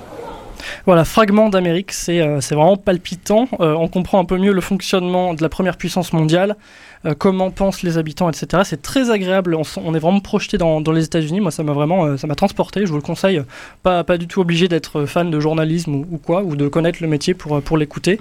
Voilà, 0.85 1.05
fragment 1.05 1.49
d'Amérique, 1.49 1.91
c'est 1.91 2.21
euh, 2.21 2.39
vraiment 2.51 2.77
palpitant. 2.77 3.47
Euh, 3.59 3.73
on 3.73 3.87
comprend 3.87 4.19
un 4.19 4.25
peu 4.25 4.37
mieux 4.37 4.51
le 4.51 4.61
fonctionnement 4.61 5.33
de 5.33 5.41
la 5.41 5.49
première 5.49 5.77
puissance 5.77 6.13
mondiale, 6.13 6.55
euh, 7.05 7.13
comment 7.17 7.51
pensent 7.51 7.81
les 7.83 7.97
habitants, 7.97 8.29
etc. 8.29 8.63
C'est 8.65 8.81
très 8.81 9.09
agréable. 9.09 9.55
On, 9.55 9.93
est 9.95 9.99
vraiment 9.99 10.19
projeté 10.19 10.57
dans, 10.57 10.79
les 10.79 11.05
États-Unis. 11.05 11.39
Moi, 11.39 11.51
ça 11.51 11.63
m'a 11.63 11.73
vraiment, 11.73 12.17
ça 12.17 12.27
m'a 12.27 12.35
transporté. 12.35 12.85
Je 12.85 12.89
vous 12.89 12.97
le 12.97 13.01
conseille. 13.01 13.41
Pas, 13.83 14.03
pas 14.03 14.17
du 14.17 14.27
tout 14.27 14.41
obligé 14.41 14.67
d'être 14.67 15.05
fan 15.05 15.31
de 15.31 15.39
journalisme 15.39 15.95
ou, 15.95 16.19
quoi, 16.23 16.43
ou 16.43 16.55
de 16.55 16.67
connaître 16.67 16.99
le 17.01 17.07
métier 17.07 17.33
pour, 17.33 17.61
pour 17.61 17.77
l'écouter. 17.77 18.19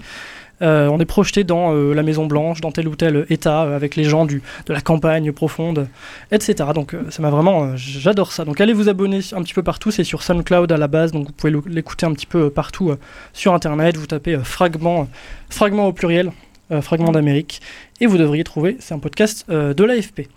Euh, 0.61 0.89
on 0.89 0.99
est 0.99 1.05
projeté 1.05 1.45
dans 1.45 1.73
euh, 1.73 1.95
la 1.95 2.03
Maison 2.03 2.27
Blanche, 2.27 2.61
dans 2.61 2.73
tel 2.73 2.89
ou 2.89 2.97
tel 2.97 3.27
État, 3.31 3.63
avec 3.63 3.97
les 3.97 4.05
gens 4.05 4.27
du, 4.27 4.43
de 4.67 4.73
la 4.73 4.81
campagne 4.81 5.33
profonde, 5.33 5.89
etc. 6.33 6.71
Donc 6.75 6.97
ça 7.11 7.23
m'a 7.23 7.31
vraiment, 7.31 7.77
j'adore 7.77 8.33
ça. 8.33 8.45
Donc 8.45 8.61
allez 8.61 8.73
vous 8.73 8.89
abonner 8.89 9.21
un 9.33 9.43
petit 9.43 9.55
peu 9.55 9.63
partout, 9.63 9.91
c'est 9.91 10.05
sur 10.05 10.23
SoundCloud 10.23 10.71
à 10.73 10.77
la 10.77 10.89
base, 10.89 11.13
donc 11.13 11.27
vous 11.29 11.33
pouvez 11.33 11.53
l'écouter 11.67 12.07
un 12.07 12.13
petit 12.13 12.27
peu 12.27 12.51
partout 12.51 12.93
sur 13.33 13.55
Internet. 13.55 13.97
Vous 13.97 14.07
tapez 14.07 14.39
fragment, 14.39 15.09
fragment 15.49 15.87
au 15.87 15.93
pluriel, 15.93 16.33
fragment 16.81 17.13
d'Amérique, 17.13 17.61
et 18.01 18.07
vous 18.07 18.19
devriez 18.19 18.45
trouver, 18.45 18.77
c'est 18.81 18.95
un 18.95 18.99
podcast 18.99 19.49
de 19.49 19.85
l'AFP. 19.85 20.29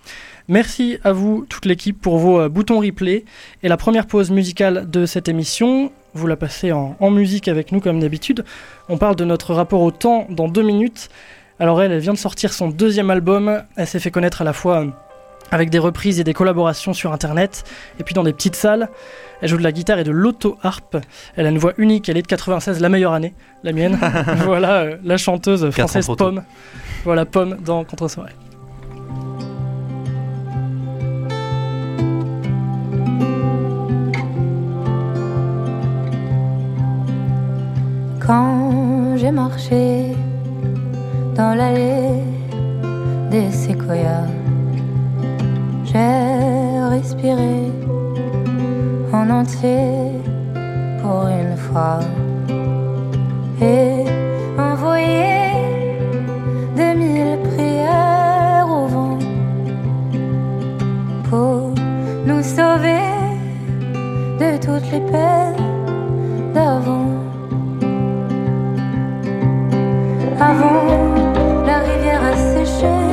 Merci 0.48 0.98
à 1.04 1.12
vous, 1.12 1.46
toute 1.50 1.66
l'équipe, 1.66 2.00
pour 2.00 2.18
vos 2.18 2.50
boutons 2.50 2.80
replay. 2.80 3.26
Et 3.64 3.68
la 3.68 3.78
première 3.78 4.08
pause 4.08 4.32
musicale 4.32 4.90
de 4.90 5.06
cette 5.06 5.30
émission, 5.30 5.92
vous 6.14 6.28
la 6.28 6.36
passez 6.36 6.72
en, 6.72 6.96
musique 7.10 7.48
avec 7.48 7.72
nous 7.72 7.80
comme 7.80 8.00
d'habitude. 8.00 8.44
On 8.90 8.98
parle 8.98 9.16
de 9.16 9.26
notre 9.26 9.54
rapport 9.54 9.82
au 9.82 9.92
temps 9.92 10.28
dans 10.30 10.48
deux 10.48 10.64
minutes. 10.64 11.10
Alors 11.60 11.82
elle, 11.82 11.92
elle 11.92 12.00
vient 12.00 12.14
de 12.14 12.18
sortir 12.18 12.54
son 12.54 12.70
deuxième 12.70 13.10
album. 13.10 13.64
Elle 13.76 13.88
s'est 13.88 14.00
fait 14.00 14.12
connaître 14.12 14.42
à 14.42 14.46
la 14.46 14.54
fois 14.54 14.82
euh, 14.82 14.88
avec 15.52 15.70
des 15.70 15.80
reprises 15.80 16.20
et 16.20 16.24
des 16.24 16.34
collaborations 16.34 16.94
sur 16.94 17.14
internet, 17.14 17.64
et 18.00 18.04
puis 18.04 18.14
dans 18.14 18.24
des 18.24 18.34
petites 18.34 18.56
salles. 18.56 18.90
Elle 19.42 19.50
joue 19.50 19.58
de 19.58 19.64
la 19.64 19.72
guitare 19.72 20.00
et 20.00 20.04
de 20.04 20.12
l'auto-harpe. 20.12 20.98
Elle 21.36 21.46
a 21.46 21.50
une 21.50 21.58
voix 21.58 21.74
unique, 21.78 22.10
elle 22.10 22.18
est 22.18 22.22
de 22.22 22.28
96, 22.28 22.80
la 22.80 22.90
meilleure 22.90 23.14
année, 23.14 23.34
la 23.64 23.72
mienne. 23.74 23.98
voilà, 24.46 24.82
euh, 24.82 24.98
la 25.04 25.18
chanteuse 25.18 25.70
française 25.72 26.08
Pomme. 26.18 26.44
Voilà, 27.04 27.26
Pomme 27.26 27.58
dans 27.64 27.84
Contre-soirée. 27.84 28.34
Quand 38.34 39.18
j'ai 39.18 39.30
marché 39.30 40.16
dans 41.36 41.54
l'allée 41.54 42.24
des 43.30 43.52
séquoias, 43.52 44.30
j'ai 45.84 46.80
respiré 46.96 47.74
en 49.12 49.30
entier 49.30 50.14
pour 51.02 51.28
une 51.28 51.58
fois. 51.58 52.00
Et 53.62 54.06
envoyé 54.58 55.52
des 56.78 56.94
mille 56.96 57.38
prières 57.50 58.66
au 58.70 58.88
vent 58.88 59.20
pour 61.30 61.74
nous 62.26 62.42
sauver 62.42 63.10
de 64.40 64.56
toutes 64.66 64.90
les 64.90 65.02
peines 65.12 65.71
La 71.66 71.80
rivière 71.80 72.22
a 72.24 72.36
séché. 72.36 73.11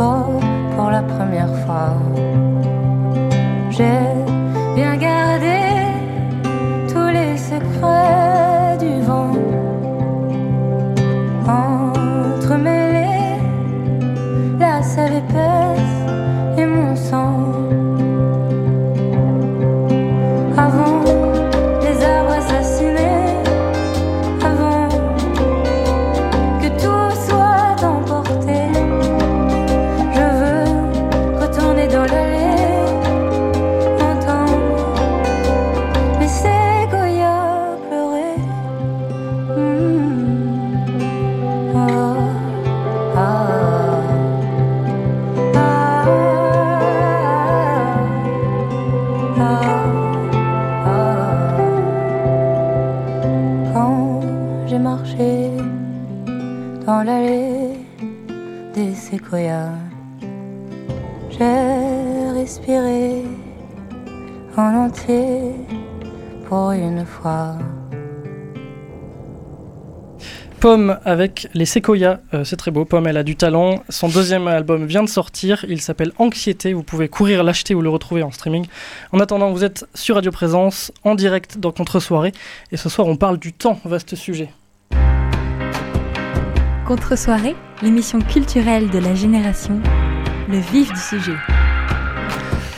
Pomme 0.00 0.39
avec 71.20 71.48
les 71.52 71.66
Sequoia, 71.66 72.18
euh, 72.32 72.44
c'est 72.44 72.56
très 72.56 72.70
beau. 72.70 72.86
Pomme, 72.86 73.06
elle 73.06 73.18
a 73.18 73.22
du 73.22 73.36
talent. 73.36 73.84
Son 73.90 74.08
deuxième 74.08 74.48
album 74.48 74.86
vient 74.86 75.02
de 75.02 75.08
sortir. 75.08 75.66
Il 75.68 75.82
s'appelle 75.82 76.12
Anxiété. 76.16 76.72
Vous 76.72 76.82
pouvez 76.82 77.08
courir 77.08 77.44
l'acheter 77.44 77.74
ou 77.74 77.82
le 77.82 77.90
retrouver 77.90 78.22
en 78.22 78.30
streaming. 78.30 78.66
En 79.12 79.20
attendant, 79.20 79.50
vous 79.50 79.62
êtes 79.62 79.86
sur 79.94 80.14
Radio 80.14 80.30
Présence, 80.30 80.92
en 81.04 81.14
direct 81.14 81.58
dans 81.58 81.72
Contre-soirée. 81.72 82.32
Et 82.72 82.78
ce 82.78 82.88
soir, 82.88 83.06
on 83.06 83.16
parle 83.16 83.38
du 83.38 83.52
temps, 83.52 83.78
vaste 83.84 84.14
sujet. 84.14 84.48
Contre-soirée, 86.86 87.54
l'émission 87.82 88.20
culturelle 88.22 88.88
de 88.88 88.98
la 88.98 89.14
génération, 89.14 89.78
le 90.48 90.56
vif 90.56 90.90
du 90.90 91.00
sujet. 91.00 91.36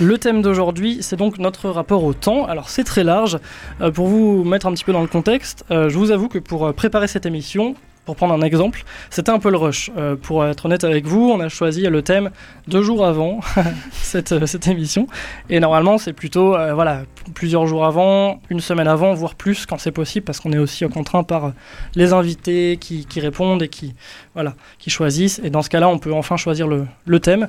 Le 0.01 0.19
thème 0.19 0.43
d'aujourd'hui, 0.43 0.99
c'est 1.01 1.15
donc 1.15 1.39
notre 1.39 1.71
rapport 1.71 2.03
au 2.03 2.13
temps. 2.13 2.47
Alors 2.47 2.71
c'est 2.71 2.83
très 2.83 3.05
large. 3.05 3.39
Euh, 3.81 3.93
pour 3.93 4.09
vous 4.09 4.43
mettre 4.43 4.67
un 4.67 4.73
petit 4.73 4.83
peu 4.83 4.93
dans 4.93 5.01
le 5.01 5.07
contexte, 5.07 5.65
euh, 5.71 5.89
je 5.89 5.97
vous 5.97 6.11
avoue 6.11 6.27
que 6.27 6.41
pour 6.41 6.75
préparer 6.75 7.07
cette 7.07 7.25
émission, 7.25 7.77
pour 8.05 8.17
prendre 8.17 8.35
un 8.35 8.43
exemple, 8.43 8.85
c'était 9.11 9.31
un 9.31 9.39
peu 9.39 9.51
le 9.51 9.57
rush. 9.57 9.91
pour 10.23 10.45
être 10.45 10.67
honnête 10.67 10.85
avec 10.85 11.07
vous, 11.07 11.31
on 11.31 11.41
a 11.41 11.49
choisi 11.49 11.83
le 11.83 12.03
thème 12.03 12.31
deux 12.67 12.83
jours 12.83 13.05
avant 13.05 13.41
cette, 13.93 14.45
cette, 14.47 14.67
émission. 14.67 15.07
Et 15.49 15.61
normalement, 15.61 15.99
c'est 15.99 16.13
plutôt 16.13 16.57
voilà, 16.75 17.03
plusieurs 17.35 17.67
jours 17.67 17.85
avant, 17.85 18.41
une 18.51 18.61
semaine 18.61 18.89
avant, 18.89 19.15
voire 19.15 19.35
plus 19.35 19.67
quand 19.67 19.79
c'est 19.79 19.93
possible, 19.93 20.25
parce 20.25 20.41
qu'on 20.41 20.53
est 20.53 20.59
aussi 20.59 20.85
contraint 20.89 21.23
par 21.23 21.53
les 21.95 22.13
invités 22.13 22.79
qui, 22.81 23.21
répondent 23.21 23.63
et 23.63 23.69
qui, 23.69 23.95
voilà, 24.35 24.55
qui 24.79 24.91
choisissent. 24.91 25.41
Et 25.45 25.51
dans 25.51 25.63
ce 25.63 25.71
cas-là, 25.71 25.89
on 25.89 25.99
peut 25.99 26.13
enfin 26.13 26.37
choisir 26.37 26.67
le, 26.67 27.21
thème. 27.21 27.49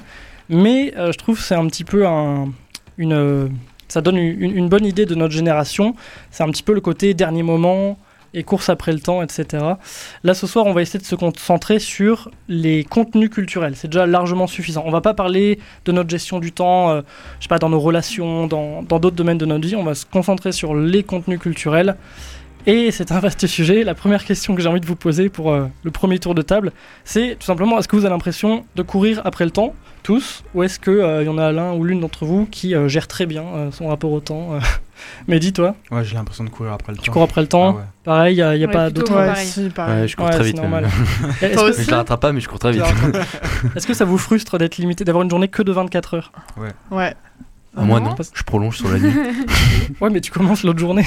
Mais 0.49 0.93
euh, 0.97 1.11
je 1.11 1.17
trouve 1.17 1.37
que 1.37 1.43
c'est 1.43 1.55
un 1.55 1.67
petit 1.67 1.83
peu 1.83 2.05
un, 2.05 2.51
une. 2.97 3.51
Ça 3.87 4.01
donne 4.01 4.17
une, 4.17 4.69
bonne 4.69 4.85
idée 4.85 5.05
de 5.05 5.15
notre 5.15 5.33
génération. 5.33 5.95
C'est 6.31 6.43
un 6.43 6.49
petit 6.49 6.63
peu 6.63 6.73
le 6.73 6.81
côté 6.81 7.13
dernier 7.13 7.43
moment 7.43 7.97
et 8.33 8.43
course 8.43 8.69
après 8.69 8.91
le 8.91 8.99
temps, 8.99 9.21
etc. 9.21 9.63
Là, 10.23 10.33
ce 10.33 10.47
soir, 10.47 10.65
on 10.65 10.73
va 10.73 10.81
essayer 10.81 10.99
de 10.99 11.05
se 11.05 11.15
concentrer 11.15 11.79
sur 11.79 12.31
les 12.47 12.83
contenus 12.83 13.29
culturels. 13.29 13.75
C'est 13.75 13.87
déjà 13.87 14.05
largement 14.05 14.47
suffisant. 14.47 14.83
On 14.85 14.91
va 14.91 15.01
pas 15.01 15.13
parler 15.13 15.59
de 15.85 15.91
notre 15.91 16.09
gestion 16.09 16.39
du 16.39 16.51
temps, 16.51 16.89
euh, 16.91 17.01
je 17.39 17.43
sais 17.43 17.49
pas, 17.49 17.59
dans 17.59 17.69
nos 17.69 17.79
relations, 17.79 18.47
dans 18.47 18.81
d'autres 18.83 19.11
domaines 19.11 19.37
de 19.37 19.45
notre 19.45 19.67
vie. 19.67 19.75
On 19.75 19.83
va 19.83 19.95
se 19.95 20.05
concentrer 20.05 20.51
sur 20.51 20.75
les 20.75 21.03
contenus 21.03 21.39
culturels 21.39 21.95
Et 22.65 22.91
c'est 22.91 23.11
un 23.11 23.19
vaste 23.19 23.45
sujet. 23.47 23.83
La 23.83 23.95
première 23.95 24.23
question 24.23 24.55
que 24.55 24.61
j'ai 24.61 24.69
envie 24.69 24.79
de 24.79 24.85
vous 24.85 24.95
poser 24.95 25.29
pour 25.29 25.51
euh, 25.51 25.67
le 25.83 25.91
premier 25.91 26.19
tour 26.19 26.33
de 26.33 26.41
table, 26.41 26.71
c'est 27.03 27.35
tout 27.39 27.45
simplement 27.45 27.77
est-ce 27.77 27.87
que 27.87 27.95
vous 27.95 28.05
avez 28.05 28.13
l'impression 28.13 28.65
de 28.75 28.81
courir 28.83 29.21
après 29.25 29.45
le 29.45 29.51
temps, 29.51 29.73
tous, 30.01 30.43
ou 30.53 30.63
est-ce 30.63 30.79
qu'il 30.79 30.93
il 30.93 31.25
y 31.25 31.29
en 31.29 31.37
a 31.37 31.51
l'un 31.51 31.73
ou 31.73 31.83
l'une 31.83 31.99
d'entre 31.99 32.25
vous 32.25 32.45
qui 32.45 32.73
gère 32.87 33.07
très 33.07 33.25
bien 33.25 33.43
son 33.71 33.87
rapport 33.87 34.11
au 34.11 34.19
temps 34.19 34.59
Mais 35.27 35.39
dis-toi. 35.39 35.75
Ouais, 35.91 36.03
j'ai 36.03 36.15
l'impression 36.15 36.43
de 36.43 36.49
courir 36.49 36.73
après 36.73 36.91
le 36.91 36.97
temps. 36.97 37.03
Tu 37.03 37.11
cours 37.11 37.23
après 37.23 37.41
le 37.41 37.47
temps. 37.47 37.77
Ah 37.79 37.85
Pareil, 38.03 38.37
il 38.37 38.57
n'y 38.57 38.63
a, 38.63 38.67
pas 38.67 38.89
d'autre. 38.89 39.13
Ouais, 39.13 39.29
ouais, 39.29 40.07
je 40.07 40.15
cours 40.15 40.29
très 40.29 40.43
vite. 40.43 40.57
normal. 40.57 40.87
que... 41.39 41.47
Je 41.47 41.91
la 41.91 41.97
rattrape 41.97 42.19
pas, 42.19 42.31
mais 42.31 42.41
je 42.41 42.49
cours 42.49 42.59
très 42.59 42.71
vite. 42.71 42.83
Est-ce 43.75 43.87
que 43.87 43.93
ça 43.93 44.05
vous 44.05 44.17
frustre 44.17 44.57
d'être 44.57 44.77
limité, 44.77 45.03
d'avoir 45.03 45.23
une 45.23 45.29
journée 45.29 45.47
que 45.47 45.63
de 45.63 45.71
24 45.71 46.15
heures? 46.15 46.31
Ouais. 46.57 46.69
Ouais. 46.91 47.13
Ah, 47.75 47.81
moi 47.81 47.99
non, 47.99 48.15
je 48.33 48.43
prolonge 48.43 48.77
sur 48.77 48.91
la 48.91 48.99
nuit. 48.99 49.13
ouais, 50.01 50.09
mais 50.11 50.21
tu 50.21 50.31
commences 50.31 50.63
l'autre 50.63 50.79
journée. 50.79 51.05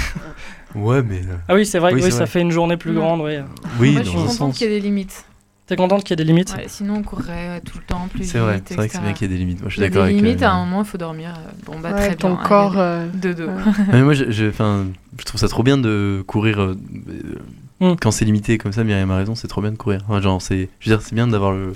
Ouais, 0.76 1.02
mais. 1.02 1.22
Ah 1.48 1.54
oui, 1.54 1.66
c'est 1.66 1.78
vrai, 1.78 1.94
oui, 1.94 2.10
ça 2.10 2.26
fait 2.26 2.40
une 2.40 2.50
journée 2.50 2.76
plus 2.76 2.92
grande, 2.92 3.20
ouais. 3.20 3.42
Oui, 3.80 3.92
moi, 3.92 4.02
je 4.02 4.10
suis 4.10 4.18
contente 4.18 4.54
qu'il 4.54 4.68
y 4.68 4.70
ait 4.70 4.80
des 4.80 4.86
limites. 4.86 5.24
T'es 5.66 5.74
contente 5.74 6.04
qu'il 6.04 6.10
y 6.10 6.12
ait 6.12 6.24
des 6.24 6.30
limites 6.30 6.54
ouais, 6.56 6.66
Sinon, 6.68 6.98
on 6.98 7.02
courrait 7.02 7.60
tout 7.62 7.78
le 7.78 7.84
temps 7.84 8.06
plus 8.08 8.22
C'est 8.22 8.38
vrai, 8.38 8.62
c'est 8.64 8.76
vrai 8.76 8.86
que 8.86 8.94
c'est 8.94 9.00
bien 9.00 9.12
qu'il 9.14 9.28
y 9.28 9.34
ait 9.34 9.36
des 9.36 9.44
limites. 9.44 9.60
Moi, 9.60 9.68
je 9.68 9.74
suis 9.74 9.80
d'accord 9.80 10.04
avec. 10.04 10.14
Des 10.14 10.22
limites, 10.22 10.42
à 10.44 10.52
un 10.52 10.64
moment, 10.64 10.82
il 10.82 10.86
faut 10.86 10.98
dormir. 10.98 11.34
Bon, 11.64 11.80
bah, 11.80 11.92
très 11.92 12.14
ton 12.14 12.34
bien. 12.34 12.44
corps. 12.44 12.76
De 13.14 13.32
dos. 13.32 13.50
mais 13.92 14.02
moi, 14.02 14.14
je, 14.14 14.30
je, 14.30 14.44
je 14.44 15.24
trouve 15.24 15.40
ça 15.40 15.48
trop 15.48 15.64
bien 15.64 15.76
de 15.76 16.22
courir. 16.24 16.60
Euh, 16.60 16.76
mm. 17.80 17.96
Quand 18.00 18.12
c'est 18.12 18.24
limité 18.24 18.58
comme 18.58 18.72
ça, 18.72 18.84
Myriam 18.84 19.10
a 19.10 19.16
raison, 19.16 19.34
c'est 19.34 19.48
trop 19.48 19.60
bien 19.60 19.72
de 19.72 19.76
courir. 19.76 20.02
Enfin, 20.08 20.20
genre, 20.20 20.40
c'est, 20.40 20.68
je 20.78 20.90
veux 20.90 20.96
dire, 20.96 21.04
c'est 21.04 21.16
bien 21.16 21.26
d'avoir 21.26 21.50
le, 21.50 21.72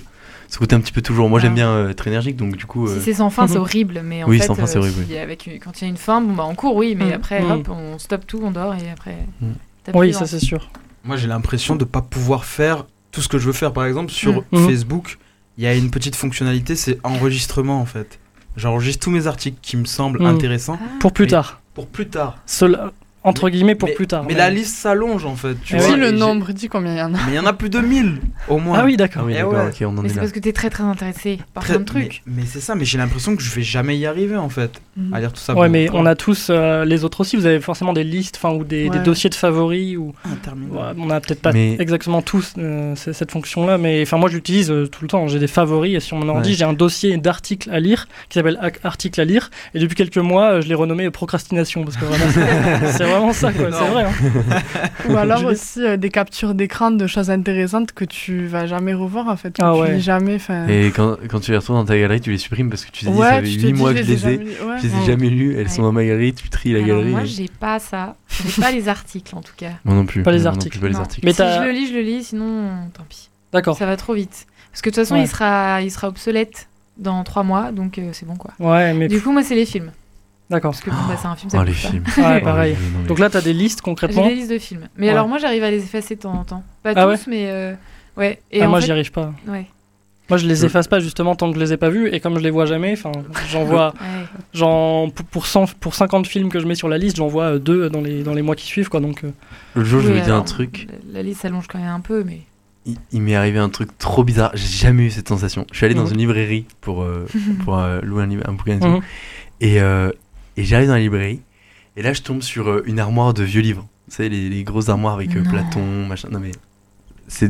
ce 0.51 0.59
côté 0.59 0.75
un 0.75 0.81
petit 0.81 0.91
peu 0.91 1.01
toujours. 1.01 1.29
Moi, 1.29 1.39
j'aime 1.39 1.55
bien 1.55 1.69
euh, 1.69 1.89
être 1.89 2.05
énergique, 2.07 2.35
donc 2.35 2.55
du 2.57 2.65
coup. 2.67 2.87
Si 2.87 3.01
c'est 3.01 3.13
sans 3.15 3.29
fin, 3.31 3.47
c'est 3.47 3.57
horrible, 3.57 4.01
mais 4.03 4.23
en 4.23 4.27
oui, 4.27 4.37
fait, 4.39 4.45
sans 4.47 4.53
fin, 4.55 4.67
c'est 4.67 4.77
horrible. 4.77 5.05
Si 5.07 5.17
avec 5.17 5.49
quand 5.63 5.81
il 5.81 5.85
y 5.85 5.87
a 5.87 5.89
une 5.89 5.97
fin, 5.97 6.21
bon 6.21 6.33
bah 6.35 6.43
on 6.47 6.53
court, 6.55 6.75
oui, 6.75 6.93
mais 6.95 7.05
Mm. 7.11 7.13
après, 7.13 7.41
Mm. 7.41 7.51
hop, 7.51 7.69
on 7.69 7.97
stoppe 7.97 8.27
tout, 8.27 8.41
on 8.43 8.51
dort 8.51 8.75
et 8.75 8.91
après. 8.91 9.17
Oui, 9.95 10.13
ça 10.13 10.27
c'est 10.27 10.39
sûr. 10.39 10.69
Moi, 11.03 11.15
j'ai 11.17 11.27
l'impression 11.27 11.75
de 11.75 11.85
pas 11.85 12.01
pouvoir 12.01 12.45
faire 12.45 12.85
tout 13.11 13.21
ce 13.21 13.27
que 13.27 13.39
je 13.39 13.47
veux 13.47 13.53
faire. 13.53 13.73
Par 13.73 13.85
exemple, 13.85 14.11
sur 14.11 14.43
Mm. 14.51 14.67
Facebook, 14.67 15.17
il 15.57 15.63
y 15.63 15.67
a 15.67 15.73
une 15.73 15.89
petite 15.89 16.15
fonctionnalité, 16.15 16.75
c'est 16.75 16.99
enregistrement 17.03 17.79
en 17.81 17.85
fait. 17.85 18.19
J'enregistre 18.57 19.05
tous 19.05 19.11
mes 19.11 19.27
articles 19.27 19.57
qui 19.61 19.77
me 19.77 19.85
semblent 19.85 20.21
Mm. 20.21 20.25
intéressants. 20.25 20.77
Pour 20.99 21.13
plus 21.13 21.27
tard. 21.27 21.61
Pour 21.73 21.87
plus 21.87 22.09
tard. 22.09 22.37
Cela, 22.45 22.91
entre 23.23 23.49
guillemets, 23.49 23.75
pour 23.75 23.89
mais, 23.89 23.95
plus 23.95 24.07
tard. 24.07 24.23
Mais 24.27 24.33
la 24.33 24.49
liste 24.49 24.75
s'allonge 24.77 25.25
en 25.25 25.35
fait. 25.35 25.55
Tu 25.63 25.75
vois, 25.75 25.85
Si 25.85 25.93
oui, 25.93 25.99
le 25.99 26.11
nombre 26.11 26.51
dit 26.53 26.67
combien 26.69 26.93
il 26.93 26.97
y 26.97 27.01
en 27.01 27.13
a. 27.13 27.17
Mais 27.27 27.33
il 27.33 27.35
y 27.35 27.39
en 27.39 27.45
a 27.45 27.53
plus 27.53 27.69
de 27.69 27.79
1000 27.79 28.19
au 28.47 28.57
moins. 28.57 28.79
Ah 28.79 28.85
oui, 28.85 28.97
d'accord. 28.97 29.23
Ah 29.23 29.27
oui, 29.27 29.35
Eh 29.37 29.43
ouais. 29.43 29.53
Mais 29.53 29.67
est 29.67 30.09
c'est 30.09 30.15
là. 30.15 30.21
parce 30.21 30.31
que 30.31 30.39
t'es 30.39 30.53
très 30.53 30.69
très 30.69 30.83
intéressé 30.83 31.39
par 31.53 31.63
Très- 31.63 31.73
plein 31.73 31.81
de 31.81 31.85
trucs. 31.85 32.23
Mais, 32.25 32.41
mais 32.41 32.47
c'est 32.47 32.59
ça, 32.59 32.73
mais 32.75 32.85
j'ai 32.85 32.97
l'impression 32.97 33.35
que 33.35 33.43
je 33.43 33.51
vais 33.53 33.61
jamais 33.61 33.97
y 33.97 34.05
arriver 34.05 34.37
en 34.37 34.49
fait. 34.49 34.81
Mhm. 34.97 35.13
À 35.13 35.19
lire 35.19 35.31
tout 35.31 35.39
ça. 35.39 35.55
Ouais, 35.55 35.69
mais 35.69 35.89
on 35.93 36.05
a 36.05 36.15
tous, 36.15 36.47
euh, 36.49 36.83
les 36.83 37.03
autres 37.03 37.21
aussi, 37.21 37.35
vous 37.35 37.45
avez 37.45 37.59
forcément 37.59 37.93
des 37.93 38.03
listes 38.03 38.39
enfin, 38.41 38.55
ou 38.55 38.63
des, 38.63 38.89
dossiers 39.05 39.29
de 39.29 39.35
favoris. 39.35 39.97
Ou... 39.97 40.13
Ouais, 40.25 40.79
on 40.97 41.09
a 41.09 41.19
peut-être 41.21 41.41
pas 41.41 41.51
Mais- 41.53 41.75
exactement 41.79 42.21
tous 42.21 42.53
euh, 42.57 42.95
cette 42.95 43.31
fonction-là, 43.31 43.77
mais 43.77 44.01
enfin 44.01 44.17
moi 44.17 44.29
je 44.29 44.35
l'utilise 44.35 44.71
euh, 44.71 44.87
tout 44.87 45.03
le 45.03 45.07
temps. 45.07 45.27
J'ai 45.27 45.39
des 45.39 45.47
favoris 45.47 45.95
et 45.95 45.99
sur 45.99 46.17
mon 46.17 46.27
ordi 46.29 46.49
Ouais. 46.51 46.55
j'ai 46.55 46.65
un 46.65 46.73
dossier 46.73 47.15
d'articles 47.17 47.69
à 47.71 47.79
lire 47.79 48.07
qui 48.29 48.39
s'appelle 48.39 48.57
articles 48.83 49.19
à 49.21 49.25
lire 49.25 49.49
et 49.75 49.79
depuis 49.79 49.95
quelques 49.95 50.17
mois 50.17 50.59
je 50.61 50.67
l'ai 50.67 50.73
renommé 50.75 51.09
procrastination 51.11 51.83
parce 51.83 51.97
que 51.97 52.05
vraiment 52.05 52.25
vraiment 53.11 53.33
ça 53.33 53.51
quoi. 53.53 53.71
C'est 53.71 53.87
vrai. 53.89 54.03
hein. 54.03 54.11
Ou 55.09 55.17
alors 55.17 55.45
aussi 55.45 55.83
euh, 55.85 55.97
des 55.97 56.09
captures 56.09 56.53
d'écran 56.55 56.91
de 56.91 57.07
choses 57.07 57.29
intéressantes 57.29 57.91
que 57.91 58.05
tu 58.05 58.45
vas 58.47 58.65
jamais 58.65 58.93
revoir 58.93 59.27
en 59.27 59.35
fait. 59.37 59.55
Ah 59.59 59.71
tu 59.75 59.81
ouais. 59.81 59.95
lis 59.95 60.01
jamais. 60.01 60.39
Fin... 60.39 60.67
Et 60.67 60.91
quand, 60.95 61.17
quand 61.29 61.39
tu 61.39 61.51
les 61.51 61.57
retrouves 61.57 61.75
dans 61.75 61.85
ta 61.85 61.97
galerie, 61.97 62.21
tu 62.21 62.31
les 62.31 62.37
supprimes 62.37 62.69
parce 62.69 62.85
que 62.85 62.91
tu 62.91 63.05
te 63.05 63.09
dis, 63.11 63.17
ouais, 63.17 63.27
ça 63.27 63.41
fait 63.41 63.47
tu 63.47 63.57
te 63.57 63.65
8 63.67 63.73
dis, 63.73 63.79
mois 63.79 63.93
que 63.93 64.03
je 64.03 64.11
les 64.11 64.27
ai. 64.27 64.47
Je 64.77 64.83
les 64.87 64.95
ai 64.95 65.05
jamais 65.05 65.29
lus, 65.29 65.55
elles 65.57 65.69
sont 65.69 65.81
dans 65.83 65.91
ma 65.91 66.05
galerie, 66.05 66.33
tu 66.33 66.49
tries 66.49 66.73
la 66.73 66.81
galerie. 66.81 67.11
moi, 67.11 67.23
j'ai 67.25 67.47
pas 67.59 67.79
ça. 67.79 68.15
J'ai 68.45 68.61
pas 68.61 68.71
les 68.71 68.87
articles 68.87 69.35
en 69.35 69.41
tout 69.41 69.53
cas. 69.57 69.71
Moi 69.83 69.95
non 69.95 70.05
plus. 70.05 70.23
Pas 70.23 70.31
les 70.31 70.47
articles. 70.47 70.77
plus, 70.77 70.81
pas 70.81 70.87
les 70.87 70.93
Non. 70.93 70.99
articles. 71.01 71.25
Mais 71.25 71.33
si 71.33 71.41
je 71.43 71.63
le 71.63 71.71
lis, 71.71 71.87
je 71.87 71.93
le 71.93 72.01
lis, 72.01 72.23
sinon 72.23 72.69
tant 72.93 73.03
pis. 73.09 73.29
D'accord. 73.53 73.77
Ça 73.77 73.85
va 73.85 73.97
trop 73.97 74.13
vite. 74.13 74.47
Parce 74.71 74.81
que 74.81 74.89
de 74.89 74.95
toute 74.95 75.03
façon, 75.03 75.15
Ouais. 75.15 75.23
il, 75.23 75.27
sera, 75.27 75.81
il 75.81 75.91
sera 75.91 76.07
obsolète 76.07 76.69
dans 76.97 77.23
3 77.23 77.43
mois, 77.43 77.71
donc 77.73 77.97
euh, 77.97 78.09
c'est 78.13 78.25
bon 78.25 78.35
quoi. 78.35 78.51
Ouais, 78.59 78.93
mais 78.93 79.07
Du 79.09 79.19
coup, 79.21 79.31
moi, 79.33 79.43
c'est 79.43 79.55
les 79.55 79.65
films. 79.65 79.91
D'accord. 80.51 80.71
Parce 80.71 80.83
que 80.83 80.89
bon, 80.91 80.95
bah, 81.07 81.15
c'est 81.19 81.27
un 81.27 81.35
film, 81.35 81.49
ça 81.49 81.57
Oh, 81.59 81.63
les 81.63 81.71
pas. 81.71 81.77
films. 81.77 82.03
Ouais, 82.17 82.39
Oh, 82.41 82.45
pareil. 82.45 82.75
Donc 83.07 83.17
là 83.19 83.29
t'as 83.29 83.41
des 83.41 83.53
listes 83.53 83.79
J'ai 83.79 83.83
concrètement. 83.83 84.27
des 84.27 84.35
listes 84.35 84.51
de 84.51 84.59
films. 84.59 84.87
Mais 84.97 85.07
Ouais. 85.07 85.11
alors, 85.13 85.27
moi, 85.27 85.37
j'arrive 85.39 85.63
à 85.63 85.71
les 85.71 85.83
effacer 85.83 86.15
de 86.15 86.21
temps 86.21 86.33
en 86.33 86.43
temps. 86.43 86.63
Pas 86.83 86.91
Ah 86.95 87.03
tous, 87.05 87.09
ouais 87.11 87.17
mais 87.27 87.45
euh, 87.49 87.73
ouais. 88.17 88.39
Et 88.51 88.61
Ah, 88.61 88.67
en 88.67 88.69
moi 88.69 88.79
fait- 88.79 88.85
j'y 88.85 88.91
arrive 88.91 89.11
pas. 89.11 89.33
Ouais. 89.47 89.65
Moi 90.29 90.37
je 90.37 90.47
les 90.47 90.63
efface 90.63 90.87
pas 90.87 91.01
justement 91.01 91.35
tant 91.35 91.49
que 91.51 91.55
je 91.59 91.63
les 91.65 91.73
ai 91.73 91.77
pas 91.77 91.89
vus 91.89 92.07
et 92.07 92.21
comme 92.21 92.35
je 92.37 92.43
les 92.43 92.51
vois 92.51 92.65
jamais, 92.65 92.93
enfin 92.93 93.11
j'en 93.49 93.65
vois 93.65 93.87
ouais. 93.99 94.25
genre 94.53 95.11
pour 95.11 95.25
pour, 95.25 95.45
100 95.45 95.65
pour 95.81 95.93
50 95.93 96.25
films 96.25 96.47
que 96.49 96.61
je 96.61 96.65
mets 96.67 96.75
sur 96.75 96.87
la 96.87 96.97
liste, 96.97 97.17
j'en 97.17 97.27
vois 97.27 97.55
euh, 97.55 97.59
deux 97.59 97.89
dans 97.89 97.99
les 97.99 98.23
dans 98.23 98.33
les 98.33 98.41
mois 98.41 98.55
qui 98.55 98.65
suivent 98.65 98.87
quoi 98.87 99.01
donc. 99.01 99.25
euh, 99.25 99.31
L'autre 99.75 99.89
jour, 99.89 99.99
je 99.99 100.09
vais 100.09 100.21
dire 100.21 100.35
un 100.35 100.41
truc. 100.43 100.87
La, 101.11 101.15
la 101.17 101.23
liste 101.23 101.41
s'allonge 101.41 101.67
quand 101.67 101.79
même 101.79 101.89
un 101.89 101.99
peu, 101.99 102.23
mais. 102.23 102.41
Il, 102.85 102.95
il 103.11 103.21
m'est 103.21 103.35
arrivé 103.35 103.59
un 103.59 103.67
truc 103.67 103.89
trop 103.97 104.23
bizarre. 104.23 104.51
J'ai 104.53 104.67
jamais 104.87 105.03
eu 105.03 105.11
cette 105.11 105.27
sensation. 105.27 105.67
Je 105.71 105.75
suis 105.77 105.85
allé 105.85 105.95
dans 105.95 106.05
Mhm. 106.05 106.13
une 106.13 106.17
librairie 106.19 106.65
pour, 106.79 107.03
euh, 107.03 107.27
pour 107.65 107.77
euh, 107.77 107.99
louer 108.01 108.23
un, 108.23 108.27
livre- 108.27 108.43
un 108.47 108.53
bouquin 108.53 108.79
et 109.59 109.81
et 110.57 110.63
j'arrive 110.63 110.87
dans 110.87 110.93
la 110.95 110.99
librairie. 110.99 111.41
Et 111.97 112.01
là, 112.01 112.13
je 112.13 112.21
tombe 112.21 112.41
sur 112.41 112.69
euh, 112.69 112.83
une 112.85 112.99
armoire 112.99 113.33
de 113.33 113.43
vieux 113.43 113.61
livres. 113.61 113.87
Vous 114.07 114.15
savez, 114.15 114.29
les, 114.29 114.49
les 114.49 114.63
grosses 114.63 114.89
armoires 114.89 115.13
avec 115.15 115.35
euh. 115.35 115.43
Platon, 115.43 116.05
machin. 116.07 116.29
Non, 116.31 116.39
mais. 116.39 116.51
C'est 117.27 117.47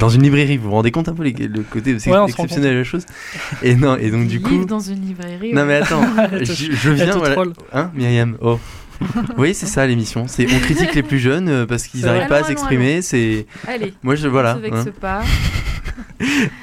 dans 0.00 0.08
une 0.08 0.22
librairie, 0.22 0.56
vous 0.56 0.64
vous 0.64 0.70
rendez 0.72 0.90
compte 0.90 1.08
un 1.08 1.14
peu 1.14 1.22
les- 1.22 1.30
le 1.32 1.62
côté 1.62 1.94
Ouais, 1.94 2.24
exceptionnel 2.26 2.72
de 2.72 2.78
la 2.78 2.84
chose 2.84 3.06
Et 3.62 3.76
non, 3.76 3.96
et 3.96 4.10
donc 4.10 4.26
du 4.26 4.40
coup. 4.40 4.64
dans 4.64 4.80
une 4.80 5.00
librairie. 5.06 5.52
Non 5.52 5.64
mais 5.64 5.74
attends, 5.76 6.02
je, 6.42 6.90
viens 6.90 7.16
voilà. 7.16 7.44
Hein, 7.72 7.92
Myriam? 7.94 8.36
Oh. 8.40 8.58
oui, 9.38 9.54
c'est 9.54 9.66
ça 9.66 9.86
l'émission. 9.86 10.26
C'est 10.28 10.46
on 10.52 10.58
critique 10.60 10.94
les 10.94 11.02
plus 11.02 11.18
jeunes 11.18 11.48
euh, 11.48 11.66
parce 11.66 11.86
qu'ils 11.86 12.02
n'arrivent 12.02 12.28
pas 12.28 12.36
à 12.36 12.38
allons, 12.38 12.48
s'exprimer. 12.48 13.02
C'est 13.02 13.46
Allez, 13.66 13.94
moi 14.02 14.14
je 14.14 14.28
voilà, 14.28 14.54
on 14.54 14.56
se 14.56 14.62
vexe 14.62 14.76
hein. 14.76 14.92
pas. 15.00 15.22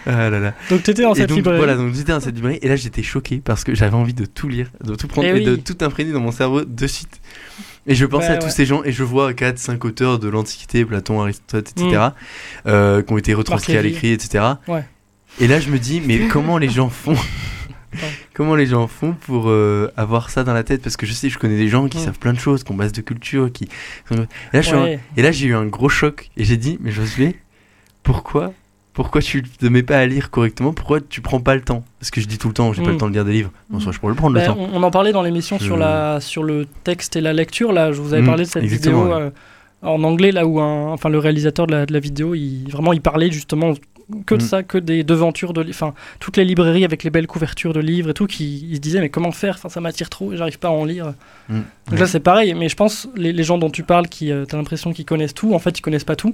Ah 0.05 0.29
là 0.29 0.39
là. 0.39 0.53
Donc 0.69 0.83
t'étais 0.83 1.03
dans 1.03 1.13
Et 1.13 1.17
cette 1.17 1.29
donc 1.29 1.37
librairie. 1.37 1.57
voilà, 1.57 1.75
donc 1.75 1.93
j'étais 1.93 2.13
dans 2.13 2.19
cette 2.19 2.35
librairie 2.35 2.59
et 2.61 2.67
là 2.67 2.75
j'étais 2.75 3.03
choqué 3.03 3.41
parce 3.43 3.63
que 3.63 3.75
j'avais 3.75 3.95
envie 3.95 4.13
de 4.13 4.25
tout 4.25 4.47
lire, 4.47 4.71
de 4.83 4.95
tout 4.95 5.07
prendre 5.07 5.27
Eh 5.27 5.41
et, 5.41 5.45
de 5.45 5.55
tout 5.57 5.77
imprégner 5.81 6.13
dans 6.13 6.21
mon 6.21 6.31
cerveau 6.31 6.63
de 6.63 6.87
suite. 6.87 7.19
Et 7.85 7.93
je 7.93 8.05
pensais 8.05 8.29
Bah 8.29 8.33
à 8.35 8.37
tous 8.37 8.49
ces 8.49 8.65
gens 8.65 8.83
et 8.83 8.91
je 8.91 9.03
vois 9.03 9.33
4 9.33 9.59
5 9.59 9.83
auteurs 9.83 10.19
de 10.19 10.29
l'Antiquité, 10.29 10.85
Platon, 10.85 11.21
Aristote, 11.21 11.71
etc. 11.71 11.87
Mm. 11.87 12.11
euh, 12.67 13.01
qui 13.01 13.13
ont 13.13 13.17
été 13.17 13.33
retranscrits 13.33 13.77
à 13.77 13.81
l'écrit, 13.81 14.11
etc. 14.11 14.45
Ouais. 14.67 14.85
Et 15.39 15.47
là 15.47 15.59
je 15.59 15.69
me 15.69 15.77
dis 15.77 16.01
mais 16.03 16.27
comment 16.27 16.57
les 16.57 16.69
gens 16.69 16.89
font 16.89 17.17
Comment 18.39 18.55
les 18.55 18.67
gens 18.67 18.87
font 18.87 19.11
pour 19.27 19.49
euh, 19.49 19.91
avoir 19.97 20.29
ça 20.29 20.45
dans 20.45 20.53
la 20.53 20.63
tête? 20.63 20.81
Parce 20.81 20.95
que 20.95 21.05
je 21.05 21.11
sais, 21.11 21.27
je 21.27 21.37
connais 21.37 21.57
des 21.57 21.67
gens 21.67 21.89
qui 21.89 21.97
Mm. 21.97 22.05
savent 22.05 22.19
plein 22.19 22.31
de 22.31 22.39
choses, 22.39 22.63
qui 22.63 22.71
ont 22.71 22.75
base 22.75 22.93
de 22.93 23.01
culture, 23.01 23.51
qui. 23.51 23.67
Et 24.11 24.15
là, 24.15 24.61
Ouais. 24.81 25.33
j'ai 25.33 25.47
eu 25.47 25.55
un 25.55 25.65
gros 25.65 25.89
choc 25.89 26.29
et 26.37 26.45
j'ai 26.45 26.55
dit, 26.55 26.77
mais 26.79 26.89
Josué, 26.89 27.35
pourquoi 28.01 28.53
pourquoi 28.93 29.21
tu 29.21 29.43
te 29.43 29.65
mets 29.65 29.83
pas 29.83 29.97
à 29.97 30.05
lire 30.05 30.29
correctement? 30.29 30.71
Pourquoi 30.73 30.99
tu 31.01 31.19
prends 31.21 31.39
pas 31.41 31.55
le 31.55 31.61
temps? 31.61 31.83
Parce 31.99 32.11
que 32.11 32.19
je 32.21 32.27
dis 32.27 32.37
tout 32.37 32.47
le 32.49 32.53
temps, 32.53 32.71
j'ai 32.71 32.81
pas 32.81 32.89
Mm. 32.89 32.91
le 32.93 32.97
temps 32.97 33.07
de 33.09 33.13
lire 33.13 33.25
des 33.25 33.33
livres. 33.33 33.51
Non, 33.69 33.81
soit 33.81 33.91
je 33.91 33.99
pourrais 33.99 34.11
le 34.13 34.17
prendre 34.17 34.35
Bah, 34.35 34.41
le 34.41 34.47
temps. 34.47 34.57
on, 34.57 34.69
on 34.77 34.83
en 34.83 34.91
parlait 34.91 35.11
dans 35.11 35.21
l'émission 35.21 35.57
Je- 35.59 35.63
sur, 35.65 35.75
la, 35.77 36.21
sur 36.21 36.43
le 36.43 36.65
texte 36.85 37.17
et 37.17 37.21
la 37.21 37.33
lecture. 37.33 37.73
Là, 37.73 37.91
je 37.91 37.99
vous 38.01 38.13
avais 38.13 38.23
Mm, 38.23 38.25
parlé 38.25 38.43
de 38.45 38.49
cette 38.49 38.63
vidéo 38.63 39.05
ouais. 39.05 39.13
euh, 39.15 39.29
en 39.81 40.01
anglais, 40.05 40.31
là 40.31 40.45
où 40.47 40.59
un, 40.61 40.87
enfin, 40.93 41.09
le 41.09 41.17
réalisateur 41.19 41.67
de 41.67 41.73
la, 41.73 41.85
de 41.85 41.91
la 41.93 41.99
vidéo, 41.99 42.35
il, 42.35 42.67
vraiment, 42.71 42.91
il 42.93 43.01
parlait 43.01 43.31
justement 43.31 43.73
que 44.25 44.35
de 44.35 44.43
Mm. 44.43 44.45
ça, 44.45 44.63
que 44.63 44.77
des 44.77 45.03
devantures 45.03 45.53
de, 45.53 45.63
enfin, 45.69 45.93
toutes 46.19 46.37
les 46.37 46.45
librairies 46.45 46.83
avec 46.83 47.03
les 47.03 47.09
belles 47.09 47.27
couvertures 47.27 47.73
de 47.73 47.79
livres 47.79 48.09
et 48.09 48.13
tout, 48.13 48.25
qui 48.27 48.71
se 48.75 48.79
disait 48.79 48.99
mais 49.01 49.09
comment 49.09 49.31
faire? 49.31 49.55
Enfin, 49.57 49.69
ça 49.69 49.81
m'attire 49.81 50.09
trop, 50.09 50.35
j'arrive 50.35 50.59
pas 50.59 50.69
à 50.69 50.71
en 50.71 50.85
lire. 50.85 51.13
Mm. 51.49 51.59
Donc 51.91 51.99
là, 51.99 52.07
c'est 52.07 52.19
pareil. 52.19 52.53
Mais 52.53 52.69
je 52.69 52.75
pense 52.75 53.07
les, 53.15 53.31
les 53.33 53.43
gens 53.43 53.57
dont 53.57 53.69
tu 53.69 53.83
parles, 53.83 54.07
qui, 54.07 54.31
euh, 54.31 54.45
t'as 54.45 54.57
l'impression 54.57 54.93
qu'ils 54.93 55.05
connaissent 55.05 55.33
tout, 55.33 55.53
en 55.53 55.59
fait, 55.59 55.77
ils 55.77 55.81
connaissent 55.81 56.03
pas 56.03 56.15
tout. 56.15 56.33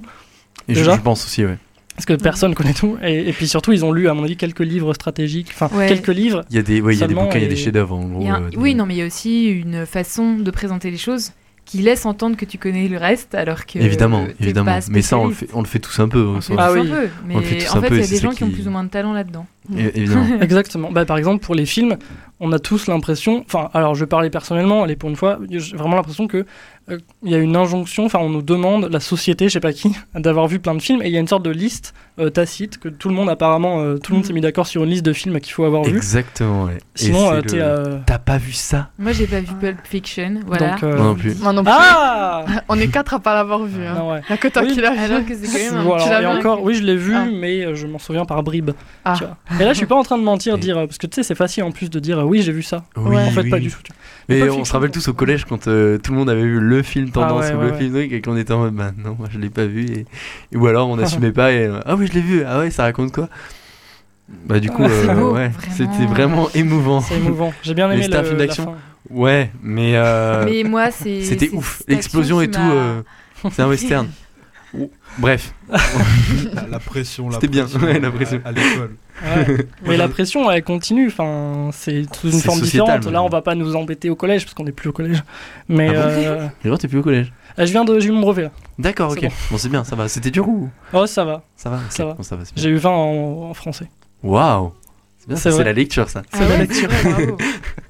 Et 0.68 0.74
je, 0.74 0.78
déjà 0.80 0.96
je 0.96 1.00
pense 1.02 1.24
aussi, 1.26 1.44
ouais. 1.44 1.58
Parce 1.94 2.04
que 2.06 2.12
personne 2.14 2.54
connaît 2.54 2.74
tout. 2.74 2.98
Et, 3.02 3.28
et 3.28 3.32
puis 3.32 3.48
surtout, 3.48 3.72
ils 3.72 3.82
ont 3.84 3.90
lu, 3.92 4.08
à 4.08 4.14
mon 4.14 4.24
avis, 4.24 4.36
quelques 4.36 4.60
livres 4.60 4.92
stratégiques. 4.92 5.48
Enfin, 5.54 5.70
Ouais. 5.74 5.86
quelques 5.88 6.08
livres. 6.08 6.44
Il 6.50 6.56
y 6.56 6.58
a 6.58 6.62
des, 6.62 6.80
ouais, 6.82 6.94
il 6.94 7.00
y 7.00 7.02
a 7.02 7.06
des 7.06 7.14
bouquins, 7.14 7.38
il 7.38 7.42
y 7.42 7.46
a 7.46 7.48
des 7.48 7.56
chefs-d'œuvre 7.56 7.96
en 7.96 8.04
gros. 8.04 8.26
Un- 8.28 8.42
euh, 8.42 8.50
des- 8.50 8.56
Oui, 8.58 8.74
non, 8.74 8.84
mais 8.84 8.94
il 8.94 8.98
y 8.98 9.02
a 9.02 9.06
aussi 9.06 9.46
une 9.46 9.86
façon 9.86 10.34
de 10.36 10.50
présenter 10.50 10.90
les 10.90 10.98
choses 10.98 11.32
qui 11.66 11.78
laisse 11.78 12.06
entendre 12.06 12.36
que 12.36 12.44
tu 12.44 12.56
connais 12.56 12.88
le 12.88 12.96
reste, 12.96 13.34
alors 13.34 13.66
que. 13.66 13.78
Évidemment, 13.78 14.24
évidemment. 14.40 14.72
pas 14.72 14.86
Mais 14.88 15.02
ça, 15.02 15.18
on 15.18 15.26
le 15.26 15.34
fait, 15.34 15.48
on 15.52 15.60
le 15.60 15.66
fait 15.66 15.80
tous 15.80 15.98
un 16.00 16.08
peu. 16.08 16.24
On. 16.24 16.38
Ah 16.56 16.68
tous 16.68 16.74
oui. 16.74 16.80
un 16.80 16.84
peu, 16.94 17.08
mais 17.26 17.34
On 17.34 17.38
le 17.40 17.44
fait 17.44 17.58
tous 17.58 17.74
en 17.74 17.78
un 17.78 17.80
fait, 17.82 17.88
peu, 17.88 17.94
il 17.96 18.00
y 18.00 18.02
a 18.02 18.06
c'est 18.06 18.14
des 18.14 18.20
gens 18.20 18.30
qui 18.30 18.44
ont 18.44 18.50
plus 18.50 18.66
ou 18.66 18.70
moins 18.70 18.84
de 18.84 18.88
talent 18.88 19.12
là-dedans. 19.12 19.46
É- 19.76 19.90
Évidemment. 19.98 20.40
Exactement. 20.40 20.90
Bah, 20.92 21.04
par 21.04 21.18
exemple, 21.18 21.44
pour 21.44 21.54
les 21.56 21.66
films, 21.66 21.96
on 22.40 22.52
a 22.52 22.58
tous 22.58 22.86
l'impression. 22.86 23.44
Enfin, 23.46 23.70
alors 23.74 23.94
je 23.94 24.00
vais 24.00 24.06
parler 24.08 24.30
personnellement, 24.30 24.82
allez, 24.82 24.96
pour 24.96 25.08
une 25.10 25.16
fois, 25.16 25.38
j'ai 25.50 25.76
vraiment 25.76 25.96
l'impression 25.96 26.26
que 26.26 26.44
euh, 26.88 26.98
il 27.24 27.30
y 27.32 27.34
a 27.34 27.38
une 27.38 27.56
injonction, 27.56 28.04
enfin, 28.04 28.20
on 28.20 28.28
nous 28.28 28.42
demande, 28.42 28.88
la 28.92 29.00
société, 29.00 29.48
je 29.48 29.54
sais 29.54 29.60
pas 29.60 29.72
qui, 29.72 29.92
d'avoir 30.14 30.46
vu 30.46 30.58
plein 30.60 30.74
de 30.74 30.80
films, 30.82 31.02
et 31.02 31.06
il 31.06 31.12
y 31.12 31.16
a 31.16 31.20
une 31.20 31.26
sorte 31.26 31.42
de 31.44 31.50
liste 31.50 31.94
euh, 32.20 32.30
tacite 32.30 32.78
que 32.78 32.88
tout 32.88 33.08
le 33.08 33.14
monde, 33.14 33.28
apparemment, 33.28 33.80
euh, 33.80 33.96
tout 33.98 34.12
le 34.12 34.18
monde 34.18 34.26
s'est 34.26 34.32
mis 34.32 34.40
d'accord 34.40 34.66
sur 34.66 34.84
une 34.84 34.90
liste 34.90 35.04
de 35.04 35.12
films 35.12 35.40
qu'il 35.40 35.52
faut 35.52 35.64
avoir 35.64 35.82
vu. 35.82 35.96
Exactement, 35.96 36.64
ouais. 36.64 36.78
Sinon, 36.94 37.32
euh, 37.32 37.40
t'es. 37.40 37.56
le- 37.56 37.62
euh, 37.62 37.98
T'as 38.06 38.18
pas 38.18 38.38
vu 38.38 38.52
ça? 38.52 38.90
Moi, 38.98 39.12
j'ai 39.12 39.26
pas 39.26 39.40
vu 39.40 39.52
Pulp 39.60 39.78
Fiction, 39.84 40.40
voilà. 40.46 40.70
Donc, 40.72 40.82
euh, 40.84 40.96
Moi 40.96 41.04
non 41.06 41.14
plus. 41.16 41.34
Moi 41.42 41.52
non 41.52 41.64
plus. 41.64 41.72
Ah 41.74 42.44
On 42.68 42.78
est 42.78 42.88
quatre 42.88 43.14
à 43.14 43.18
pas 43.18 43.34
l'avoir 43.34 43.64
vu. 43.64 43.84
Hein. 43.84 43.94
Non, 43.98 44.12
ouais. 44.12 44.20
Il 44.28 44.30
y 44.30 44.34
a 44.34 44.36
que 44.36 44.48
toi 44.48 44.62
Oui, 44.62 44.72
qui 44.72 44.80
l'as 44.80 44.90
vu. 44.94 45.24
Que 45.24 45.34
c'est 45.34 45.46
quand 45.68 45.74
même 45.76 45.84
Voilà, 45.84 46.22
et 46.22 46.26
encore, 46.26 46.62
oui, 46.62 46.74
je 46.74 46.82
l'ai 46.84 46.96
vu, 46.96 47.14
Ah. 47.16 47.26
mais 47.32 47.74
je 47.74 47.86
m'en 47.86 47.98
souviens 47.98 48.24
par 48.24 48.42
bribes. 48.44 48.70
Ah. 49.04 49.14
tu 49.18 49.24
vois. 49.24 49.36
Et 49.60 49.64
là, 49.64 49.72
je 49.72 49.78
suis 49.78 49.86
pas 49.86 49.96
en 49.96 50.02
train 50.04 50.18
de 50.18 50.22
mentir, 50.22 50.54
Et- 50.54 50.58
dire, 50.58 50.76
parce 50.76 50.98
que 50.98 51.06
tu 51.08 51.16
sais, 51.16 51.22
c'est 51.24 51.34
facile 51.34 51.64
en 51.64 51.72
plus 51.72 51.90
de 51.90 51.98
dire, 51.98 52.24
oui, 52.26 52.42
j'ai 52.42 52.52
vu 52.52 52.62
ça. 52.62 52.84
Oui, 52.96 53.16
en 53.16 53.30
fait, 53.30 53.42
oui, 53.42 53.50
pas 53.50 53.58
du 53.58 53.70
tout. 53.70 53.78
Mais 54.28 54.48
on 54.50 54.64
se 54.64 54.72
rappelle 54.72 54.90
tous 54.90 55.06
au 55.08 55.14
collège 55.14 55.44
quand 55.44 55.68
euh, 55.68 55.98
tout 55.98 56.12
le 56.12 56.18
monde 56.18 56.28
avait 56.30 56.42
vu 56.42 56.58
le 56.60 56.66
le 56.76 56.82
film 56.82 57.10
tendance 57.10 57.44
Ah 57.48 57.52
ouais, 57.52 57.54
ou 57.56 57.60
ouais, 57.64 57.70
le 57.70 57.76
film 57.78 57.92
truc 57.94 58.12
et 58.12 58.20
qu'on 58.20 58.36
était 58.36 58.52
en 58.52 58.58
mode 58.58 58.74
bah 58.74 58.90
non 58.96 59.14
moi 59.18 59.28
je 59.30 59.38
l'ai 59.38 59.50
pas 59.50 59.66
vu 59.66 59.84
et, 59.86 60.06
et- 60.52 60.56
ou 60.56 60.66
alors 60.66 60.88
on 60.88 60.96
n'assumait 60.96 61.30
pas 61.32 61.52
et 61.52 61.66
euh, 61.66 61.80
ah 61.86 61.94
oui 61.94 62.06
je 62.08 62.12
l'ai 62.12 62.20
vu 62.20 62.42
ah 62.44 62.58
ouais 62.58 62.70
ça 62.70 62.82
raconte 62.82 63.12
quoi? 63.12 63.28
Bah 64.28 64.58
du 64.58 64.68
coup 64.70 64.82
euh, 64.82 65.14
beau, 65.14 65.34
ouais 65.34 65.48
vraiment. 65.48 65.74
c'était 65.76 66.06
vraiment 66.06 66.48
émouvant 66.54 67.00
C'est 67.00 67.16
émouvant. 67.18 67.52
J'ai 67.62 67.74
bien 67.74 67.86
Mais 67.88 67.94
aimé 67.94 68.02
c'était 68.04 68.16
un 68.16 68.22
le- 68.22 68.26
film 68.26 68.38
d'action 68.38 68.74
ouais 69.10 69.50
mais 69.62 69.92
euh, 69.94 70.42
Mais 70.44 70.64
moi, 70.64 70.90
c'est. 70.90 71.22
c'était 71.22 71.50
ouf 71.50 71.82
l'explosion 71.86 72.40
et 72.40 72.50
tout 72.50 72.58
euh, 72.60 73.02
c'est 73.52 73.62
un 73.62 73.68
western 73.68 74.08
bref 75.18 75.54
La, 75.70 76.66
la 76.70 76.78
pression, 76.78 77.28
la 77.28 77.34
C'était 77.34 77.48
bien, 77.48 77.64
pression, 77.64 77.80
ouais, 77.86 77.98
la 78.00 78.08
à- 78.08 78.10
pression. 78.10 78.40
À, 78.44 78.52
l'école. 78.52 78.96
Ouais. 79.24 79.66
Mais 79.86 79.96
la 79.96 80.08
pression, 80.08 80.50
elle 80.50 80.62
continue. 80.62 81.06
Enfin, 81.08 81.70
c'est 81.72 82.04
sous 82.14 82.28
une 82.28 82.32
C'est 82.34 82.46
forme 82.46 82.58
sociétal, 82.60 82.98
différente. 83.00 83.12
Là, 83.12 83.22
on 83.22 83.28
va 83.28 83.42
pas 83.42 83.54
nous 83.54 83.74
embêter 83.76 84.10
au 84.10 84.16
collège 84.16 84.44
parce 84.44 84.54
qu'on 84.54 84.64
n'est 84.64 84.72
plus 84.72 84.88
au 84.90 84.92
collège. 84.92 85.22
Mais 85.68 85.88
Ah 85.90 86.00
euh, 86.64 86.76
t'es 86.76 86.88
plus 86.88 86.98
au 86.98 87.02
collège 87.02 87.32
je 87.58 87.64
viens 87.72 87.86
de, 87.86 87.98
j'ai 87.98 88.08
eu 88.08 88.12
mon 88.12 88.20
brevet. 88.20 88.42
là. 88.42 88.50
d'accord 88.78 89.12
C'est 89.18 89.26
ok 89.28 89.32
bon, 89.50 89.56
c'est 89.56 89.70
bien 89.70 89.82
ça 89.82 89.96
va 89.96 90.08
c'était 90.08 90.30
dur 90.30 90.46
ou? 90.46 90.68
Oh, 90.92 91.06
ça 91.06 91.24
va. 91.24 91.42
ça 91.56 91.70
va 91.70 91.80
Ça 91.88 92.04
va. 92.04 92.12
Bon, 92.12 92.22
ça 92.22 92.36
va 92.36 92.44
c'est 92.44 92.52
bien. 92.54 92.62
J'ai 92.62 92.68
eu 92.68 92.76
20 92.76 92.90
en, 92.90 93.48
en 93.48 93.54
français. 93.54 93.86
waouh 94.22 94.74
c'est 95.18 95.26
bien 95.28 95.36
C'est 95.36 95.44
ça, 95.44 95.50
c'est 95.52 95.56
vrai. 95.56 95.64
la 95.64 95.72
lecture 95.72 96.10
ça 96.10 96.20
Ah 96.32 96.36
C'est 96.36 96.44
la 96.44 96.48
ouais, 96.50 96.58
lecture. 96.58 96.90
vrai, 96.90 97.12
bravo. 97.12 97.38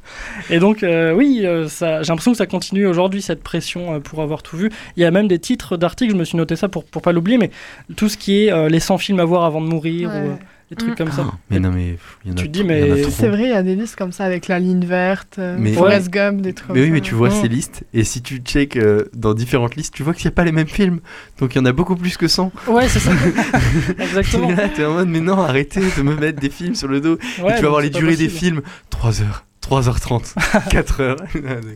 Et 0.50 0.58
donc, 0.58 0.82
euh, 0.82 1.12
oui, 1.12 1.40
euh, 1.44 1.68
ça, 1.68 2.02
j'ai 2.02 2.08
l'impression 2.08 2.32
que 2.32 2.38
ça 2.38 2.46
continue 2.46 2.86
aujourd'hui, 2.86 3.22
cette 3.22 3.42
pression 3.42 3.94
euh, 3.94 3.98
pour 4.00 4.22
avoir 4.22 4.42
tout 4.42 4.56
vu. 4.56 4.70
Il 4.96 5.02
y 5.02 5.06
a 5.06 5.10
même 5.10 5.28
des 5.28 5.38
titres 5.38 5.76
d'articles, 5.76 6.12
je 6.12 6.16
me 6.18 6.24
suis 6.24 6.36
noté 6.38 6.56
ça 6.56 6.68
pour, 6.68 6.84
pour 6.84 7.02
pas 7.02 7.12
l'oublier, 7.12 7.38
mais 7.38 7.50
tout 7.96 8.08
ce 8.08 8.16
qui 8.16 8.44
est 8.44 8.52
euh, 8.52 8.68
les 8.68 8.80
100 8.80 8.98
films 8.98 9.20
à 9.20 9.24
voir 9.24 9.44
avant 9.44 9.60
de 9.60 9.66
mourir, 9.66 10.08
Ouais. 10.10 10.14
ou 10.14 10.30
euh, 10.30 10.34
des 10.70 10.74
trucs 10.76 10.92
Mm. 10.92 10.96
comme 10.96 11.12
ça. 11.12 11.24
Ah, 11.28 11.34
mais 11.48 11.60
non 11.60 11.70
mais 11.70 11.92
pff, 11.92 12.18
y 12.24 12.30
en 12.30 12.32
a 12.32 12.34
Tu 12.36 12.44
te 12.48 12.48
dis, 12.48 12.64
mais-. 12.64 13.04
C'est 13.10 13.28
vrai, 13.28 13.44
il 13.44 13.50
y 13.50 13.52
a 13.52 13.62
des 13.62 13.76
listes 13.76 13.94
comme 13.94 14.10
ça 14.10 14.24
avec 14.24 14.48
la 14.48 14.58
ligne 14.58 14.84
verte, 14.84 15.38
Mais- 15.38 15.72
Forrest 15.72 16.10
Gump, 16.10 16.40
des 16.40 16.54
trucs 16.54 16.70
Mais 16.74 16.82
oui, 16.82 16.90
mais 16.90 17.00
tu 17.00 17.14
vois 17.14 17.30
ces 17.30 17.46
listes, 17.46 17.84
et 17.94 18.02
si 18.02 18.20
tu 18.20 18.38
check 18.38 18.76
euh, 18.76 19.04
dans 19.14 19.32
différentes 19.32 19.76
listes, 19.76 19.94
tu 19.94 20.02
vois 20.02 20.12
qu'il 20.12 20.24
n'y 20.26 20.32
a 20.32 20.34
pas 20.34 20.42
les 20.44 20.50
mêmes 20.50 20.66
films. 20.66 20.98
Donc 21.38 21.54
il 21.54 21.58
y 21.58 21.60
en 21.60 21.66
a 21.66 21.72
beaucoup 21.72 21.94
plus 21.94 22.16
que 22.16 22.26
100. 22.26 22.50
Ouais, 22.66 22.88
c'est 22.88 22.98
ça. 22.98 23.12
Exactement. 24.00 24.50
Et 24.50 24.54
là, 24.56 24.68
t'es 24.68 24.84
en 24.84 24.94
mode, 24.94 25.08
mais 25.08 25.20
non, 25.20 25.38
arrêtez 25.40 25.80
de 25.96 26.02
me 26.02 26.16
mettre 26.16 26.40
des 26.40 26.50
films 26.50 26.74
sur 26.74 26.88
le 26.88 27.00
dos. 27.00 27.18
Ouais, 27.42 27.52
et 27.52 27.56
tu 27.56 27.62
vas 27.62 27.68
voir 27.68 27.80
les 27.80 27.90
durées 27.90 28.16
des 28.16 28.28
films 28.28 28.62
3 28.90 29.22
heures, 29.22 29.44
3h30, 29.70 30.34
4 30.70 31.00
heures. 31.00 31.16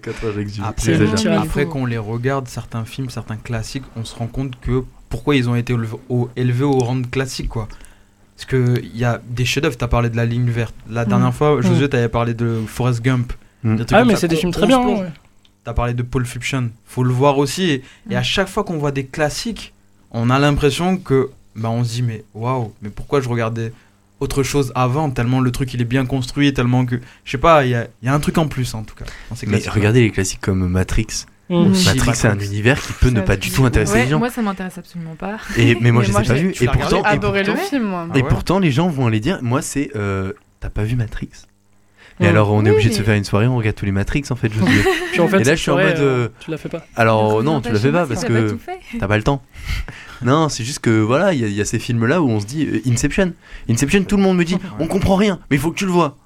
4 0.03 0.24
heures, 0.24 0.33
j'exagère. 0.35 0.66
Après, 0.66 0.94
après 1.37 1.64
faut- 1.64 1.70
qu'on 1.70 1.87
les 1.87 1.98
regarde, 1.98 2.48
certains 2.48 2.85
films, 2.85 3.11
certains 3.11 3.37
classiques, 3.37 3.85
on 3.96 4.05
se 4.05 4.14
rend 4.14 4.26
compte 4.26 4.59
que 4.61 4.85
pourquoi 5.09 5.35
ils 5.37 5.48
ont 5.48 5.57
été 5.57 5.74
au- 6.09 6.29
élevés 6.37 6.64
au 6.64 6.79
rang 6.79 6.96
de 6.96 7.07
classique, 7.07 7.48
quoi. 7.48 7.68
Parce 8.37 8.46
qu'il 8.46 8.96
y 8.96 9.05
a 9.05 9.20
des 9.29 9.44
chefs-d'œuvre, 9.44 9.76
t'as 9.76 9.88
parlé 9.88 10.09
de 10.09 10.16
la 10.16 10.24
ligne 10.24 10.48
verte. 10.48 10.74
La 10.88 11.05
dernière 11.05 11.35
fois, 11.35 11.61
Josué, 11.61 11.88
t'avais 11.88 12.09
parlé 12.09 12.33
de 12.33 12.61
Forrest 12.66 13.03
Gump. 13.03 13.33
Mm. 13.64 13.76
Ah, 13.92 14.05
mais 14.05 14.16
c'est 14.16 14.29
des 14.29 14.37
films 14.37 14.53
très 14.53 14.66
bien. 14.66 14.81
ouais. 14.87 15.09
T'as 15.64 15.74
parlé 15.74 15.92
de 15.92 16.03
Pulp 16.03 16.26
Fiction. 16.26 16.70
Faut 16.87 17.05
le 17.05 17.12
voir 17.12 17.37
aussi. 17.37 17.64
Et, 17.64 17.83
et 18.09 18.16
à 18.16 18.22
chaque 18.22 18.48
fois 18.48 18.64
qu'on 18.64 18.79
voit 18.79 18.92
des 18.92 19.05
classiques, 19.05 19.74
on 20.11 20.31
a 20.31 20.38
l'impression 20.38 20.96
que, 20.96 21.29
bah, 21.55 21.68
on 21.68 21.85
se 21.85 21.90
dit, 21.96 22.03
mais 22.03 22.24
waouh, 22.33 22.72
mais 22.81 22.88
pourquoi 22.88 23.20
je 23.20 23.29
regardais 23.29 23.72
autre 24.20 24.42
chose 24.42 24.72
avant 24.74 25.11
Tellement 25.11 25.40
le 25.40 25.50
truc 25.50 25.74
il 25.74 25.80
est 25.80 25.85
bien 25.85 26.06
construit, 26.06 26.52
tellement 26.52 26.85
que, 26.87 27.00
je 27.24 27.30
sais 27.30 27.38
pas, 27.38 27.64
il 27.64 27.70
y 27.70 27.74
a, 27.74 27.87
il 28.02 28.06
y 28.06 28.09
a 28.09 28.14
un 28.14 28.20
truc 28.20 28.38
en 28.38 28.46
plus 28.48 28.74
en 28.74 28.83
tout 28.85 28.94
cas. 28.94 29.04
dans 29.30 29.37
ces 29.37 29.46
Mais 29.46 29.62
regardez 29.68 30.00
les 30.02 30.11
classiques 30.11 30.40
comme 30.40 30.68
Matrix. 30.68 31.26
Mm. 31.48 31.54
Aussi, 31.72 31.87
Matrix, 31.88 32.12
c'est 32.14 32.28
un 32.28 32.38
univers 32.38 32.80
qui 32.80 32.92
peut 32.92 33.11
ne 33.11 33.20
pas 33.22 33.37
du 33.37 33.50
tout 33.50 33.64
intéresser 33.64 33.92
Ouais, 33.94 34.04
les 34.04 34.11
gens. 34.11 34.20
moi, 34.20 34.30
ça 34.30 34.40
m'intéresse 34.40 34.78
absolument 34.78 35.16
pas. 35.16 35.38
Et, 35.56 35.76
mais 35.80 35.90
moi, 35.90 36.02
Mais 36.02 36.06
je 36.06 36.12
ai 36.12 36.14
pas 36.14 36.52
tu 36.52 36.64
Et 36.64 36.68
pourtant, 36.68 37.02
et, 37.02 37.06
adoré 37.06 37.42
le 37.42 37.52
pourtant, 37.54 37.66
film, 37.68 37.83
moi. 37.85 38.06
Ah 38.09 38.16
et 38.18 38.22
ouais 38.22 38.28
pourtant, 38.28 38.59
les 38.61 38.70
gens 38.70 38.88
vont 38.88 39.09
aller 39.09 39.18
dire, 39.18 39.40
moi, 39.42 39.61
c'est. 39.61 39.90
euh, 39.96 40.33
T'as 40.61 40.70
pas 40.70 40.85
vu 40.85 40.94
Matrix 40.94 41.30
Mais 42.20 42.26
Mm. 42.26 42.28
alors, 42.30 42.52
on 42.52 42.61
est 42.64 42.68
Oui, 42.68 42.74
obligé 42.74 42.90
de 42.90 42.94
se 42.94 43.02
faire 43.02 43.16
une 43.16 43.24
soirée, 43.24 43.48
on 43.48 43.56
regarde 43.56 43.74
tous 43.74 43.85
les 43.87 43.90
Matrix 43.92 44.22
en 44.30 44.37
fait. 44.37 44.52
Je. 44.52 44.61
Puis 45.12 45.20
en 45.20 45.26
fait, 45.26 45.40
Et 45.40 45.44
là, 45.44 45.54
je 45.56 45.61
suis 45.61 45.70
en 45.72 45.76
mode, 45.76 45.87
euh, 45.98 46.26
euh, 46.26 46.28
Tu 46.38 46.50
la 46.52 46.56
fais 46.59 46.68
pas. 46.68 46.87
Alors, 46.94 47.42
non, 47.42 47.61
pas 47.61 47.68
tu 47.68 47.72
le 47.72 47.78
chez 47.80 47.85
fais 47.87 47.92
pas 47.92 48.06
parce 48.06 48.24
que 48.24 48.56
t'as 49.00 49.09
pas 49.09 49.16
le 49.16 49.22
temps. 49.24 49.42
non, 50.22 50.48
c'est 50.48 50.64
juste 50.64 50.80
que 50.80 51.00
voilà, 51.00 51.33
il 51.33 51.40
y, 51.40 51.44
a- 51.44 51.48
il 51.48 51.54
y 51.54 51.61
a 51.61 51.64
ces 51.64 51.78
films-là 51.78 52.20
où 52.22 52.28
on 52.28 52.40
se 52.40 52.46
dit 52.46 52.66
euh, 52.66 52.80
Inception. 52.87 53.33
Inception, 53.68 54.04
tout 54.04 54.16
le 54.16 54.22
monde 54.22 54.37
me 54.37 54.44
dit 54.44 54.56
on 54.78 54.87
comprend 54.87 55.16
rien, 55.16 55.38
mais 55.50 55.56
il 55.56 55.61
faut 55.61 55.70
que 55.70 55.78
tu 55.78 55.87
le 55.87 55.92
vois. 55.92 56.16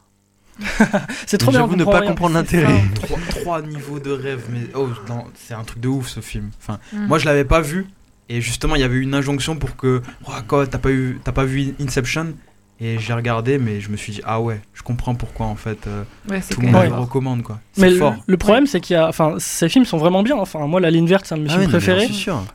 C'est 1.26 1.38
trop 1.38 1.50
bien. 1.50 1.60
J'avoue 1.60 1.76
ne 1.76 1.84
pas 1.84 2.00
rien. 2.00 2.08
comprendre 2.10 2.34
l'intérêt. 2.34 2.82
trois, 2.94 3.18
trois 3.28 3.62
niveaux 3.62 3.98
de 3.98 4.10
rêve, 4.12 4.44
mais 4.50 4.60
oh, 4.74 4.88
c'est 5.34 5.54
un 5.54 5.64
truc 5.64 5.80
de 5.80 5.88
ouf 5.88 6.08
ce 6.08 6.20
film. 6.20 6.50
Enfin, 6.60 6.78
Mm. 6.92 7.06
moi 7.06 7.18
je 7.18 7.24
l'avais 7.24 7.44
pas 7.44 7.60
vu 7.60 7.86
et 8.28 8.40
justement 8.40 8.76
il 8.76 8.80
y 8.80 8.84
avait 8.84 8.98
une 8.98 9.14
injonction 9.14 9.56
pour 9.56 9.76
que, 9.76 10.00
oh, 10.26 10.30
quoi, 10.46 10.66
t'as 10.66 10.78
pas 10.78 10.90
eu, 10.92 11.18
t'as 11.24 11.32
pas 11.32 11.44
vu 11.44 11.74
Inception 11.80 12.34
et 12.80 12.98
j'ai 12.98 13.12
regardé, 13.12 13.58
mais 13.58 13.80
je 13.80 13.88
me 13.90 13.96
suis 13.96 14.12
dit 14.12 14.20
ah 14.24 14.40
ouais, 14.40 14.60
je 14.74 14.82
comprends 14.82 15.14
pourquoi 15.14 15.46
en 15.46 15.54
fait 15.54 15.86
euh, 15.86 16.02
Ouais, 16.28 16.40
tout 16.50 16.60
le 16.60 16.66
monde 16.68 16.76
Ouais. 16.82 16.88
le 16.88 16.94
recommande 16.94 17.42
quoi. 17.42 17.60
Mais 17.78 17.90
le, 18.26 18.36
problème, 18.36 18.66
c'est 18.66 18.80
qu'il 18.80 18.94
y 18.94 18.96
a. 18.96 19.08
Enfin, 19.08 19.36
ces 19.38 19.68
films 19.68 19.84
sont 19.84 19.98
vraiment 19.98 20.22
bien. 20.22 20.36
Enfin, 20.36 20.66
moi, 20.66 20.80
La 20.80 20.90
ligne 20.90 21.06
verte, 21.06 21.24
c'est 21.26 21.34
un 21.34 21.38
de 21.38 21.42
mes 21.44 21.48
Ah 21.50 21.52
films 21.52 21.64
ouais, 21.64 21.68
préférés. 21.68 22.08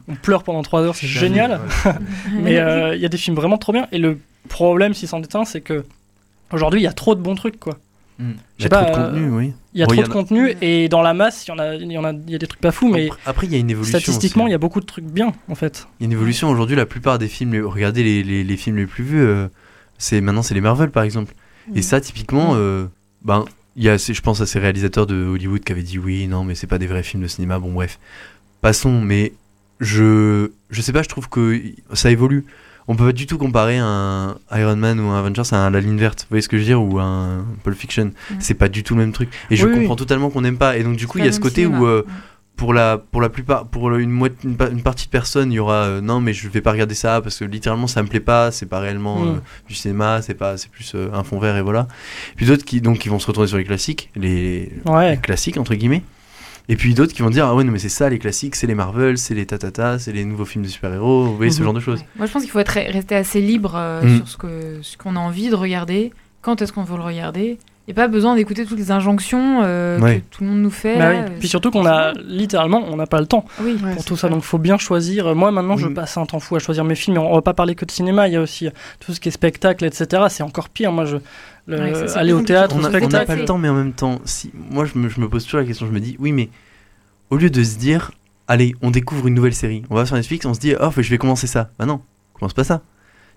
On 0.08 0.16
pleure 0.16 0.44
pendant 0.44 0.62
3 0.62 0.82
heures, 0.82 0.96
c'est 0.96 1.08
génial. 1.08 1.60
ouais. 1.86 1.92
Mais 2.42 2.58
euh, 2.60 2.96
il 2.96 3.02
y 3.02 3.06
a 3.06 3.10
des 3.10 3.18
films 3.18 3.36
vraiment 3.36 3.58
trop 3.58 3.72
bien. 3.74 3.88
Et 3.92 3.98
le 3.98 4.20
problème, 4.50 4.94
si 4.94 5.08
c'en 5.08 5.22
est 5.22 5.36
un, 5.36 5.46
c'est 5.46 5.62
que 5.62 5.86
aujourd'hui, 6.52 6.82
il 6.82 6.84
y 6.84 6.88
a 6.88 6.94
trop 6.94 7.16
de 7.16 7.22
bons 7.22 7.36
trucs, 7.36 7.60
quoi. 7.60 7.78
Mm. 8.20 8.32
Il 8.60 8.64
y 8.64 8.66
a 8.66 8.70
pas, 8.70 8.84
trop 8.86 8.96
de 8.96 9.00
euh, 9.02 9.06
contenu, 9.12 9.30
oui. 9.32 9.54
Il 9.74 9.80
y 9.80 9.84
a 9.84 9.86
Bon, 9.86 9.94
trop 9.94 10.02
y 10.02 10.04
de 10.06 10.10
a- 10.10 10.14
contenu 10.14 10.54
et 10.62 10.90
dans 10.90 11.02
la 11.02 11.14
masse, 11.14 11.46
il 11.48 11.52
y 11.52 11.54
en 11.54 11.60
a, 11.60 11.76
il 11.76 11.90
y 11.92 11.98
en 11.98 12.04
a, 12.04 12.12
il 12.12 12.30
y 12.32 12.36
a 12.36 12.38
des 12.38 12.48
trucs 12.48 12.60
pas 12.60 12.72
fous, 12.72 12.90
mais 12.90 13.10
Après- 13.26 13.48
il 13.48 13.54
y 13.54 13.56
a 13.56 13.60
une 13.60 13.70
évolution. 13.70 13.98
statistiquement, 13.98 14.48
il 14.48 14.52
y 14.52 14.56
a 14.56 14.58
beaucoup 14.58 14.82
de 14.82 14.86
trucs 14.86 15.06
bien, 15.06 15.32
en 15.48 15.56
fait. 15.56 15.88
Il 16.00 16.04
y 16.04 16.06
a 16.06 16.08
une 16.08 16.12
évolution 16.12 16.50
aujourd'hui. 16.50 16.76
La 16.76 16.86
plupart 16.86 17.18
des 17.20 17.28
films, 17.30 17.56
regardez 17.66 18.04
les, 18.04 18.24
les, 18.24 18.44
les 18.44 18.58
films 18.58 18.76
les 18.78 18.86
plus 18.88 19.04
vus, 19.06 19.22
euh, 19.22 19.48
c'est 20.00 20.20
maintenant 20.22 20.42
c'est 20.42 20.56
les 20.56 20.62
Marvel 20.62 20.90
par 20.90 21.04
exemple. 21.04 21.36
Et 21.76 21.84
ça, 21.84 22.02
typiquement, 22.02 22.54
euh, 22.56 22.88
ben, 23.24 23.46
il 23.76 23.84
y 23.84 23.90
a, 23.90 23.98
je 23.98 24.22
pense 24.22 24.42
à 24.42 24.48
ces 24.48 24.58
réalisateurs 24.58 25.06
de 25.06 25.24
Hollywood 25.26 25.64
qui 25.64 25.72
avaient 25.72 25.84
dit 25.84 26.00
oui, 26.00 26.26
non, 26.28 26.44
mais 26.44 26.56
c'est 26.56 26.66
pas 26.66 26.80
des 26.80 26.88
vrais 26.88 27.04
films 27.04 27.22
de 27.22 27.28
cinéma. 27.28 27.60
Bon, 27.60 27.72
bref, 27.72 28.00
passons. 28.62 29.02
Mais 29.02 29.34
je, 29.80 30.50
je 30.72 30.82
sais 30.82 30.94
pas, 30.94 31.04
je 31.04 31.10
trouve 31.10 31.30
que 31.30 31.62
ça 31.94 32.10
évolue. 32.10 32.46
On 32.88 32.96
peut 32.96 33.06
pas 33.06 33.12
du 33.12 33.28
tout 33.28 33.38
comparer 33.38 33.78
un 33.78 34.40
Iron 34.52 34.76
Man 34.78 35.00
ou 35.00 35.10
un 35.10 35.20
Avengers 35.20 35.44
à 35.52 35.58
un 35.58 35.70
La 35.70 35.80
Ligne 35.80 35.98
Verte, 35.98 36.22
vous 36.22 36.30
voyez 36.30 36.42
ce 36.42 36.50
que 36.50 36.58
je 36.58 36.64
veux 36.64 36.68
dire, 36.68 36.82
ou 36.82 37.00
un 37.00 37.46
Pulp 37.64 37.78
Fiction. 37.78 38.06
Mm. 38.06 38.34
C'est 38.40 38.56
pas 38.56 38.68
du 38.68 38.82
tout 38.82 38.96
le 38.96 39.02
même 39.02 39.12
truc. 39.12 39.30
Et 39.52 39.56
je 39.56 39.66
Oui, 39.68 39.74
oui. 39.74 39.80
comprends 39.82 39.96
totalement 39.96 40.32
qu'on 40.32 40.42
n'aime 40.42 40.58
pas. 40.58 40.76
Et 40.76 40.84
donc 40.84 40.96
du 40.96 41.06
coup, 41.06 41.20
il 41.20 41.26
y 41.26 41.28
a 41.28 41.32
ce 41.32 41.40
côté 41.40 41.68
où 41.68 41.86
pour 42.60 42.74
la 42.74 42.98
pour 42.98 43.22
la 43.22 43.30
plupart 43.30 43.66
pour 43.68 43.96
une, 43.96 44.12
moitié, 44.12 44.38
une, 44.44 44.56
pa- 44.58 44.70
une 44.70 44.84
partie 44.84 45.06
de 45.06 45.10
personnes 45.12 45.52
il 45.52 45.56
y 45.56 45.60
aura 45.60 45.86
euh, 45.86 46.02
non 46.02 46.20
mais 46.20 46.34
je 46.34 46.48
vais 46.50 46.62
pas 46.62 46.72
regarder 46.74 46.94
ça 46.96 47.22
parce 47.22 47.40
que 47.40 47.46
littéralement 47.46 47.88
ça 47.88 48.04
me 48.04 48.08
plaît 48.08 48.20
pas 48.20 48.52
c'est 48.52 48.66
pas 48.68 48.80
réellement 48.80 49.20
Mm. 49.22 49.28
euh, 49.28 49.34
du 49.68 49.74
cinéma 49.76 50.22
c'est 50.22 50.34
pas 50.34 50.58
c'est 50.58 50.70
plus 50.70 50.92
euh, 50.94 51.10
un 51.14 51.24
fond 51.24 51.40
vert 51.40 51.56
et 51.58 51.62
voilà 51.62 51.88
puis 52.36 52.46
d'autres 52.46 52.66
qui 52.66 52.82
donc 52.82 53.00
qui 53.00 53.10
vont 53.10 53.18
se 53.20 53.28
retourner 53.28 53.48
sur 53.48 53.58
les 53.58 53.64
classiques 53.64 54.12
les, 54.16 54.72
classiques 55.24 55.58
entre 55.58 55.74
guillemets 55.74 56.04
et 56.68 56.76
puis 56.76 56.94
d'autres 56.94 57.14
qui 57.14 57.22
vont 57.22 57.30
dire 57.32 57.46
ah 57.48 57.56
ouais 57.56 57.64
non 57.64 57.72
mais 57.72 57.80
c'est 57.80 57.90
ça 57.90 58.10
les 58.10 58.20
classiques 58.20 58.56
c'est 58.56 58.68
les 58.68 58.76
Marvel 58.76 59.18
c'est 59.18 59.34
les 59.34 59.46
tatata 59.46 59.98
c'est 59.98 60.12
les 60.12 60.26
nouveaux 60.26 60.46
films 60.46 60.66
de 60.66 60.70
super 60.70 60.94
héros 60.94 61.24
vous 61.26 61.38
voyez 61.38 61.52
ce 61.52 61.60
Mhm. 61.60 61.64
genre 61.66 61.74
de 61.74 61.80
choses 61.80 62.00
Ouais. 62.00 62.06
Moi, 62.18 62.26
je 62.28 62.32
pense 62.34 62.42
qu'il 62.44 62.52
faut 62.52 62.60
être, 62.60 62.74
rester 62.74 63.16
assez 63.16 63.42
libre 63.42 63.74
euh, 63.76 64.04
Mm. 64.04 64.18
sur 64.18 64.28
ce 64.28 64.38
que 64.38 64.80
ce 64.82 64.98
qu'on 64.98 65.16
a 65.16 65.20
envie 65.20 65.50
de 65.50 65.56
regarder, 65.56 66.12
quand 66.42 66.62
est-ce 66.62 66.72
qu'on 66.74 66.84
veut 66.84 66.98
le 66.98 67.04
regarder. 67.04 67.58
Il 67.90 67.94
n'y 67.96 68.00
a 68.00 68.04
pas 68.06 68.08
besoin 68.08 68.36
d'écouter 68.36 68.68
toutes 68.68 68.78
les 68.78 68.92
injonctions 68.92 69.62
euh, 69.64 70.00
Ouais. 70.00 70.20
que 70.20 70.36
tout 70.36 70.44
le 70.44 70.50
monde 70.52 70.60
nous 70.62 70.70
fait. 70.70 71.00
Bah 71.00 71.10
oui. 71.10 71.16
euh, 71.18 71.28
Puis 71.40 71.48
surtout 71.48 71.72
qu'on 71.72 71.88
a 71.88 72.14
littéralement, 72.28 72.84
on 72.88 72.96
n'a 72.96 73.08
pas 73.08 73.20
le 73.20 73.26
temps 73.26 73.46
Oui. 73.64 73.80
Pour 73.96 74.06
tout 74.06 74.16
ça, 74.16 74.30
donc 74.30 74.44
faut 74.44 74.60
bien 74.60 74.78
choisir. 74.78 75.34
Moi 75.36 75.50
maintenant, 75.52 75.76
je 75.76 75.88
Mm. 75.88 75.96
passe 75.96 76.16
un 76.18 76.26
temps 76.28 76.40
fou 76.40 76.56
à 76.56 76.60
choisir 76.60 76.84
mes 76.84 76.94
films. 76.94 77.18
On 77.18 77.34
va 77.34 77.42
pas 77.42 77.56
parler 77.56 77.74
que 77.74 77.86
de 77.86 77.90
cinéma, 77.92 78.28
il 78.28 78.36
y 78.36 78.38
a 78.38 78.42
aussi 78.42 78.70
tout 79.00 79.12
ce 79.12 79.20
qui 79.20 79.30
est 79.30 79.32
spectacle, 79.32 79.84
etc. 79.86 80.24
C'est 80.30 80.44
encore 80.44 80.70
pire. 80.70 80.92
Moi, 80.92 81.06
je 81.06 81.18
le- 81.66 82.08
ça, 82.08 82.20
aller 82.20 82.32
au 82.32 82.42
théâtre, 82.42 82.76
on 82.78 82.80
n'a 82.82 82.90
pas 83.26 83.36
le 83.36 83.46
temps 83.46 83.58
mais 83.58 83.70
en 83.70 83.74
même 83.76 83.94
temps 83.94 84.20
si 84.24 84.52
moi 84.72 84.86
je 84.86 84.98
me, 85.00 85.10
je 85.10 85.20
me 85.20 85.28
pose 85.28 85.44
toujours 85.46 85.60
la 85.60 85.66
question 85.66 85.86
je 85.88 85.92
me 85.92 86.00
dis 86.00 86.16
oui 86.20 86.32
mais 86.32 86.50
au 87.32 87.38
lieu 87.38 87.50
de 87.52 87.64
se 87.64 87.78
dire 87.78 88.12
allez 88.48 88.76
on 88.82 88.90
découvre 88.92 89.28
une 89.28 89.36
nouvelle 89.36 89.54
série 89.54 89.84
on 89.92 89.96
va 89.96 90.06
sur 90.08 90.16
Netflix 90.16 90.46
on 90.48 90.54
se 90.56 90.60
dit 90.60 90.74
oh 90.82 90.90
je 90.98 91.10
vais 91.10 91.18
commencer 91.20 91.46
ça 91.48 91.70
bah 91.78 91.86
non 91.86 92.02
commence 92.34 92.54
pas 92.54 92.64
ça 92.64 92.82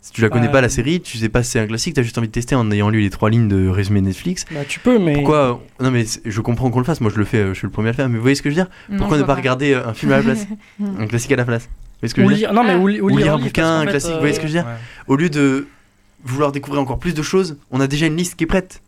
si 0.02 0.12
tu 0.12 0.20
la 0.20 0.28
connais 0.28 0.46
Bah, 0.48 0.52
pas 0.54 0.60
la 0.60 0.68
série 0.68 1.00
tu 1.00 1.16
sais 1.16 1.28
pas 1.30 1.42
si 1.42 1.52
c'est 1.52 1.60
un 1.60 1.66
classique 1.66 1.94
t'as 1.94 2.02
juste 2.02 2.18
envie 2.18 2.26
de 2.28 2.32
tester 2.32 2.54
en 2.54 2.70
ayant 2.70 2.90
lu 2.90 3.00
les 3.00 3.08
trois 3.08 3.30
lignes 3.30 3.48
de 3.48 3.68
résumé 3.68 4.00
Netflix. 4.02 4.44
Bah, 4.50 4.64
tu 4.68 4.78
peux, 4.80 4.98
mais 4.98 5.14
pourquoi 5.14 5.62
non 5.80 5.90
mais 5.90 6.04
je 6.24 6.40
comprends 6.42 6.70
qu'on 6.70 6.80
le 6.80 6.84
fasse. 6.84 7.00
Moi 7.00 7.10
je 7.14 7.18
le 7.18 7.24
fais 7.24 7.38
euh, 7.38 7.54
je 7.54 7.58
suis 7.58 7.66
le 7.66 7.70
premier 7.72 7.88
à 7.88 7.92
le 7.92 7.96
faire. 7.96 8.08
Mais 8.10 8.16
vous 8.16 8.22
voyez 8.22 8.34
ce 8.34 8.42
que 8.42 8.50
je 8.50 8.54
veux 8.56 8.62
dire? 8.62 8.70
Non, 8.90 8.98
pourquoi 8.98 9.16
je 9.16 9.22
ne 9.22 9.26
pas 9.26 9.34
regarder 9.34 9.72
euh, 9.72 9.86
un 9.88 9.94
film 9.94 10.12
à 10.12 10.18
la 10.18 10.22
place? 10.22 10.46
Un 10.98 11.06
classique 11.06 11.32
à 11.32 11.36
la 11.36 11.44
place. 11.44 11.62
Vous 11.64 11.70
voyez 12.00 12.08
ce 12.10 12.14
que 12.14 12.20
je 12.20 12.26
ou 12.26 12.30
veux 12.30 12.34
dire? 12.36 12.48
lire, 12.52 12.54
non 12.54 12.64
mais 12.64 12.74
ou, 12.74 12.88
li- 12.88 13.00
ou 13.00 13.10
ou 13.10 13.16
lire 13.16 13.34
un 13.34 13.38
bouquin 13.38 13.80
un 13.80 13.86
classique 13.86 14.12
vous 14.12 14.18
voyez 14.18 14.34
ce 14.34 14.40
que 14.40 14.46
je 14.48 14.52
veux 14.52 14.58
dire? 14.58 14.66
Ouais. 14.66 14.76
au 15.06 15.16
lieu 15.16 15.30
de 15.30 15.68
vouloir 16.24 16.50
découvrir 16.52 16.82
encore 16.82 16.98
plus 16.98 17.14
de 17.14 17.22
choses 17.22 17.56
on 17.70 17.80
a 17.80 17.86
déjà 17.86 18.06
une 18.06 18.16
liste 18.16 18.34
qui 18.34 18.44
est 18.44 18.48
prête. 18.48 18.80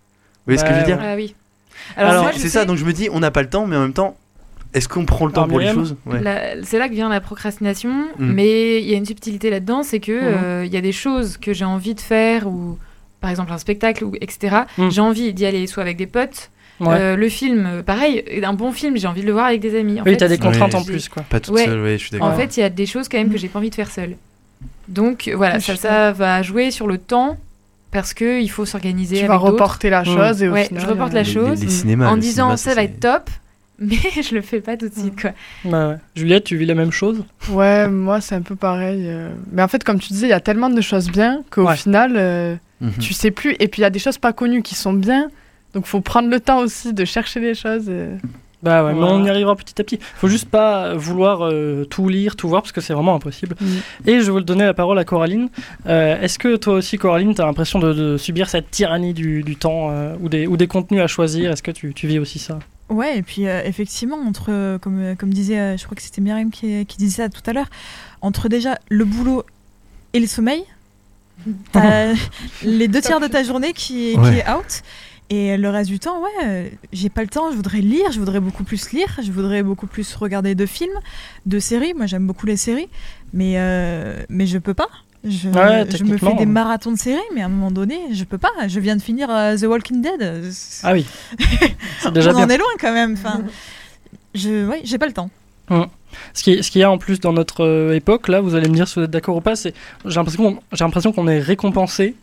Vous 0.47 0.53
voyez 0.53 0.59
ce 0.59 0.65
que 0.65 0.71
je 0.71 0.75
veux 0.75 0.81
Ouais, 0.81 0.87
dire? 0.87 0.99
Ah 1.01 1.15
oui. 1.17 1.35
Alors, 1.97 2.29
je 2.29 2.35
c'est 2.35 2.43
sais- 2.43 2.49
ça, 2.51 2.65
donc 2.65 2.77
je 2.77 2.85
me 2.85 2.93
dis, 2.93 3.09
on 3.11 3.21
n'a 3.21 3.31
pas 3.31 3.43
le 3.43 3.49
temps, 3.49 3.67
mais 3.67 3.77
en 3.77 3.81
même 3.81 3.93
temps, 3.93 4.17
est-ce 4.75 4.89
qu'on 4.89 5.07
prend 5.07 5.27
le 5.27 5.33
temps 5.33 5.43
Alors, 5.45 5.49
pour 5.51 5.61
les 5.61 5.69
choses 5.73 5.97
Ouais. 6.07 6.21
C'est 6.65 6.79
là 6.79 6.89
que 6.89 6.95
vient 6.95 7.09
la 7.09 7.21
procrastination, 7.21 7.91
Mm. 8.19 8.33
mais 8.33 8.81
il 8.83 8.89
y 8.89 8.95
a 8.95 8.97
une 8.97 9.07
subtilité 9.07 9.49
là-dedans, 9.51 9.83
c'est 9.83 10.01
que 10.01 10.13
Mhm. 10.13 10.21
euh, 10.45 10.65
il 10.67 10.73
y 10.73 10.77
a 10.77 10.81
des 10.81 10.93
choses 10.93 11.37
que 11.39 11.53
j'ai 11.53 11.65
envie 11.65 11.95
de 11.95 12.01
faire, 12.01 12.47
ou 12.47 12.79
par 13.21 13.31
exemple 13.31 13.53
un 13.53 13.59
spectacle, 13.59 14.05
ou 14.05 14.13
etc. 14.21 14.57
Mm. 14.77 14.91
J'ai 14.91 15.01
envie 15.01 15.33
d'y 15.33 15.47
aller 15.47 15.67
soit 15.67 15.83
avec 15.83 15.97
des 15.97 16.07
potes, 16.07 16.51
Ouais. 16.81 16.89
euh, 16.99 17.17
le 17.17 17.29
film, 17.29 17.65
euh, 17.67 17.83
pareil, 17.83 18.25
un 18.43 18.53
bon 18.53 18.73
film, 18.73 18.97
j'ai 18.97 19.07
envie 19.07 19.21
de 19.23 19.27
le 19.27 19.33
voir 19.33 19.47
avec 19.47 19.61
des 19.61 19.79
amis. 19.79 20.01
En 20.01 20.05
oui, 20.05 20.17
t'as 20.17 20.27
des 20.29 20.39
contraintes 20.39 20.75
en 20.75 20.83
plus, 20.85 21.09
quoi. 21.09 21.23
Pas 21.23 21.39
toute 21.41 21.55
Ouais. 21.55 21.65
seule, 21.67 21.81
ouais, 21.81 21.93
je 21.97 22.03
suis 22.03 22.11
d'accord. 22.11 22.27
En 22.29 22.33
fait, 22.37 22.57
il 22.57 22.61
y 22.61 22.63
a 22.65 22.69
des 22.69 22.87
choses 22.87 23.09
quand 23.09 23.17
même 23.19 23.31
que 23.31 23.39
j'ai 23.39 23.49
pas 23.49 23.61
envie 23.61 23.71
de 23.71 23.75
faire 23.77 23.91
seule. 23.91 24.17
Donc 24.89 25.31
voilà, 25.35 25.61
ça, 25.61 26.13
va 26.13 26.43
jouer 26.43 26.71
sur 26.71 26.87
le 26.87 26.99
temps 26.99 27.39
parce 27.91 28.13
que 28.13 28.41
il 28.41 28.49
faut 28.49 28.67
s'organiser. 28.67 29.15
Tu 29.17 29.21
avec 29.21 29.29
vas 29.31 29.37
reporter 29.37 29.89
la 29.89 30.03
Mm. 30.03 30.05
chose 30.05 30.43
et 30.43 30.49
au 30.49 30.53
Ouais, 30.53 30.65
final, 30.65 30.83
je 30.83 30.89
reporte 30.89 31.13
euh, 31.13 31.17
la 31.17 31.25
chose 31.25 31.61
Les, 31.61 31.67
les 31.67 31.73
cinémas, 31.73 32.09
en 32.11 32.17
disant 32.17 32.57
cinéma, 32.57 32.57
ça 32.57 32.75
va 32.75 32.83
être 32.83 32.99
top. 33.01 33.31
Mais 33.85 34.23
je 34.23 34.35
le 34.35 34.41
fais 34.41 34.61
pas 34.61 34.77
tout 34.77 34.89
de 34.89 34.95
suite 34.95 35.21
quoi. 35.21 35.31
Bah 35.65 35.89
ouais. 35.91 35.97
Juliette, 36.15 36.45
tu 36.45 36.57
vis 36.57 36.67
la 36.67 36.75
même 36.75 36.91
chose? 36.93 37.25
Ouais, 37.51 37.89
moi 37.89 38.21
c'est 38.21 38.35
un 38.35 38.43
peu 38.43 38.57
pareil. 38.57 39.05
euh. 39.07 39.31
Mais 39.53 39.63
en 39.63 39.69
fait, 39.69 39.85
comme 39.85 39.99
tu 40.01 40.09
disais, 40.13 40.27
il 40.27 40.31
y 40.31 40.35
a 40.35 40.41
tellement 40.41 40.71
de 40.71 40.81
choses 40.81 41.11
bien 41.11 41.43
qu'au 41.51 41.67
Ouais. 41.67 41.77
final, 41.77 42.13
euh, 42.17 42.57
Mhm. 42.81 42.93
tu 43.01 43.13
sais 43.15 43.31
plus. 43.31 43.57
Et 43.61 43.69
puis 43.69 43.81
il 43.81 43.83
y 43.83 43.87
a 43.87 43.91
des 43.91 43.99
choses 43.99 44.19
pas 44.19 44.33
connues 44.33 44.63
qui 44.63 44.75
sont 44.75 44.93
bien. 44.93 45.31
Donc 45.75 45.87
faut 45.87 46.01
prendre 46.01 46.29
le 46.29 46.41
temps 46.41 46.59
aussi 46.61 46.93
de 46.93 47.05
chercher 47.05 47.41
les 47.41 47.55
choses. 47.55 47.89
et- 47.89 48.09
Bah 48.63 48.83
ouais, 48.83 48.95
mais 48.95 49.03
on 49.03 49.23
y 49.25 49.29
arrivera 49.29 49.55
petit 49.57 49.75
à 49.79 49.85
petit. 49.85 49.99
Faut 50.17 50.29
juste 50.29 50.49
pas 50.49 50.95
vouloir 50.95 51.43
euh, 51.45 51.85
tout 51.85 52.09
lire, 52.09 52.35
tout 52.35 52.49
voir, 52.49 52.63
parce 52.63 52.73
que 52.73 52.81
c'est 52.81 52.95
vraiment 52.95 53.15
impossible. 53.15 53.57
Mm. 53.61 53.67
Et 54.09 54.21
je 54.21 54.33
veux 54.33 54.41
donner 54.41 54.65
la 54.65 54.73
parole 54.73 54.99
à 54.99 55.05
Coraline. 55.05 55.49
Euh, 55.87 56.19
Est-ce 56.23 56.39
que 56.39 56.57
toi 56.57 56.75
aussi, 56.75 56.97
Coraline, 56.97 57.35
tu 57.35 57.43
as 57.43 57.45
l'impression 57.47 57.79
de, 57.79 57.93
de 57.93 58.17
subir 58.17 58.49
cette 58.49 58.71
tyrannie 58.71 59.13
du, 59.13 59.43
du 59.43 59.57
temps 59.57 59.89
euh, 59.91 60.15
ou, 60.21 60.29
des, 60.31 60.47
ou 60.47 60.57
des 60.57 60.67
contenus 60.67 61.03
à 61.03 61.07
choisir? 61.09 61.51
Est-ce 61.53 61.63
que 61.63 61.73
tu, 61.73 61.93
tu 61.93 62.07
vis 62.07 62.19
aussi 62.19 62.39
ça? 62.39 62.59
Ouais, 62.91 63.19
et 63.19 63.23
puis 63.23 63.47
euh, 63.47 63.63
effectivement, 63.65 64.17
entre, 64.19 64.51
euh, 64.51 64.79
comme, 64.79 65.01
euh, 65.01 65.15
comme 65.15 65.33
disait, 65.33 65.59
euh, 65.59 65.77
je 65.77 65.85
crois 65.85 65.97
que 65.97 66.03
c'était 66.03 66.21
Myriam 66.21 66.51
qui, 66.51 66.85
qui 66.87 66.97
disait 66.99 67.23
ça 67.23 67.29
tout 67.29 67.43
à 67.47 67.53
l'heure, 67.53 67.71
entre 68.21 68.49
déjà 68.49 68.79
le 68.89 69.05
boulot 69.05 69.45
et 70.13 70.21
le 70.21 70.27
sommeil, 70.27 70.65
t'as 71.73 72.15
les 72.63 72.89
deux 72.89 73.01
tiers 73.01 73.21
de 73.21 73.27
ta 73.27 73.43
journée 73.43 73.73
qui, 73.73 74.13
qui 74.13 74.39
est 74.39 74.49
out. 74.51 74.83
Et 75.31 75.57
le 75.57 75.71
reste 75.71 75.89
du 75.89 75.99
temps, 75.99 76.21
ouais, 76.21 76.45
euh, 76.45 76.69
j'ai 76.93 77.09
pas 77.09 77.23
le 77.23 77.29
temps, 77.29 77.51
je 77.51 77.57
voudrais 77.57 77.81
lire, 77.81 78.13
je 78.13 78.19
voudrais 78.19 78.41
beaucoup 78.41 78.63
plus 78.63 78.93
lire, 78.93 79.09
je 79.23 79.33
voudrais 79.33 79.63
beaucoup 79.63 79.87
plus 79.87 80.15
regarder 80.15 80.55
de 80.55 80.67
films, 80.67 80.93
de 81.47 81.59
séries. 81.59 81.95
Moi, 81.95 82.05
j'aime 82.07 82.27
beaucoup 82.27 82.45
les 82.45 82.59
séries, 82.59 82.89
mais, 83.33 83.55
euh, 83.57 84.23
mais 84.29 84.47
je 84.47 84.59
peux 84.59 84.75
pas. 84.75 84.89
Je, 85.25 85.49
Ouais, 85.49 85.87
je 85.97 86.05
me 86.05 86.19
fais 86.19 86.35
des 86.35 86.47
marathons 86.47 86.93
de 86.93 86.99
séries, 86.99 87.21
mais 87.35 87.41
à 87.43 87.47
un 87.47 87.49
moment 87.49 87.71
donné, 87.71 87.99
je 88.13 88.25
peux 88.25 88.37
pas. 88.39 88.51
Je 88.69 88.79
viens 88.81 88.95
de 88.97 89.03
finir 89.03 89.29
euh, 89.31 89.57
The 89.57 89.63
Walking 89.63 90.03
Dead. 90.03 90.53
Ah 90.83 90.93
oui. 90.93 91.07
Déjà 92.13 92.31
On 92.33 92.35
bien. 92.37 92.47
en 92.47 92.51
est 92.51 92.59
loin 92.59 92.67
quand 92.79 92.93
même. 92.93 93.15
Enfin, 93.15 93.43
je, 94.35 94.67
ouais, 94.67 94.83
j'ai 94.85 94.99
pas 94.99 95.07
le 95.07 95.13
temps. 95.13 95.31
Ce 96.35 96.43
qui, 96.43 96.63
ce 96.63 96.71
qu'il 96.71 96.81
y 96.81 96.85
a 96.85 96.91
en 96.91 96.99
plus 96.99 97.21
dans 97.21 97.33
notre 97.33 97.65
euh, 97.65 97.95
époque, 97.95 98.29
là, 98.29 98.41
vous 98.41 98.55
allez 98.55 98.69
me 98.69 98.75
dire 98.75 98.87
si 98.87 98.97
vous 98.99 99.05
êtes 99.05 99.11
d'accord 99.11 99.37
ou 99.37 99.41
pas, 99.41 99.57
c'est 99.57 99.75
j'ai 100.05 100.17
l'impression 100.17 100.43
qu'on 100.55 100.61
j'ai 100.73 100.85
l'impression 100.85 101.13
qu'on 101.13 101.27
est 101.27 101.41
récompensé 101.41 102.15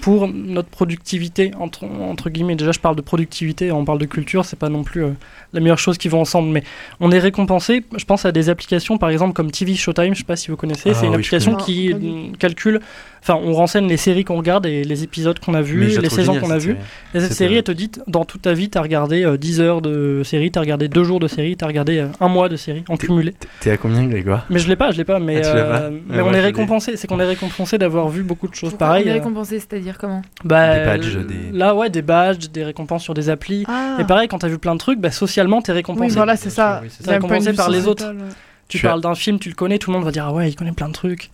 pour 0.00 0.28
notre 0.28 0.68
productivité 0.68 1.50
entre, 1.58 1.84
entre 1.84 2.30
guillemets. 2.30 2.54
Déjà, 2.56 2.72
je 2.72 2.78
parle 2.80 2.96
de 2.96 3.00
productivité, 3.00 3.72
on 3.72 3.84
parle 3.84 3.98
de 3.98 4.04
culture, 4.04 4.44
c'est 4.44 4.58
pas 4.58 4.68
non 4.68 4.84
plus 4.84 5.04
euh, 5.04 5.10
la 5.52 5.60
meilleure 5.60 5.78
chose 5.78 5.98
qui 5.98 6.08
vont 6.08 6.20
ensemble, 6.20 6.48
mais 6.50 6.62
on 7.00 7.10
est 7.10 7.18
récompensé. 7.18 7.82
Je 7.96 8.04
pense 8.04 8.24
à 8.24 8.32
des 8.32 8.48
applications, 8.48 8.98
par 8.98 9.10
exemple 9.10 9.32
comme 9.32 9.50
TV 9.50 9.74
Showtime, 9.74 10.14
je 10.14 10.18
sais 10.18 10.24
pas 10.24 10.36
si 10.36 10.50
vous 10.50 10.56
connaissez, 10.56 10.90
Ah 10.90 10.94
c'est 10.94 11.06
une 11.06 11.10
oui, 11.12 11.16
application 11.16 11.54
qui 11.56 11.90
pas 11.90 11.96
euh, 11.96 12.36
calcule, 12.38 12.80
enfin, 13.22 13.38
on 13.42 13.52
renseigne 13.54 13.88
les 13.88 13.96
séries 13.96 14.24
qu'on 14.24 14.36
regarde 14.36 14.66
et 14.66 14.84
les 14.84 15.02
épisodes 15.02 15.38
qu'on 15.40 15.54
a 15.54 15.62
vus, 15.62 15.78
Mais 15.96 16.02
les 16.02 16.08
saisons 16.10 16.38
qu'on 16.38 16.50
a 16.50 16.58
vues. 16.58 16.76
Et 17.14 17.20
cette 17.20 17.32
série, 17.32 17.56
elle 17.56 17.62
te 17.64 17.72
dit, 17.72 17.90
dans 18.06 18.24
toute 18.24 18.42
ta 18.42 18.52
vie, 18.52 18.68
t'as 18.68 18.82
regardé 18.82 19.24
euh, 19.24 19.36
10 19.36 19.60
heures 19.60 19.82
de 19.82 20.22
série, 20.24 20.50
t'as 20.50 20.60
regardé 20.60 20.88
2 20.88 21.04
jours 21.04 21.20
de 21.20 21.26
série, 21.28 21.56
t'as 21.56 21.66
regardé 21.66 21.98
euh, 21.98 22.08
un 22.20 22.28
mois 22.28 22.48
de 22.48 22.56
série 22.56 22.84
en 22.88 22.96
cumulé. 22.96 23.34
T'es 23.60 23.70
à 23.70 23.76
combien, 23.76 24.06
Grégoire? 24.06 24.44
Mais 24.50 24.58
je 24.58 24.68
l'ai 24.68 24.76
pas, 24.76 24.90
je 24.92 24.98
l'ai 24.98 25.04
pas, 25.04 25.18
mais, 25.18 25.38
Ah, 25.44 25.52
pas 25.52 25.58
euh, 25.58 25.90
Ouais, 25.90 25.96
mais 26.08 26.16
moi, 26.22 26.30
on 26.30 26.30
est 26.32 26.36
l'ai. 26.36 26.40
récompensé. 26.42 26.96
C'est 26.96 27.06
qu'on 27.06 27.18
est 27.20 27.24
récompensé 27.24 27.78
d'avoir 27.78 28.08
vu 28.08 28.22
beaucoup 28.22 28.46
de 28.48 28.54
choses 28.54 28.74
pareilles. 28.74 29.04
on 29.06 29.08
est 29.08 29.10
euh, 29.10 29.14
récompensé, 29.14 29.58
c'est-à-dire 29.58 29.85
comment 29.98 30.22
bah, 30.44 30.78
Des 30.78 30.84
badges, 30.84 31.16
euh, 31.16 31.24
des- 31.24 31.56
Là, 31.56 31.74
ouais, 31.74 31.88
des 31.90 32.02
badges, 32.02 32.50
des 32.50 32.64
récompenses 32.64 33.02
sur 33.04 33.14
des 33.14 33.28
applis. 33.30 33.64
Ah. 33.68 33.96
Et 34.00 34.04
pareil, 34.04 34.28
quand 34.28 34.38
t'as 34.38 34.48
vu 34.48 34.58
plein 34.58 34.74
de 34.74 34.80
trucs, 34.80 34.98
bah, 35.00 35.10
socialement, 35.10 35.62
t'es 35.62 35.72
récompensé. 35.72 36.08
Oui, 36.10 36.14
voilà, 36.16 36.36
c'est 36.36 36.50
ça. 36.50 36.80
oui, 36.82 36.90
de 37.04 37.10
Récompensé 37.10 37.52
par 37.52 37.70
les 37.70 37.86
autres. 37.86 38.04
ouais. 38.06 38.14
Tu 38.68 38.80
parles 38.80 39.00
d'un 39.00 39.14
film, 39.14 39.38
tu 39.38 39.48
le 39.48 39.54
connais, 39.54 39.78
tout 39.78 39.90
le 39.90 39.96
monde 39.96 40.04
va 40.04 40.10
dire 40.10 40.24
ah 40.26 40.32
ouais, 40.32 40.48
il 40.50 40.54
connaît 40.56 40.72
plein 40.72 40.88
de 40.88 40.92
trucs. 40.92 41.30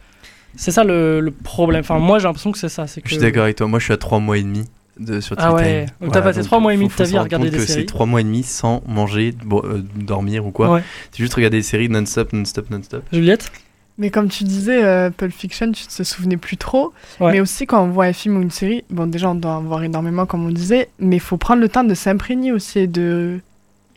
C'est 0.54 0.70
ça 0.70 0.84
le, 0.84 1.20
le 1.20 1.30
problème. 1.30 1.80
Enfin, 1.80 1.98
moi, 1.98 2.18
j'ai 2.18 2.24
l'impression 2.24 2.52
que 2.52 2.58
c'est 2.58 2.68
ça. 2.68 2.86
c'est 2.86 3.00
Je 3.02 3.08
suis 3.08 3.16
que- 3.16 3.22
d'accord 3.22 3.44
avec 3.44 3.56
toi. 3.56 3.66
Moi, 3.68 3.78
je 3.78 3.84
suis 3.84 3.94
à 3.94 3.96
3 3.96 4.18
mois 4.20 4.36
et 4.36 4.42
demi 4.42 4.64
de, 5.00 5.18
sur 5.20 5.34
Ah 5.38 5.54
ouais. 5.54 5.86
Donc 6.02 6.12
t'as 6.12 6.20
passé 6.20 6.40
donc 6.40 6.46
trois 6.48 6.60
mois 6.60 6.74
et 6.74 6.76
demi 6.76 6.90
faut- 6.90 7.02
de 7.02 7.04
ta 7.08 7.10
vie 7.10 7.16
à 7.16 7.22
regarder 7.22 7.48
des 7.48 7.56
que 7.56 7.64
séries. 7.64 7.80
C'est 7.80 7.86
3 7.86 8.04
mois 8.04 8.20
et 8.20 8.24
demi 8.24 8.42
sans 8.42 8.82
manger, 8.86 9.34
euh, 9.50 9.82
dormir 9.96 10.44
ou 10.44 10.50
quoi. 10.50 10.70
Ouais. 10.70 10.82
C'est 11.10 11.22
juste 11.22 11.32
regarder 11.32 11.56
des 11.56 11.62
séries 11.62 11.88
non-stop, 11.88 12.34
non-stop, 12.34 12.68
non-stop. 12.70 13.02
Juliette? 13.10 13.50
Mais 13.98 14.10
comme 14.10 14.28
tu 14.28 14.44
disais, 14.44 14.82
euh, 14.84 15.10
Pulp 15.10 15.32
Fiction, 15.32 15.70
tu 15.72 15.86
te 15.86 16.02
souvenais 16.02 16.36
plus 16.38 16.56
trop. 16.56 16.92
Ouais. 17.20 17.32
Mais 17.32 17.40
aussi, 17.40 17.66
quand 17.66 17.82
on 17.84 17.88
voit 17.88 18.06
un 18.06 18.12
film 18.12 18.38
ou 18.38 18.42
une 18.42 18.50
série, 18.50 18.84
bon, 18.90 19.06
déjà, 19.06 19.28
on 19.30 19.34
doit 19.34 19.52
en 19.52 19.60
voir 19.62 19.82
énormément, 19.84 20.24
comme 20.26 20.46
on 20.46 20.50
disait, 20.50 20.88
mais 20.98 21.16
il 21.16 21.20
faut 21.20 21.36
prendre 21.36 21.60
le 21.60 21.68
temps 21.68 21.84
de 21.84 21.94
s'imprégner 21.94 22.52
aussi 22.52 22.78
et 22.80 22.86
de, 22.86 23.38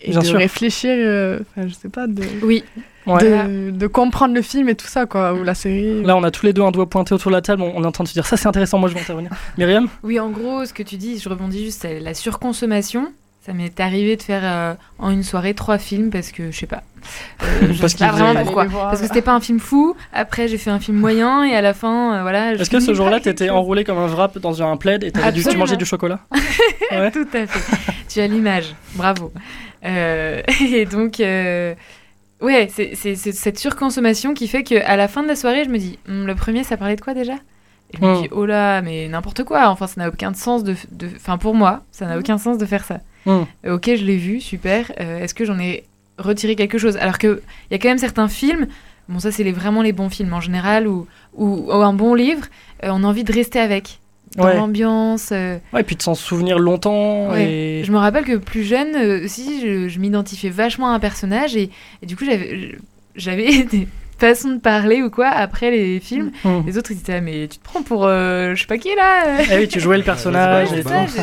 et 0.01 0.11
Bien 0.11 0.19
de 0.19 0.25
sûr. 0.25 0.37
réfléchir, 0.37 0.91
euh, 0.93 1.39
enfin, 1.55 1.67
je 1.67 1.73
sais 1.73 1.89
pas, 1.89 2.07
de, 2.07 2.23
Oui. 2.43 2.63
Ouais. 3.07 3.21
de, 3.23 3.71
de 3.71 3.87
comprendre 3.87 4.33
le 4.33 4.41
film 4.41 4.67
et 4.67 4.75
tout 4.75 4.87
ça, 4.87 5.05
quoi, 5.05 5.33
ou 5.33 5.43
la 5.43 5.53
série. 5.55 6.03
Là, 6.03 6.17
on 6.17 6.23
a 6.23 6.31
tous 6.31 6.45
les 6.45 6.53
deux 6.53 6.63
un 6.63 6.71
doigt 6.71 6.89
pointé 6.89 7.13
autour 7.13 7.29
de 7.31 7.35
la 7.35 7.41
table. 7.41 7.61
On 7.61 7.73
on 7.77 7.83
est 7.83 7.87
en 7.87 7.91
train 7.91 8.03
de 8.03 8.09
se 8.09 8.13
dire 8.13 8.25
ça, 8.25 8.35
c'est 8.35 8.47
intéressant. 8.47 8.79
Moi, 8.79 8.89
je 8.89 8.95
vais 8.95 8.99
intervenir. 9.01 9.29
Myriam? 9.57 9.87
Oui, 10.03 10.19
en 10.19 10.29
gros, 10.29 10.65
ce 10.65 10.73
que 10.73 10.83
tu 10.83 10.97
dis, 10.97 11.19
je 11.19 11.29
rebondis 11.29 11.63
juste, 11.63 11.83
c'est 11.83 11.99
la 11.99 12.13
surconsommation. 12.15 13.07
Ça 13.45 13.53
m'est 13.53 13.79
arrivé 13.79 14.15
de 14.15 14.23
faire 14.23 14.41
euh, 14.43 14.73
en 14.97 15.11
une 15.11 15.21
soirée 15.21 15.53
trois 15.53 15.77
films 15.77 16.09
parce 16.09 16.31
que 16.31 16.49
je 16.49 16.57
sais 16.57 16.65
pas. 16.65 16.81
Euh, 17.43 17.71
je 17.73 17.79
Parce 17.79 17.91
sais 17.93 17.99
pas 17.99 18.09
qu'il 18.09 18.17
vraiment 18.19 18.41
pourquoi. 18.43 18.63
Fallait 18.63 18.69
les 18.69 18.73
voir. 18.75 18.89
Parce 18.89 19.01
que 19.01 19.07
c'était 19.07 19.21
pas 19.21 19.33
un 19.33 19.39
film 19.39 19.59
fou. 19.59 19.95
Après, 20.13 20.47
j'ai 20.47 20.57
fait 20.57 20.71
un 20.71 20.79
film 20.79 20.97
moyen 20.97 21.43
et 21.43 21.55
à 21.55 21.61
la 21.61 21.75
fin, 21.75 22.15
euh, 22.15 22.21
voilà. 22.23 22.53
Est-ce 22.53 22.69
que 22.71 22.79
ce 22.79 22.95
jour-là, 22.95 23.19
t'étais 23.19 23.51
enroulé 23.51 23.83
comme 23.83 23.99
un 23.99 24.07
wrap 24.07 24.39
dans 24.39 24.63
un 24.63 24.75
plaid 24.77 25.03
et 25.03 25.11
dû 25.31 25.43
tu 25.43 25.57
mangeais 25.57 25.77
du 25.77 25.85
chocolat 25.85 26.21
Ouais. 26.91 27.11
Tout 27.11 27.27
à 27.33 27.45
fait. 27.45 27.93
tu 28.09 28.19
as 28.19 28.25
l'image. 28.27 28.73
Bravo. 28.95 29.31
Euh, 29.85 30.41
et 30.61 30.85
donc, 30.85 31.19
euh, 31.19 31.75
ouais, 32.41 32.67
c'est 32.73 32.95
cette 32.95 33.59
surconsommation 33.59 34.33
qui 34.33 34.47
fait 34.47 34.63
qu'à 34.63 34.95
la 34.95 35.07
fin 35.07 35.21
de 35.21 35.27
la 35.27 35.35
soirée, 35.35 35.65
je 35.65 35.69
me 35.69 35.77
dis, 35.77 35.99
Hum, 36.09 36.25
le 36.25 36.33
premier, 36.33 36.63
ça 36.63 36.77
parlait 36.77 36.95
de 36.95 37.01
quoi 37.01 37.13
déjà? 37.13 37.33
Et 37.93 37.97
je 37.97 38.01
me 38.03 38.11
Hmm. 38.15 38.21
dis, 38.23 38.27
oh 38.31 38.47
là, 38.47 38.81
mais 38.81 39.07
n'importe 39.07 39.43
quoi. 39.43 39.69
Enfin, 39.69 39.85
ça 39.85 40.01
n'a 40.01 40.07
aucun 40.09 40.33
sens 40.33 40.63
de. 40.63 40.73
de- 40.91 41.09
Enfin, 41.17 41.37
pour 41.37 41.53
moi, 41.53 41.83
ça 41.91 42.07
n'a 42.07 42.17
aucun 42.17 42.39
sens 42.39 42.57
de 42.57 42.65
faire 42.65 42.83
ça. 42.83 43.01
Hmm. 43.25 43.43
Euh, 43.65 43.75
ok, 43.75 43.85
je 43.95 44.03
l'ai 44.05 44.17
vu, 44.17 44.39
super. 44.41 44.91
Euh, 44.99 45.19
Est-ce 45.19 45.33
que 45.33 45.45
j'en 45.45 45.59
ai 45.59 45.83
retiré 46.17 46.55
quelque 46.55 46.77
chose? 46.77 46.97
Alors 46.97 47.17
qu'il 47.17 47.39
y 47.71 47.75
a 47.75 47.77
quand 47.79 47.89
même 47.89 47.97
certains 47.97 48.27
films. 48.27 48.67
Bon, 49.09 49.19
ça, 49.19 49.31
c'est 49.31 49.43
les, 49.43 49.51
vraiment 49.51 49.81
les 49.81 49.91
bons 49.93 50.09
films 50.09 50.33
en 50.33 50.41
général, 50.41 50.87
ou, 50.87 51.07
ou, 51.35 51.65
ou 51.67 51.71
un 51.71 51.93
bon 51.93 52.13
livre, 52.15 52.45
euh, 52.83 52.89
on 52.91 53.03
a 53.03 53.07
envie 53.07 53.23
de 53.23 53.33
rester 53.33 53.59
avec. 53.59 53.99
Dans 54.35 54.45
Ouais. 54.45 54.55
l'ambiance. 54.57 55.29
Ouais, 55.31 55.61
et 55.79 55.83
puis 55.83 55.95
de 55.95 56.01
s'en 56.01 56.13
souvenir 56.15 56.59
longtemps. 56.59 57.29
Ouais. 57.29 57.45
Et... 57.79 57.83
je 57.85 57.91
me 57.93 57.97
rappelle 57.97 58.25
que 58.25 58.35
plus 58.35 58.63
jeune 58.63 59.23
aussi, 59.23 59.61
je, 59.61 59.87
je 59.87 59.99
m'identifiais 59.99 60.49
vachement 60.49 60.89
à 60.91 60.95
un 60.95 60.99
personnage 60.99 61.55
et, 61.55 61.69
et 62.01 62.05
du 62.05 62.17
coup, 62.17 62.25
j'avais 62.25 62.75
j'avais 63.15 63.65
des 64.19 64.27
façons 64.27 64.51
de 64.51 64.59
parler 64.59 65.01
ou 65.01 65.09
quoi 65.09 65.27
après 65.27 65.71
les 65.71 65.99
films. 65.99 66.31
Hmm. 66.43 66.61
Les 66.65 66.77
autres, 66.77 66.91
ils 66.91 66.97
étaient, 66.99 67.15
ah, 67.15 67.21
mais 67.21 67.47
tu 67.47 67.57
te 67.57 67.63
prends 67.63 67.81
pour 67.83 68.05
euh, 68.05 68.55
je 68.55 68.61
sais 68.61 68.67
pas 68.67 68.77
qui 68.77 68.89
là 68.95 69.41
Eh 69.51 69.57
oui, 69.57 69.67
tu 69.67 69.79
jouais 69.79 69.97
le 69.97 70.03
personnage. 70.11 70.69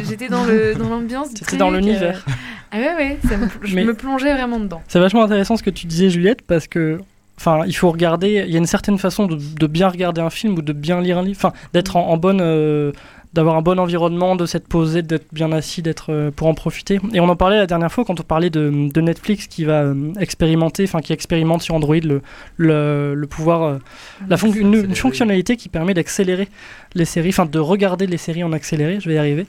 J'étais 0.09 0.28
dans 0.28 0.44
le 0.44 0.74
dans 0.74 0.88
l'ambiance 0.88 1.33
truc, 1.35 1.59
dans 1.59 1.72
euh. 1.72 1.76
l'univers. 1.76 2.24
Ah 2.70 2.78
ouais, 2.78 2.94
ouais, 2.94 3.18
ça 3.28 3.37
me, 3.37 3.46
je 3.62 3.74
Mais- 3.74 3.85
me 3.85 3.94
plongeais 3.94 4.33
vraiment 4.33 4.59
dedans. 4.59 4.83
C'est 4.88 4.98
vachement 5.00 5.24
intéressant 5.24 5.57
ce 5.57 5.62
que 5.62 5.70
tu 5.70 5.87
disais, 5.87 6.11
Juliette, 6.11 6.42
parce 6.42 6.66
que. 6.66 6.98
Enfin, 7.38 7.62
il 7.66 7.74
faut 7.74 7.90
regarder. 7.90 8.44
Il 8.46 8.52
y 8.52 8.55
a 8.55 8.59
une 8.59 8.66
certaine 8.66 8.98
façon 8.98 9.26
de, 9.26 9.37
de 9.37 9.66
bien 9.66 9.88
regarder 9.88 10.20
un 10.20 10.31
film 10.31 10.55
ou 10.59 10.62
de 10.62 10.72
bien 10.72 11.00
lire 11.00 11.18
un 11.18 11.22
livre. 11.22 11.38
Enfin, 11.38 11.52
d'être 11.72 11.96
en, 11.96 12.09
en 12.09 12.16
bonne. 12.16 12.40
euh, 12.40 12.92
d'avoir 13.33 13.57
un 13.57 13.62
bon 13.62 13.79
environnement, 13.79 14.37
de 14.37 14.45
s'être 14.45 14.68
posé, 14.68 15.01
d'être 15.01 15.27
bien 15.33 15.53
assis, 15.53 15.81
d'être 15.81 16.12
euh, 16.12 16.31
pour 16.31 16.49
en 16.49 16.55
profiter. 16.55 17.01
Et 17.14 17.21
on 17.21 17.29
en 17.29 17.37
parlait 17.37 17.57
la 17.57 17.66
dernière 17.66 17.90
fois 17.90 18.05
quand 18.05 18.21
on 18.21 18.23
parlait 18.23 18.51
de, 18.51 18.90
de 18.92 19.01
Netflix 19.01 19.47
qui 19.47 19.64
va 19.64 19.85
euh, 19.85 20.12
expérimenter, 20.21 20.85
enfin 20.85 21.01
qui 21.01 21.14
expérimente 21.14 21.62
sur 21.62 21.75
Android 21.75 21.97
le, 21.97 22.21
le, 22.59 23.14
le 23.14 23.27
pouvoir, 23.27 23.62
euh, 23.62 23.79
la 24.29 24.37
fonc- 24.37 24.55
une, 24.55 24.75
une 24.75 24.95
fonctionnalité 24.95 25.57
qui 25.57 25.71
permet 25.71 25.95
d'accélérer 25.95 26.49
les 26.95 27.07
séries, 27.07 27.31
enfin 27.31 27.47
de 27.47 27.59
regarder 27.59 28.07
les 28.07 28.18
séries 28.18 28.45
en 28.45 28.53
accéléré. 28.53 29.01
Je 29.01 29.09
vais 29.09 29.14
y 29.14 29.18
arriver. 29.18 29.47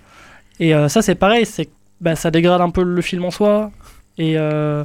Et 0.60 0.74
euh, 0.74 0.88
ça 0.88 1.02
c'est 1.02 1.16
pareil, 1.16 1.46
c'est 1.46 1.70
bah, 2.00 2.16
ça 2.16 2.32
dégrade 2.32 2.62
un 2.62 2.70
peu 2.70 2.84
le 2.84 3.02
film 3.02 3.26
en 3.26 3.32
soi. 3.32 3.72
Et, 4.18 4.38
euh, 4.38 4.84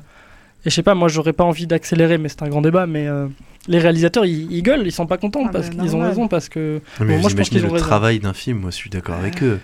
et 0.65 0.71
je 0.71 0.75
sais 0.75 0.83
pas, 0.83 0.95
moi 0.95 1.09
j'aurais 1.09 1.35
pas 1.35 1.45
envie 1.45 1.67
d'accélérer, 1.67 2.19
mais 2.19 2.29
c'est 2.29 2.43
un 2.43 2.49
grand 2.49 2.63
débat. 2.63 2.87
Mais 2.87 3.07
euh, 3.07 3.29
les 3.69 3.79
réalisateurs 3.79 4.25
ils, 4.27 4.51
ils 4.51 4.63
gueulent, 4.63 4.87
ils 4.87 4.93
sont 4.93 5.07
pas 5.07 5.19
contents 5.19 5.45
Ah 5.47 5.51
parce 5.53 5.71
bah, 5.71 5.83
qu'ils 5.83 5.95
ont 5.95 6.01
raison 6.01 6.27
parce 6.29 6.49
que 6.49 6.81
Mais 7.01 7.07
Bon, 7.07 7.15
vous 7.17 7.21
moi, 7.21 7.31
je 7.31 7.37
pense 7.37 7.49
imaginez 7.49 7.61
qu'ils 7.61 7.65
ont 7.65 7.69
le 7.69 7.73
raison. 7.75 7.87
travail 7.87 8.19
d'un 8.19 8.33
film, 8.33 8.59
moi 8.59 8.71
je 8.71 8.77
suis 8.77 8.91
d'accord 8.91 9.17
avec 9.17 9.43
eux. 9.43 9.61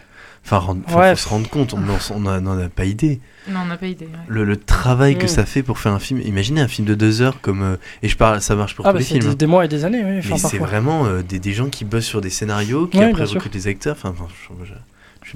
Enfin, 0.46 0.58
rend- 0.58 0.76
Ouais. 0.94 1.16
faut 1.16 1.22
se 1.22 1.28
rendre 1.30 1.48
compte, 1.48 1.72
on 1.72 1.78
n'en 2.20 2.58
a, 2.58 2.68
pas 2.68 2.84
idée. 2.84 3.18
Non, 3.48 3.60
on 3.62 3.66
n'a 3.66 3.78
pas 3.78 3.86
idée. 3.86 4.04
ouais. 4.04 4.10
Le, 4.28 4.44
le 4.44 4.56
travail 4.58 5.16
que 5.16 5.26
ça 5.26 5.46
fait 5.46 5.62
pour 5.62 5.78
faire 5.78 5.92
un 5.92 5.98
film. 5.98 6.20
Imaginez 6.20 6.60
un 6.60 6.68
film 6.68 6.86
de 6.86 6.94
deux 6.94 7.22
heures 7.22 7.40
comme. 7.40 7.62
euh, 7.62 7.76
et 8.02 8.08
je 8.08 8.16
parle, 8.18 8.42
ça 8.42 8.54
marche 8.54 8.74
pour 8.76 8.86
ah, 8.86 8.90
tous 8.90 8.92
bah, 8.92 8.98
les 8.98 9.04
c'est 9.06 9.14
films. 9.14 9.24
des, 9.24 9.30
hein. 9.30 9.34
des 9.36 9.46
mois 9.46 9.64
et 9.64 9.68
des 9.68 9.86
années. 9.86 10.04
Oui, 10.04 10.18
enfin, 10.18 10.36
c'est 10.48 10.58
vraiment 10.58 11.06
euh, 11.06 11.22
des, 11.22 11.38
des 11.38 11.52
gens 11.54 11.70
qui 11.70 11.86
bossent 11.86 12.04
sur 12.04 12.20
des 12.20 12.28
scénarios, 12.28 12.88
qui 12.88 12.98
Ouais, 12.98 13.06
après 13.10 13.24
recrutent 13.24 13.54
les 13.54 13.68
acteurs. 13.68 13.96
Enfin, 13.96 14.10
enfin, 14.10 14.26
je, 14.60 14.66
je, 14.66 14.74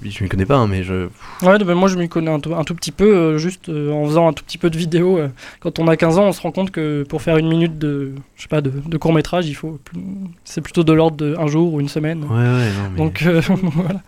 je, 0.03 0.11
je 0.11 0.23
m'y 0.23 0.29
connais 0.29 0.47
pas, 0.47 0.57
hein, 0.57 0.67
mais 0.67 0.83
je. 0.83 1.09
Ouais, 1.43 1.59
bah, 1.59 1.75
moi 1.75 1.89
je 1.89 1.97
m'y 1.97 2.09
connais 2.09 2.31
un 2.31 2.41
tout, 2.41 2.55
un 2.55 2.65
tout 2.65 2.75
petit 2.75 2.93
peu, 2.93 3.15
euh, 3.15 3.39
juste 3.39 3.69
euh, 3.69 3.93
en 3.93 4.07
faisant 4.07 4.29
un 4.29 4.33
tout 4.33 4.45
petit 4.45 4.59
peu 4.59 4.71
de 4.71 4.77
vidéo. 4.77 5.19
euh, 5.19 5.29
quand 5.61 5.79
on 5.79 5.89
a 5.89 5.97
15 5.97 6.19
ans, 6.19 6.25
on 6.25 6.33
se 6.33 6.41
rend 6.41 6.51
compte 6.51 6.71
que 6.71 7.05
pour 7.09 7.23
faire 7.23 7.37
une 7.37 7.49
minute 7.49 7.79
de, 7.79 8.13
je 8.37 8.43
sais 8.43 8.49
pas, 8.49 8.61
de, 8.61 8.71
de 8.71 8.97
court 8.97 9.13
métrage, 9.13 9.49
il 9.49 9.55
faut, 9.55 9.79
c'est 10.45 10.61
plutôt 10.61 10.85
de 10.85 10.93
l'ordre 10.93 11.17
d'un 11.17 11.47
jour 11.47 11.75
ou 11.75 11.81
une 11.81 11.89
semaine. 11.89 12.25
Ouais, 12.25 12.37
ouais, 12.37 12.71
non, 12.73 12.91
mais. 12.93 12.99
Donc 12.99 13.23
euh, 13.23 13.41
voilà. 13.75 14.01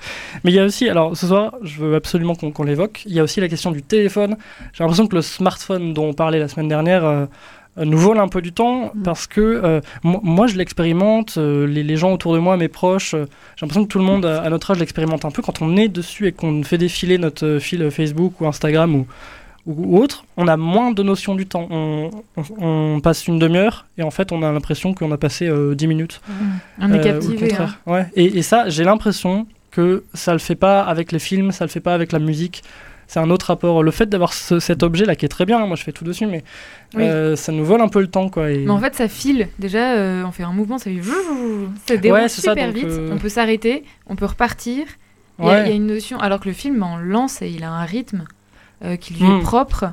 Mais 0.45 0.51
il 0.51 0.55
y 0.55 0.61
a 0.61 0.65
aussi, 0.65 0.89
alors 0.89 1.17
ce 1.17 1.27
soir, 1.27 1.55
je 1.63 1.81
veux 1.81 1.95
absolument 1.95 2.35
qu'on 2.35 2.51
qu'on 2.51 2.65
l'évoque, 2.65 3.03
il 3.07 3.13
y 3.13 3.21
a 3.21 3.23
aussi 3.23 3.41
la 3.41 3.49
question 3.49 3.71
du 3.71 3.83
téléphone. 3.83 4.37
J'ai 4.73 4.85
l'impression 4.85 5.07
que 5.07 5.17
le 5.17 5.23
smartphone 5.23 5.95
dont 5.95 6.07
on 6.09 6.15
parlait 6.15 6.39
la 6.39 6.49
semaine 6.49 6.69
dernière 6.69 7.29
nous 7.77 7.99
vole 7.99 8.19
un 8.19 8.29
peu 8.29 8.43
du 8.43 8.53
temps 8.53 8.91
Mm. 8.95 9.03
parce 9.03 9.27
que 9.27 9.41
euh, 9.41 9.81
mo- 10.03 10.21
moi 10.23 10.47
je 10.47 10.57
l'expérimente, 10.57 11.35
euh, 11.39 11.67
les, 11.67 11.83
les 11.83 11.97
gens 11.97 12.13
autour 12.13 12.35
de 12.35 12.39
moi, 12.39 12.57
mes 12.57 12.69
proches, 12.69 13.15
euh, 13.15 13.27
j'ai 13.57 13.65
l'impression 13.67 13.85
que 13.85 13.89
tout 13.89 13.99
le 13.99 14.05
monde 14.05 14.27
à, 14.27 14.43
à 14.43 14.51
notre 14.51 14.71
âge 14.73 14.79
l'expérimente 14.79 15.25
un 15.25 15.31
peu 15.31 15.43
quand 15.43 15.63
on 15.63 15.77
est 15.77 15.89
dessus 15.89 16.27
et 16.27 16.33
qu'on 16.33 16.63
fait 16.63 16.79
défiler 16.79 17.19
notre 17.19 17.47
euh, 17.47 17.61
fil 17.61 17.91
Facebook 17.91 18.41
ou 18.41 18.47
Instagram 18.47 18.95
ou, 18.95 19.07
ou, 19.67 19.97
ou 19.97 20.03
autre, 20.03 20.25
on 20.37 20.49
a 20.49 20.57
moins 20.57 20.91
de 20.91 21.03
notion 21.03 21.35
du 21.35 21.47
temps. 21.47 21.69
On, 21.71 22.11
on- 22.37 22.65
on 22.97 23.01
passe 23.01 23.27
une 23.29 23.39
demi-heure 23.39 23.87
et 23.99 24.03
en 24.03 24.11
fait, 24.11 24.33
on 24.33 24.43
a 24.43 24.51
l'impression 24.53 24.93
qu'on 24.95 25.13
a 25.13 25.19
passé 25.19 25.47
euh, 25.49 25.75
10 25.75 25.87
minutes. 25.87 26.21
On 26.81 26.93
est 26.93 26.99
Euh, 26.99 27.03
captivé. 27.03 27.55
hein. 27.55 27.69
Ouais. 27.87 28.07
Et, 28.15 28.25
et 28.39 28.43
ça, 28.43 28.69
j'ai 28.69 28.85
l'impression 28.85 29.47
que 29.71 30.03
ça 30.15 30.33
le 30.33 30.39
fait 30.41 30.57
pas 30.57 30.83
avec 30.83 31.13
les 31.13 31.19
films, 31.21 31.53
ça 31.53 31.65
le 31.65 31.71
fait 31.71 31.79
pas 31.81 31.95
avec 31.95 32.11
la 32.13 32.19
musique. 32.19 32.63
C'est 33.13 33.19
un 33.19 33.29
autre 33.31 33.47
rapport. 33.47 33.83
Le 33.83 33.91
fait 33.91 34.07
d'avoir 34.09 34.33
ce- 34.33 34.61
cet 34.61 34.85
objet 34.85 35.05
là 35.05 35.17
qui 35.17 35.25
est 35.25 35.29
très 35.29 35.45
bien, 35.45 35.61
hein, 35.61 35.67
moi 35.67 35.75
je 35.75 35.83
fais 35.83 35.91
tout 35.91 36.05
dessus, 36.05 36.27
mais 36.27 36.45
Oui. 36.95 37.03
euh, 37.03 37.35
ça 37.35 37.51
nous 37.51 37.65
vole 37.65 37.81
un 37.81 37.89
peu 37.89 38.01
le 38.01 38.07
temps 38.07 38.29
quoi. 38.29 38.53
Et... 38.53 38.59
Mais 38.59 38.71
en 38.71 38.79
fait, 38.79 38.95
ça 38.95 39.09
file. 39.09 39.49
Déjà, 39.59 39.95
euh, 39.97 40.23
on 40.25 40.31
fait 40.31 40.45
un 40.45 40.53
mouvement, 40.53 40.79
ça 40.79 40.91
déroule 40.91 41.09
Ouais, 42.13 42.29
c'est 42.29 42.41
ça, 42.41 42.53
super 42.53 42.67
donc, 42.69 42.77
vite. 42.77 42.85
euh, 42.87 43.11
On 43.13 43.19
peut 43.19 43.29
s'arrêter, 43.29 43.83
on 44.07 44.15
peut 44.15 44.27
repartir. 44.27 44.87
Il 45.41 45.45
y, 45.45 45.49
a- 45.49 45.51
Ouais. 45.51 45.63
il 45.65 45.69
y 45.71 45.73
a 45.73 45.75
une 45.75 45.87
notion. 45.89 46.21
Alors 46.21 46.39
que 46.39 46.47
le 46.49 46.55
film, 46.55 46.85
on 46.85 46.99
lance 46.99 47.43
et 47.43 47.49
il 47.49 47.65
a 47.65 47.73
un 47.73 47.85
rythme 47.85 48.27
euh, 48.85 48.95
qui 48.95 49.15
lui 49.15 49.25
Hmm. 49.25 49.39
est 49.39 49.43
propre. 49.43 49.87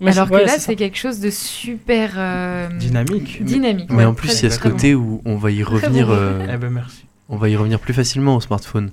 Mais 0.00 0.10
alors 0.10 0.28
que 0.28 0.34
ouais, 0.34 0.44
là, 0.44 0.58
c'est 0.58 0.74
quelque 0.76 0.98
chose 0.98 1.20
de 1.20 1.30
super 1.30 2.14
euh, 2.16 2.68
Dynamique. 2.78 3.44
dynamique. 3.44 3.90
Mais 3.90 3.98
ouais, 3.98 4.04
en 4.04 4.14
plus, 4.14 4.40
il 4.40 4.44
y 4.44 4.46
a 4.46 4.50
ce 4.50 4.60
bon. 4.60 4.70
côté 4.70 4.94
où 4.96 5.22
on 5.24 5.36
va 5.36 5.50
y 5.52 5.62
revenir. 5.62 6.06
bon. 6.08 6.14
euh, 6.14 6.46
Eh 6.52 6.56
ben 6.56 6.70
merci. 6.70 7.04
On 7.28 7.36
va 7.36 7.48
y 7.48 7.56
revenir 7.56 7.78
plus 7.80 7.94
facilement 7.94 8.36
au 8.36 8.40
smartphone. 8.40 8.90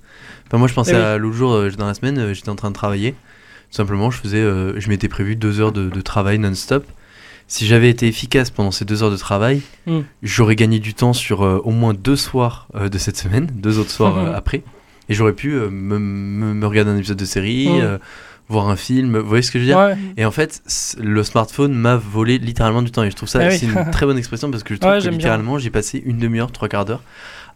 Enfin, 0.47 0.57
moi, 0.57 0.67
je 0.67 0.73
pensais 0.73 0.91
Eh 0.93 0.97
oui. 0.97 1.01
à 1.01 1.17
l'autre 1.17 1.35
jour, 1.35 1.53
euh, 1.53 1.69
dans 1.71 1.87
la 1.87 1.93
semaine, 1.93 2.17
euh, 2.19 2.33
j'étais 2.33 2.49
en 2.49 2.55
train 2.55 2.69
de 2.69 2.75
travailler. 2.75 3.11
Tout 3.11 3.77
simplement, 3.77 4.11
je 4.11 4.19
faisais, 4.19 4.39
euh, 4.41 4.79
je 4.79 4.89
m'étais 4.89 5.07
prévu 5.07 5.35
deux 5.35 5.59
heures 5.59 5.71
de, 5.71 5.89
de 5.89 6.01
travail 6.01 6.37
non-stop. 6.39 6.85
Si 7.47 7.65
j'avais 7.67 7.89
été 7.89 8.07
efficace 8.07 8.49
pendant 8.49 8.71
ces 8.71 8.85
deux 8.85 9.03
heures 9.03 9.11
de 9.11 9.17
travail, 9.17 9.61
Mm. 9.85 9.99
j'aurais 10.23 10.55
gagné 10.55 10.79
du 10.79 10.93
temps 10.95 11.13
sur 11.13 11.41
au 11.41 11.69
moins 11.71 11.93
deux 11.93 12.15
soirs 12.15 12.67
de 12.73 12.97
cette 12.97 13.17
semaine, 13.17 13.47
deux 13.53 13.77
autres 13.79 13.91
soirs 13.91 14.15
Mhm. 14.15 14.33
après. 14.35 14.63
Et 15.09 15.13
j'aurais 15.13 15.33
pu 15.33 15.49
me, 15.51 15.69
me- 15.99 16.53
me 16.55 16.65
regarder 16.65 16.89
un 16.91 16.97
épisode 16.97 17.17
de 17.17 17.25
série, 17.25 17.67
Mm. 17.69 17.81
euh, 17.81 17.97
voir 18.49 18.67
un 18.69 18.75
film. 18.75 19.17
Vous 19.19 19.27
voyez 19.27 19.43
ce 19.43 19.51
que 19.51 19.59
je 19.59 19.63
veux 19.63 19.69
dire? 19.69 19.77
Ouais. 19.77 19.95
Et 20.17 20.25
en 20.25 20.31
fait, 20.31 20.63
le 20.99 21.23
smartphone 21.23 21.73
m'a 21.73 21.95
volé 21.97 22.39
littéralement 22.39 22.81
du 22.81 22.89
temps. 22.91 23.03
Et 23.03 23.11
je 23.11 23.15
trouve 23.15 23.29
ça, 23.29 23.39
Ah 23.43 23.47
oui. 23.49 23.57
c'est 23.59 23.67
une 23.67 23.73
très 23.91 24.07
bonne 24.07 24.17
expression 24.17 24.49
parce 24.49 24.63
que 24.63 24.73
je 24.73 24.79
trouve 24.79 24.91
Ouais, 24.93 24.99
que 25.01 25.07
littéralement, 25.09 25.59
j'ai 25.59 25.69
passé 25.69 26.01
une 26.03 26.17
demi-heure, 26.17 26.51
trois 26.51 26.67
quarts 26.67 26.85
d'heure 26.85 27.01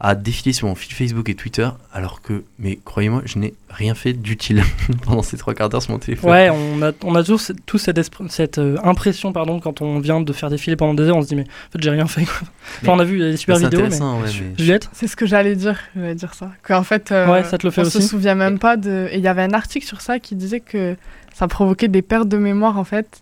à 0.01 0.15
défiler 0.15 0.53
sur 0.53 0.67
mon 0.67 0.75
fil 0.75 0.93
Facebook 0.95 1.27
et 1.27 1.35
Twitter, 1.35 1.67
alors 1.91 2.21
que, 2.21 2.43
mais 2.57 2.79
croyez-moi, 2.85 3.21
je 3.25 3.37
n'ai 3.37 3.53
rien 3.69 3.95
fait 3.95 4.13
d'utile 4.13 4.63
pendant 5.03 5.21
ces 5.21 5.35
trois 5.35 5.53
quarts 5.53 5.67
d'heure 5.67 5.81
sur 5.81 5.91
mon 5.91 5.99
téléphone. 5.99 6.31
Ouais, 6.31 6.49
on 6.49 6.81
a, 6.81 6.91
on 7.03 7.15
a 7.15 7.21
toujours 7.21 7.41
cette, 7.41 7.65
tous 7.65 7.79
cette, 7.79 7.99
cette 8.29 8.59
euh, 8.59 8.77
impression, 8.83 9.33
pardon, 9.33 9.59
quand 9.59 9.81
on 9.81 9.99
vient 9.99 10.21
de 10.21 10.31
faire 10.31 10.49
défiler 10.49 10.77
pendant 10.77 10.93
des 10.93 11.03
heures, 11.03 11.17
on 11.17 11.21
se 11.21 11.27
dit, 11.27 11.35
mais 11.35 11.43
en 11.43 11.71
fait, 11.73 11.81
j'ai 11.81 11.89
rien 11.89 12.07
fait. 12.07 12.21
Enfin, 12.21 12.93
on 12.93 12.99
a 12.99 13.03
vu 13.03 13.19
des 13.19 13.35
super 13.35 13.57
vidéos, 13.57 13.71
mais. 13.71 13.85
intéressant, 13.87 14.21
ouais, 14.21 14.27
mais- 14.27 14.57
Juliette? 14.57 14.89
C'est 14.93 15.07
ce 15.07 15.17
que 15.17 15.25
j'allais 15.25 15.57
dire, 15.57 15.77
j'allais 15.95 16.15
dire 16.15 16.33
ça. 16.33 16.51
Qu'en 16.63 16.83
fait, 16.83 17.11
euh, 17.11 17.29
Ouais, 17.29 17.43
ça 17.43 17.57
te 17.57 17.67
le 17.67 17.71
fait 17.71 17.81
on 17.81 17.85
aussi 17.85 18.01
se 18.01 18.07
souvient 18.07 18.35
même 18.35 18.57
pas 18.57 18.77
de. 18.77 19.09
Et 19.11 19.17
il 19.17 19.23
y 19.23 19.27
avait 19.27 19.41
un 19.43 19.53
article 19.53 19.85
sur 19.85 19.99
ça 19.99 20.19
qui 20.19 20.35
disait 20.35 20.61
que 20.61 20.95
ça 21.33 21.49
provoquait 21.49 21.89
des 21.89 22.01
pertes 22.01 22.29
de 22.29 22.37
mémoire 22.37 22.77
en 22.77 22.85
fait. 22.85 23.21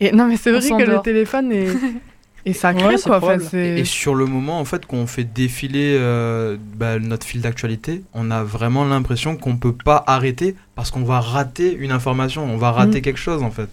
Et 0.00 0.10
non, 0.12 0.26
mais 0.26 0.36
c'est 0.36 0.50
vrai 0.50 0.68
que 0.84 0.90
le 0.90 1.00
téléphone 1.00 1.52
est. 1.52 1.68
Et 2.48 2.52
ça 2.54 2.72
crée 2.72 2.82
quoi. 2.82 2.92
en 2.94 2.96
fait, 2.96 3.18
probable. 3.18 3.44
c'est- 3.50 3.78
Et 3.78 3.84
sur 3.84 4.14
le 4.14 4.26
moment, 4.26 4.58
en 4.60 4.64
fait, 4.64 4.86
qu'on 4.86 5.06
fait 5.06 5.24
défiler 5.24 5.96
euh, 5.98 6.56
bah, 6.76 6.98
notre 6.98 7.26
fil 7.26 7.40
d'actualité, 7.40 8.02
on 8.14 8.30
a 8.30 8.42
vraiment 8.42 8.84
l'impression 8.84 9.36
qu'on 9.36 9.56
peut 9.56 9.74
pas 9.74 10.02
arrêter 10.06 10.54
parce 10.74 10.90
qu'on 10.90 11.02
va 11.04 11.20
rater 11.20 11.72
une 11.74 11.92
information, 11.92 12.44
on 12.44 12.56
va 12.56 12.72
rater 12.72 12.98
Mm. 12.98 13.02
quelque 13.02 13.18
chose 13.18 13.42
en 13.42 13.50
fait. 13.50 13.68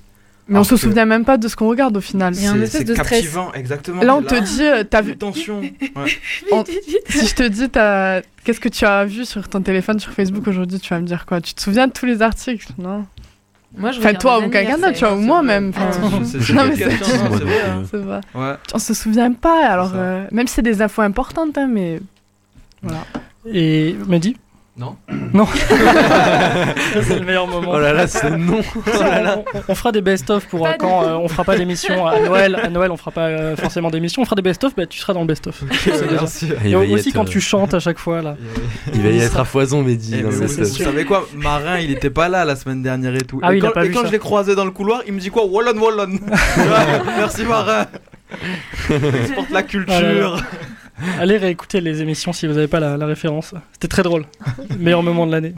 Mais 0.47 0.53
on 0.53 0.57
Alors 0.57 0.65
se 0.67 0.75
que 0.75 0.81
souvient 0.81 1.05
même 1.05 1.25
pas 1.25 1.37
de 1.37 1.47
ce 1.47 1.55
qu'on 1.55 1.67
regarde 1.67 1.97
au 1.97 2.01
final. 2.01 2.35
Il 2.35 2.43
y 2.43 2.45
a 2.45 2.51
un 2.51 2.55
C'est- 2.57 2.63
espèce 2.63 2.85
de 2.85 2.93
stress. 2.93 3.09
captivant, 3.09 3.51
exactement. 3.53 4.03
Là, 4.03 4.15
on 4.15 4.21
te 4.21 4.35
dit, 4.35 4.61
euh, 4.61 4.83
t'as 4.87 5.01
vu. 5.01 5.17
Tension. 5.17 5.61
Ouais. 5.95 6.11
On- 6.51 6.63
Si 7.09 7.25
je 7.27 7.33
te 7.33 7.47
dis, 7.47 7.67
t'as- 7.69 8.21
qu'est-ce 8.43 8.59
que 8.59 8.69
tu 8.69 8.85
as 8.85 9.05
vu 9.05 9.25
sur 9.25 9.47
ton 9.49 9.61
téléphone 9.61 9.99
sur 9.99 10.11
Facebook 10.11 10.47
aujourd'hui, 10.47 10.79
tu 10.79 10.89
vas 10.93 10.99
me 10.99 11.07
dire 11.07 11.25
quoi? 11.25 11.41
Tu 11.41 11.53
te 11.55 11.61
souviens 11.61 11.87
de 11.87 11.93
tous 11.93 12.05
les 12.05 12.21
articles? 12.21 12.67
Non 12.77 13.05
Moi, 13.77 13.91
je 13.91 13.99
Enfin, 13.99 14.13
toi 14.13 14.39
ou 14.39 14.49
quelqu'un 14.49 14.77
d'autre, 14.77 14.93
tu 14.93 14.99
vois, 15.05 15.13
ou 15.15 15.19
moi-même. 15.19 15.71
Non, 16.53 16.65
mais 16.65 16.75
c'est- 16.75 16.87
vrai, 17.37 17.59
hein. 17.69 17.83
On 18.73 18.79
se 18.79 18.93
souvient 18.93 19.31
pas, 19.33 19.67
alors 19.69 19.91
euh, 19.95 20.25
même 20.31 20.47
si 20.47 20.55
c'est 20.55 20.61
des 20.61 20.81
infos 20.81 21.01
importantes, 21.01 21.57
hein, 21.57 21.67
mais 21.71 21.99
voilà. 22.81 22.99
Et 23.51 23.95
Mehdi 24.07 24.37
Non 24.77 24.97
Non. 25.33 25.47
C'est 27.01 27.19
le 27.19 27.25
meilleur 27.25 27.47
moment. 27.47 27.71
Oh 27.75 27.79
là 27.79 27.93
là, 27.93 28.07
c'est 28.07 28.29
non 28.31 28.61
Ça, 28.61 29.23
on, 29.37 29.39
on- 29.57 29.63
on 29.69 29.75
fera 29.75 29.93
des 29.93 30.01
best-of 30.01 30.47
pour 30.47 30.67
euh, 30.67 30.71
quand 30.77 31.03
euh, 31.03 31.13
on 31.13 31.29
fera 31.29 31.45
pas 31.45 31.57
d'émission 31.57 32.05
à 32.05 32.19
Noël. 32.19 32.59
À 32.61 32.69
Noël, 32.69 32.91
on 32.91 32.97
fera 32.97 33.11
pas 33.11 33.27
euh, 33.27 33.55
forcément 33.55 33.89
d'émission. 33.89 34.21
On 34.21 34.25
fera 34.25 34.35
des 34.35 34.41
best-of, 34.41 34.75
bah, 34.75 34.85
tu 34.85 34.99
seras 34.99 35.13
dans 35.13 35.21
le 35.21 35.27
best-of. 35.27 35.63
Et 36.65 36.73
va 36.75 36.83
y 36.83 36.93
aussi 36.93 37.09
être, 37.09 37.15
quand 37.15 37.21
euh, 37.23 37.31
tu 37.31 37.39
chantes 37.39 37.73
à 37.73 37.79
chaque 37.79 37.99
fois 37.99 38.21
là. 38.21 38.35
Il 38.93 39.01
va 39.01 39.09
y 39.09 39.19
être 39.19 39.39
à 39.39 39.45
foison, 39.45 39.81
Mehdi. 39.81 40.15
Eh, 40.19 40.23
vous, 40.23 40.65
savez 40.65 41.05
quoi? 41.05 41.25
Marin, 41.33 41.79
il 41.79 41.91
était 41.91 42.09
pas 42.09 42.27
là 42.27 42.43
la 42.43 42.57
semaine 42.57 42.81
dernière 42.83 43.15
et 43.15 43.21
tout. 43.23 43.39
Ah 43.43 43.47
et 43.47 43.51
oui, 43.51 43.57
il 43.59 43.61
quand, 43.61 43.81
et 43.81 43.91
quand 43.91 44.05
je 44.05 44.11
l'ai 44.11 44.19
croisé 44.19 44.55
dans 44.55 44.65
le 44.65 44.71
couloir, 44.71 45.03
il 45.07 45.13
me 45.13 45.19
dit 45.21 45.29
quoi? 45.29 45.45
Wallon, 45.45 45.79
Wallon. 45.79 46.19
Merci 47.17 47.45
Marin. 47.45 47.85
Je 48.89 49.33
porte 49.35 49.51
la 49.51 49.63
culture. 49.63 49.93
Ah 49.95 50.01
là 50.01 50.13
là. 50.13 50.35
Allez 51.19 51.37
réécouter 51.37 51.81
les 51.81 52.01
émissions 52.01 52.31
si 52.33 52.47
vous 52.47 52.53
n'avez 52.53 52.67
pas 52.67 52.79
la, 52.79 52.95
la 52.97 53.05
référence. 53.05 53.53
C'était 53.73 53.87
très 53.89 54.03
drôle. 54.03 54.25
Meilleur 54.79 55.03
moment 55.03 55.27
de 55.27 55.31
l'année. 55.31 55.53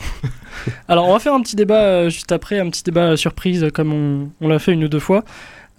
Alors, 0.87 1.07
on 1.07 1.13
va 1.13 1.19
faire 1.19 1.33
un 1.33 1.41
petit 1.41 1.55
débat 1.55 1.81
euh, 1.81 2.09
juste 2.09 2.31
après, 2.31 2.59
un 2.59 2.69
petit 2.69 2.83
débat 2.83 3.11
euh, 3.11 3.15
surprise 3.15 3.67
comme 3.73 3.93
on, 3.93 4.29
on 4.41 4.47
l'a 4.47 4.59
fait 4.59 4.73
une 4.73 4.83
ou 4.83 4.87
deux 4.87 4.99
fois. 4.99 5.23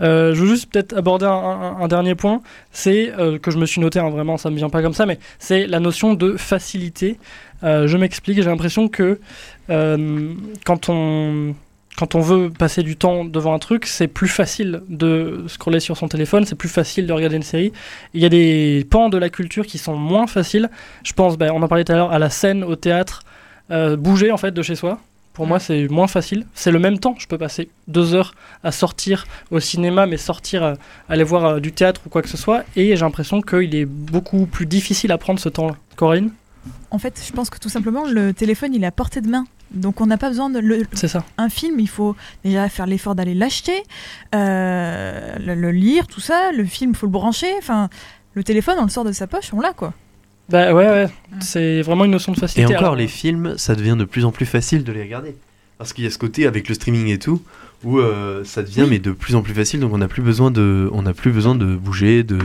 Euh, 0.00 0.32
je 0.32 0.42
veux 0.42 0.46
juste 0.48 0.70
peut-être 0.72 0.96
aborder 0.96 1.26
un, 1.26 1.30
un- 1.32 1.76
un 1.80 1.88
dernier 1.88 2.14
point, 2.14 2.40
c'est 2.70 3.12
euh, 3.18 3.36
que 3.36 3.50
je 3.50 3.58
me 3.58 3.66
suis 3.66 3.80
noté, 3.80 3.98
hein, 3.98 4.10
vraiment 4.10 4.36
ça 4.36 4.48
me 4.48 4.54
vient 4.54 4.70
pas 4.70 4.80
comme 4.80 4.94
ça, 4.94 5.06
mais 5.06 5.18
c'est 5.40 5.66
la 5.66 5.80
notion 5.80 6.14
de 6.14 6.36
facilité. 6.36 7.18
Je 7.64 7.96
m'explique, 7.96 8.36
j'ai 8.40 8.44
l'impression 8.48 8.86
que 8.86 9.18
quand 9.68 10.88
on 10.88 11.54
quand 11.98 12.14
on 12.14 12.20
veut 12.20 12.48
passer 12.48 12.84
du 12.84 12.96
temps 12.96 13.24
devant 13.24 13.52
un 13.52 13.58
truc, 13.58 13.84
c'est 13.84 14.06
plus 14.06 14.28
facile 14.28 14.82
de 14.88 15.42
scroller 15.48 15.80
sur 15.80 15.96
son 15.96 16.06
téléphone, 16.06 16.44
c'est 16.44 16.54
plus 16.54 16.68
facile 16.68 17.08
de 17.08 17.12
regarder 17.12 17.34
une 17.34 17.42
série. 17.42 17.72
Il 18.14 18.22
y 18.22 18.24
a 18.24 18.28
des 18.28 18.86
pans 18.88 19.08
de 19.08 19.18
la 19.18 19.30
culture 19.30 19.66
qui 19.66 19.78
sont 19.78 19.96
moins 19.96 20.28
faciles. 20.28 20.70
Je 21.02 21.12
pense, 21.12 21.36
ben, 21.36 21.50
on 21.52 21.60
en 21.60 21.66
parlait 21.66 21.82
tout 21.82 21.90
à 21.90 21.96
l'heure, 21.96 22.12
à 22.12 22.20
la 22.20 22.30
scène, 22.30 22.62
au 22.62 22.76
théâtre, 22.76 23.24
euh, 23.72 23.96
bouger 23.96 24.30
en 24.30 24.36
fait 24.36 24.52
de 24.52 24.62
chez 24.62 24.76
soi. 24.76 25.00
Pour 25.32 25.48
moi, 25.48 25.58
c'est 25.58 25.88
moins 25.88 26.06
facile. 26.06 26.46
C'est 26.54 26.70
le 26.70 26.78
même 26.78 27.00
temps. 27.00 27.16
Je 27.18 27.26
peux 27.26 27.38
passer 27.38 27.68
deux 27.88 28.14
heures 28.14 28.32
à 28.62 28.70
sortir 28.70 29.26
au 29.50 29.58
cinéma, 29.58 30.06
mais 30.06 30.18
sortir, 30.18 30.62
euh, 30.62 30.74
aller 31.08 31.24
voir 31.24 31.44
euh, 31.46 31.60
du 31.60 31.72
théâtre 31.72 32.02
ou 32.06 32.10
quoi 32.10 32.22
que 32.22 32.28
ce 32.28 32.36
soit. 32.36 32.62
Et 32.76 32.94
j'ai 32.94 33.04
l'impression 33.04 33.40
qu'il 33.40 33.74
est 33.74 33.86
beaucoup 33.86 34.46
plus 34.46 34.66
difficile 34.66 35.10
à 35.10 35.18
prendre 35.18 35.40
ce 35.40 35.48
temps-là. 35.48 35.74
Corinne 35.96 36.30
En 36.92 36.98
fait, 37.00 37.20
je 37.26 37.32
pense 37.32 37.50
que 37.50 37.58
tout 37.58 37.68
simplement, 37.68 38.04
le 38.04 38.32
téléphone, 38.32 38.72
il 38.72 38.84
est 38.84 38.86
à 38.86 38.92
portée 38.92 39.20
de 39.20 39.28
main. 39.28 39.46
Donc 39.72 40.00
on 40.00 40.06
n'a 40.06 40.16
pas 40.16 40.28
besoin 40.28 40.48
de 40.50 40.58
le, 40.58 40.84
C'est 40.94 41.08
ça. 41.08 41.24
un 41.36 41.48
film, 41.48 41.78
il 41.80 41.88
faut 41.88 42.16
déjà 42.44 42.68
faire 42.68 42.86
l'effort 42.86 43.14
d'aller 43.14 43.34
l'acheter, 43.34 43.82
euh, 44.34 45.36
le, 45.38 45.54
le 45.54 45.70
lire, 45.72 46.06
tout 46.06 46.20
ça. 46.20 46.52
Le 46.52 46.64
film, 46.64 46.92
il 46.92 46.96
faut 46.96 47.06
le 47.06 47.12
brancher. 47.12 47.48
Enfin, 47.58 47.88
le 48.34 48.44
téléphone, 48.44 48.76
on 48.78 48.84
le 48.84 48.88
sort 48.90 49.04
de 49.04 49.12
sa 49.12 49.26
poche, 49.26 49.52
on 49.52 49.60
l'a 49.60 49.72
quoi. 49.72 49.92
Bah 50.48 50.72
ouais, 50.72 50.86
ouais. 50.86 51.08
C'est 51.40 51.82
vraiment 51.82 52.04
une 52.06 52.12
notion 52.12 52.32
de 52.32 52.38
Et 52.38 52.40
facilité. 52.40 52.74
encore, 52.74 52.78
Alors, 52.86 52.96
les 52.96 53.08
films, 53.08 53.54
ça 53.58 53.74
devient 53.74 53.96
de 53.98 54.04
plus 54.04 54.24
en 54.24 54.32
plus 54.32 54.46
facile 54.46 54.84
de 54.84 54.92
les 54.92 55.02
regarder. 55.02 55.36
Parce 55.76 55.92
qu'il 55.92 56.04
y 56.04 56.06
a 56.06 56.10
ce 56.10 56.18
côté 56.18 56.46
avec 56.46 56.68
le 56.68 56.74
streaming 56.74 57.08
et 57.08 57.18
tout, 57.18 57.42
où 57.84 57.98
euh, 57.98 58.42
ça 58.44 58.62
devient 58.62 58.82
Oui. 58.82 58.88
mais 58.90 58.98
de 58.98 59.12
plus 59.12 59.34
en 59.36 59.42
plus 59.42 59.52
facile, 59.54 59.80
donc 59.80 59.92
on 59.92 59.98
n'a 59.98 60.08
plus 60.08 60.22
besoin 60.22 60.50
de, 60.50 60.88
on 60.92 61.02
n'a 61.02 61.12
plus 61.12 61.30
besoin 61.30 61.54
de 61.54 61.76
bouger, 61.76 62.22
de, 62.24 62.38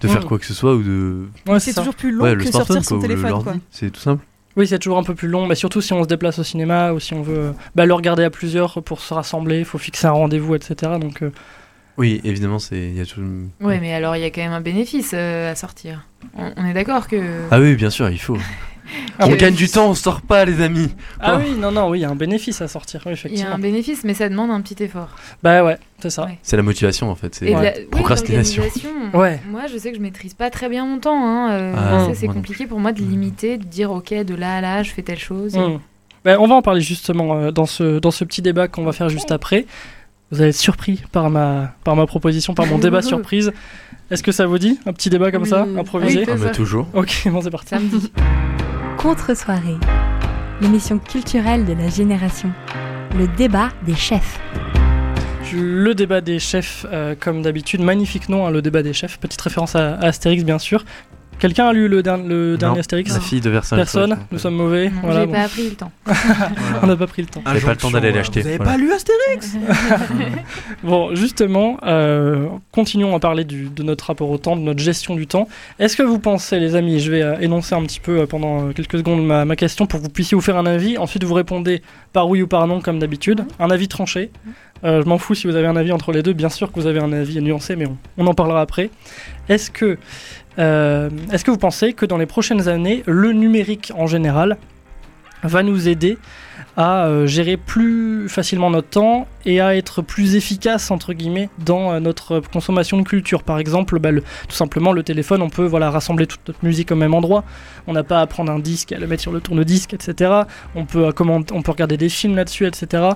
de 0.00 0.08
faire 0.08 0.22
Mm. 0.22 0.26
quoi 0.26 0.38
que 0.38 0.46
ce 0.46 0.54
soit 0.54 0.74
ou 0.74 0.82
de. 0.82 1.26
ouais, 1.48 1.60
c'est 1.60 1.74
toujours 1.74 1.94
plus 1.94 2.12
long 2.12 2.22
Ouais, 2.24 2.36
que 2.36 2.42
smartphone 2.46 2.76
sortir 2.82 2.84
son 2.84 2.98
quoi, 3.00 3.08
téléphone 3.08 3.60
c'est 3.70 3.90
tout 3.90 4.00
simple. 4.00 4.24
Oui, 4.56 4.66
c'est 4.68 4.78
toujours 4.78 4.98
un 4.98 5.02
peu 5.02 5.14
plus 5.14 5.28
long, 5.28 5.46
mais 5.46 5.54
surtout 5.56 5.80
si 5.80 5.92
on 5.92 6.02
se 6.04 6.08
déplace 6.08 6.38
au 6.38 6.44
cinéma 6.44 6.92
ou 6.92 7.00
si 7.00 7.12
on 7.14 7.22
veut 7.22 7.38
euh, 7.38 7.52
bah, 7.74 7.86
le 7.86 7.94
regarder 7.94 8.22
à 8.24 8.30
plusieurs 8.30 8.82
pour 8.82 9.00
se 9.00 9.12
rassembler, 9.12 9.58
il 9.58 9.64
faut 9.64 9.78
fixer 9.78 10.06
un 10.06 10.12
rendez-vous, 10.12 10.54
etc. 10.54 10.92
Donc, 11.00 11.22
euh, 11.22 11.30
Oui, 11.98 12.20
évidemment, 12.24 12.58
c'est, 12.60 12.78
il 12.78 12.94
y 12.96 13.00
a 13.00 13.06
tout. 13.06 13.20
Ouais, 13.60 13.80
mais 13.80 13.92
alors 13.92 14.16
il 14.16 14.22
y 14.22 14.24
a 14.24 14.30
quand 14.30 14.42
même 14.42 14.52
un 14.52 14.60
bénéfice 14.60 15.10
euh, 15.14 15.50
à 15.50 15.54
sortir. 15.56 16.06
On, 16.36 16.52
on 16.56 16.66
est 16.66 16.72
d'accord 16.72 17.08
que. 17.08 17.16
Ah 17.50 17.58
oui, 17.60 17.74
bien 17.74 17.90
sûr, 17.90 18.08
il 18.10 18.20
faut. 18.20 18.38
On 19.18 19.30
oui. 19.30 19.36
gagne 19.36 19.54
du 19.54 19.68
temps, 19.68 19.88
on 19.90 19.94
sort 19.94 20.20
pas, 20.20 20.44
les 20.44 20.60
amis. 20.60 20.94
Ah 21.20 21.36
Oh. 21.36 21.42
oui, 21.42 21.54
non, 21.58 21.72
non, 21.72 21.88
oui, 21.88 22.00
il 22.00 22.02
y 22.02 22.04
a 22.04 22.10
un 22.10 22.14
bénéfice 22.14 22.60
à 22.60 22.68
sortir, 22.68 23.00
oui, 23.06 23.12
Il 23.12 23.14
y 23.14 23.14
a 23.14 23.18
effectivement. 23.18 23.54
un 23.54 23.58
bénéfice, 23.58 24.04
mais 24.04 24.14
ça 24.14 24.28
demande 24.28 24.50
un 24.50 24.60
petit 24.60 24.82
effort. 24.82 25.08
Bah 25.42 25.64
ouais, 25.64 25.78
c'est 26.00 26.10
ça. 26.10 26.26
Ouais. 26.26 26.38
C'est 26.42 26.56
la 26.56 26.62
motivation 26.62 27.10
en 27.10 27.14
fait. 27.14 27.34
C'est 27.34 27.54
Ouais. 27.54 27.62
la- 27.62 27.86
procrastination. 27.90 28.62
Ouais. 29.14 29.40
Moi, 29.48 29.62
je 29.72 29.78
sais 29.78 29.90
que 29.90 29.96
je 29.96 30.02
maîtrise 30.02 30.34
pas 30.34 30.50
très 30.50 30.68
bien 30.68 30.84
mon 30.86 30.98
temps. 30.98 31.24
Hein. 31.24 31.50
euh, 31.52 31.74
Ah, 31.76 32.08
c'est 32.14 32.26
non 32.26 32.34
compliqué 32.34 32.66
pour 32.66 32.80
moi 32.80 32.92
de 32.92 33.00
limiter, 33.00 33.58
de 33.58 33.64
dire 33.64 33.90
ok, 33.90 34.12
de 34.12 34.34
là 34.34 34.56
à 34.56 34.60
là, 34.60 34.82
je 34.82 34.90
fais 34.90 35.02
telle 35.02 35.18
chose. 35.18 35.54
Mm. 35.56 35.78
Bah, 36.24 36.36
on 36.40 36.46
va 36.46 36.54
en 36.54 36.62
parler 36.62 36.80
justement 36.80 37.34
euh, 37.36 37.50
dans, 37.50 37.66
ce, 37.66 37.98
dans 37.98 38.10
ce 38.10 38.24
petit 38.24 38.42
débat 38.42 38.66
qu'on 38.68 38.84
va 38.84 38.92
faire 38.92 39.08
juste 39.08 39.30
après. 39.30 39.66
Vous 40.30 40.40
allez 40.40 40.50
être 40.50 40.56
surpris 40.56 41.02
par 41.12 41.30
ma, 41.30 41.74
par 41.84 41.94
ma 41.96 42.06
proposition, 42.06 42.54
par 42.54 42.66
mon 42.66 42.78
débat 42.78 43.02
surprise. 43.02 43.52
Est-ce 44.10 44.22
que 44.22 44.32
ça 44.32 44.46
vous 44.46 44.58
dit 44.58 44.78
Un 44.86 44.92
petit 44.92 45.10
débat 45.10 45.30
comme 45.30 45.44
ça, 45.44 45.66
improvisé 45.78 46.24
Oui, 46.26 46.34
Ah 46.46 46.50
toujours. 46.50 46.88
Ok, 46.94 47.24
bon, 47.26 47.40
c'est 47.40 47.50
parti. 47.50 47.68
Samedi. 47.70 48.10
Contre-soirée, 49.04 49.76
l'émission 50.62 50.98
culturelle 50.98 51.66
de 51.66 51.74
la 51.74 51.90
génération. 51.90 52.50
Le 53.14 53.28
débat 53.36 53.68
des 53.84 53.94
chefs. 53.94 54.40
Le 55.52 55.94
débat 55.94 56.22
des 56.22 56.38
chefs, 56.38 56.86
euh, 56.90 57.14
comme 57.14 57.42
d'habitude, 57.42 57.82
magnifique 57.82 58.30
nom, 58.30 58.46
hein, 58.46 58.50
le 58.50 58.62
débat 58.62 58.82
des 58.82 58.94
chefs. 58.94 59.18
Petite 59.18 59.42
référence 59.42 59.76
à, 59.76 59.96
à 59.96 60.06
Astérix, 60.06 60.42
bien 60.42 60.58
sûr. 60.58 60.86
Quelqu'un 61.38 61.66
a 61.68 61.72
lu 61.72 61.88
le, 61.88 62.02
der- 62.02 62.16
le 62.16 62.56
dernier 62.56 62.74
Non, 62.76 62.80
Astérix 62.80 63.12
La 63.12 63.20
fille 63.20 63.40
de 63.40 63.50
Versailles. 63.50 63.78
Personne 63.78 64.16
Nous 64.32 64.38
sommes 64.38 64.54
mauvais. 64.54 64.88
Non, 64.88 64.94
Voilà, 65.02 65.20
J'ai 65.20 65.26
bon. 65.26 65.32
pas 65.32 65.40
appris 65.42 65.64
le 65.68 65.74
temps. 65.74 65.92
On 66.82 66.86
n'a 66.86 66.96
pas 66.96 67.06
pris 67.06 67.22
le 67.22 67.28
temps. 67.28 67.42
J'avais 67.46 67.60
pas 67.60 67.70
le 67.72 67.76
temps 67.76 67.90
d'aller 67.90 68.12
l'acheter, 68.12 68.40
Vous 68.40 68.46
avez 68.48 68.56
voilà. 68.56 68.72
pas 68.72 68.78
lu 68.78 68.92
Astérix 68.92 69.56
Bon, 70.82 71.14
justement, 71.14 71.78
euh, 71.84 72.46
continuons 72.72 73.14
à 73.14 73.20
parler 73.20 73.44
du- 73.44 73.68
de 73.68 73.82
notre 73.82 74.06
rapport 74.06 74.30
au 74.30 74.38
temps, 74.38 74.56
de 74.56 74.62
notre 74.62 74.80
gestion 74.80 75.14
du 75.14 75.26
temps. 75.26 75.48
Est-ce 75.78 75.96
que 75.96 76.02
vous 76.02 76.18
pensez, 76.18 76.58
les 76.60 76.76
amis, 76.76 77.00
je 77.00 77.10
vais 77.10 77.22
euh, 77.22 77.38
énoncer 77.40 77.74
un 77.74 77.82
petit 77.82 78.00
peu 78.00 78.20
euh, 78.20 78.26
pendant 78.26 78.72
quelques 78.72 78.98
secondes 78.98 79.24
ma, 79.26 79.44
ma 79.44 79.56
question 79.56 79.86
pour 79.86 80.00
que 80.00 80.04
vous 80.04 80.10
puissiez 80.10 80.34
vous 80.36 80.40
faire 80.42 80.56
un 80.56 80.66
avis. 80.66 80.98
Ensuite, 80.98 81.24
vous 81.24 81.34
répondez 81.34 81.82
par 82.12 82.28
oui 82.28 82.42
ou 82.42 82.46
par 82.46 82.66
non, 82.66 82.80
comme 82.80 82.98
d'habitude. 82.98 83.44
Un 83.58 83.70
avis 83.70 83.88
tranché. 83.88 84.30
Euh, 84.84 85.02
je 85.02 85.08
m'en 85.08 85.16
fous 85.18 85.34
si 85.34 85.46
vous 85.46 85.56
avez 85.56 85.66
un 85.66 85.76
avis 85.76 85.92
entre 85.92 86.12
les 86.12 86.22
deux. 86.22 86.32
Bien 86.34 86.50
sûr 86.50 86.70
que 86.70 86.78
vous 86.78 86.86
avez 86.86 87.00
un 87.00 87.12
avis 87.12 87.40
nuancé, 87.40 87.74
mais 87.76 87.86
on, 87.86 87.96
on 88.18 88.26
en 88.26 88.34
parlera 88.34 88.60
après. 88.60 88.90
Est-ce 89.48 89.70
que, 89.70 89.98
euh, 90.58 91.10
est-ce 91.32 91.44
que 91.44 91.50
vous 91.50 91.58
pensez 91.58 91.92
que 91.92 92.06
dans 92.06 92.18
les 92.18 92.26
prochaines 92.26 92.68
années, 92.68 93.02
le 93.06 93.32
numérique 93.32 93.92
en 93.96 94.06
général 94.06 94.56
va 95.42 95.62
nous 95.62 95.88
aider 95.88 96.16
à 96.76 97.06
euh, 97.06 97.26
gérer 97.26 97.56
plus 97.56 98.28
facilement 98.28 98.70
notre 98.70 98.88
temps 98.88 99.28
et 99.44 99.60
à 99.60 99.76
être 99.76 100.02
plus 100.02 100.34
efficace 100.34 100.90
entre 100.90 101.12
guillemets 101.12 101.48
dans 101.58 101.92
euh, 101.92 102.00
notre 102.00 102.40
consommation 102.40 102.98
de 102.98 103.02
culture? 103.02 103.42
Par 103.42 103.58
exemple, 103.58 103.98
bah, 103.98 104.10
tout 104.12 104.56
simplement 104.56 104.92
le 104.92 105.02
téléphone, 105.02 105.42
on 105.42 105.50
peut 105.50 105.66
voilà 105.66 105.90
rassembler 105.90 106.26
toute 106.26 106.40
notre 106.46 106.64
musique 106.64 106.90
au 106.92 106.96
même 106.96 107.14
endroit. 107.14 107.44
On 107.86 107.92
n'a 107.92 108.02
pas 108.02 108.20
à 108.20 108.26
prendre 108.26 108.50
un 108.50 108.58
disque 108.58 108.92
et 108.92 108.96
à 108.96 108.98
le 108.98 109.06
mettre 109.06 109.22
sur 109.22 109.32
le 109.32 109.40
tourne-disque, 109.40 109.92
etc. 109.94 110.32
On 110.74 110.86
peut, 110.86 111.12
regarder 111.66 111.96
des 111.96 112.08
films 112.08 112.36
là-dessus, 112.36 112.66
etc. 112.66 113.10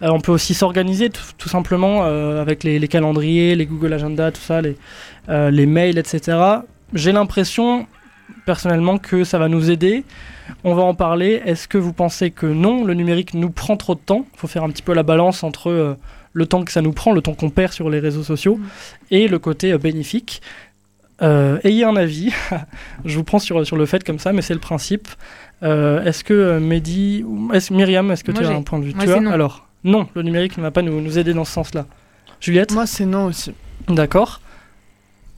On 0.00 0.20
peut 0.20 0.32
aussi 0.32 0.54
s'organiser 0.54 1.10
tout, 1.10 1.48
simplement 1.48 2.04
avec 2.04 2.64
les, 2.64 2.88
calendriers, 2.88 3.54
les 3.54 3.66
Google 3.66 3.92
Agenda, 3.92 4.30
tout 4.30 4.40
ça, 4.40 4.60
les 4.60 5.66
mails, 5.66 5.98
etc. 5.98 6.62
J'ai 6.94 7.12
l'impression 7.12 7.86
personnellement 8.46 8.98
que 8.98 9.24
ça 9.24 9.38
va 9.38 9.48
nous 9.48 9.70
aider. 9.70 10.04
On 10.64 10.74
va 10.74 10.82
en 10.82 10.94
parler. 10.94 11.42
Est-ce 11.44 11.68
que 11.68 11.78
vous 11.78 11.92
pensez 11.92 12.30
que 12.30 12.46
non, 12.46 12.84
le 12.84 12.94
numérique 12.94 13.34
nous 13.34 13.50
prend 13.50 13.76
trop 13.76 13.94
de 13.94 14.00
temps? 14.00 14.26
Il 14.34 14.38
faut 14.38 14.46
faire 14.48 14.64
un 14.64 14.70
petit 14.70 14.82
peu 14.82 14.92
la 14.94 15.02
balance 15.02 15.42
entre 15.44 15.70
euh, 15.70 15.94
le 16.32 16.46
temps 16.46 16.64
que 16.64 16.72
ça 16.72 16.82
nous 16.82 16.92
prend, 16.92 17.12
le 17.12 17.20
temps 17.22 17.34
qu'on 17.34 17.50
perd 17.50 17.72
sur 17.72 17.90
les 17.90 17.98
réseaux 17.98 18.22
sociaux, 18.22 18.58
et 19.10 19.28
le 19.28 19.38
côté 19.38 19.72
euh, 19.72 19.78
bénéfique. 19.78 20.42
Euh, 21.22 21.58
ayez 21.62 21.84
un 21.84 21.96
avis. 21.96 22.32
Je 23.04 23.16
vous 23.16 23.24
prends 23.24 23.38
sur, 23.38 23.64
sur 23.66 23.76
le 23.76 23.86
fait 23.86 24.02
comme 24.04 24.18
ça, 24.18 24.32
mais 24.32 24.42
c'est 24.42 24.54
le 24.54 24.60
principe. 24.60 25.08
Euh, 25.62 26.02
est-ce 26.04 26.24
que 26.24 26.58
Mehdi, 26.58 27.22
ou 27.26 27.52
est-ce, 27.52 27.72
Myriam, 27.72 28.10
est-ce 28.10 28.24
que 28.24 28.32
Moi, 28.32 28.40
tu 28.42 28.46
as 28.48 28.50
un 28.52 28.62
point 28.62 28.78
de 28.80 28.84
vue? 28.84 28.94
Moi, 28.94 29.04
Tu 29.04 29.10
c'est 29.10 29.16
as? 29.16 29.20
non. 29.20 29.30
Alors, 29.30 29.68
non, 29.84 30.08
le 30.14 30.22
numérique 30.22 30.56
ne 30.58 30.62
va 30.62 30.70
pas 30.70 30.82
nous, 30.82 31.00
nous 31.00 31.18
aider 31.18 31.32
dans 31.32 31.44
ce 31.44 31.52
sens-là. 31.52 31.86
Juliette? 32.40 32.72
Moi, 32.72 32.86
c'est 32.86 33.06
non 33.06 33.26
aussi. 33.26 33.52
D'accord. 33.88 34.40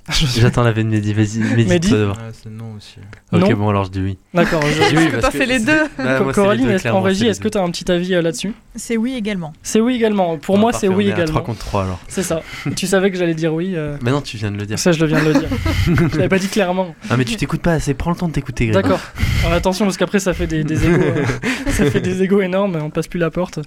J'attends 0.37 0.63
la 0.65 0.73
veine 0.73 0.89
Mehdi, 0.89 1.15
vas-y, 1.15 1.39
Mehdi, 1.39 1.65
Mehdi. 1.69 1.93
Ouais, 1.95 2.13
c'est 2.33 2.51
non 2.51 2.75
aussi. 2.77 2.97
Ok, 3.33 3.41
Non. 3.41 3.57
bon, 3.57 3.69
alors 3.71 3.85
je 3.85 3.91
dis 3.91 4.01
oui. 4.01 4.19
D'accord. 4.35 4.61
je- 4.63 4.89
dis 4.91 4.97
oui 4.99 5.07
que 5.07 5.13
parce 5.13 5.23
t'as 5.23 5.31
fait 5.31 5.47
les 5.47 5.59
c'est- 5.61 5.65
deux. 5.65 5.83
Bah, 5.97 6.05
moi, 6.05 6.19
c'est 6.19 6.27
les 6.27 6.33
Coraline, 6.35 6.77
deux, 6.77 6.91
en 6.91 7.01
régie, 7.01 7.27
est-ce 7.27 7.39
que 7.41 7.45
deux. 7.45 7.51
tu 7.51 7.59
as 7.59 7.63
un 7.63 7.71
petit 7.71 7.91
avis 7.91 8.15
euh, 8.15 8.21
là-dessus 8.21 8.53
C'est 8.77 8.99
oui 8.99 9.15
également. 9.17 9.55
C'est 9.63 9.81
oui 9.81 9.95
également. 9.95 10.37
Pour 10.37 10.57
Ah, 10.57 10.61
moi, 10.61 10.71
parfait, 10.73 10.89
c'est 10.89 10.93
oui 10.93 11.07
on 11.07 11.09
est 11.09 11.13
à 11.13 11.15
également. 11.15 11.33
3 11.41 11.43
contre 11.45 11.59
3 11.61 11.83
alors. 11.85 12.01
C'est 12.09 12.23
ça. 12.23 12.43
tu 12.77 12.87
savais 12.87 13.11
que 13.11 13.17
j'allais 13.17 13.33
dire 13.35 13.55
oui. 13.55 13.73
euh, 13.77 13.97
Maintenant, 14.03 14.21
tu 14.21 14.37
viens 14.37 14.51
de 14.51 14.59
le 14.59 14.67
dire. 14.67 14.79
Ça, 14.79 14.93
je 14.93 15.01
le 15.01 15.07
viens 15.07 15.23
de 15.25 15.29
le 15.33 15.39
dire. 15.41 15.49
je 15.87 16.17
l'avais 16.19 16.29
pas 16.29 16.39
dit 16.39 16.49
clairement. 16.49 16.95
Ah, 17.09 17.17
mais 17.17 17.25
tu 17.25 17.37
t'écoutes 17.37 17.63
pas 17.63 17.73
assez, 17.73 17.95
prends 17.95 18.11
le 18.11 18.17
temps 18.17 18.29
de 18.29 18.33
t'écouter, 18.35 18.67
Greg. 18.67 18.83
D'accord. 18.83 19.01
Alors, 19.43 19.55
attention, 19.55 19.87
parce 19.87 19.97
qu'après, 19.97 20.19
ça 20.21 20.35
fait 20.35 20.47
des, 20.47 20.65
des 20.65 20.85
égos. 20.85 21.01
euh, 21.03 21.25
ça 21.69 21.91
fait 21.91 22.01
des 22.03 22.23
égos 22.23 22.43
énormes, 22.43 22.77
on 22.77 22.91
passe 22.91 23.07
plus 23.09 23.19
la 23.21 23.31
porte. 23.31 23.59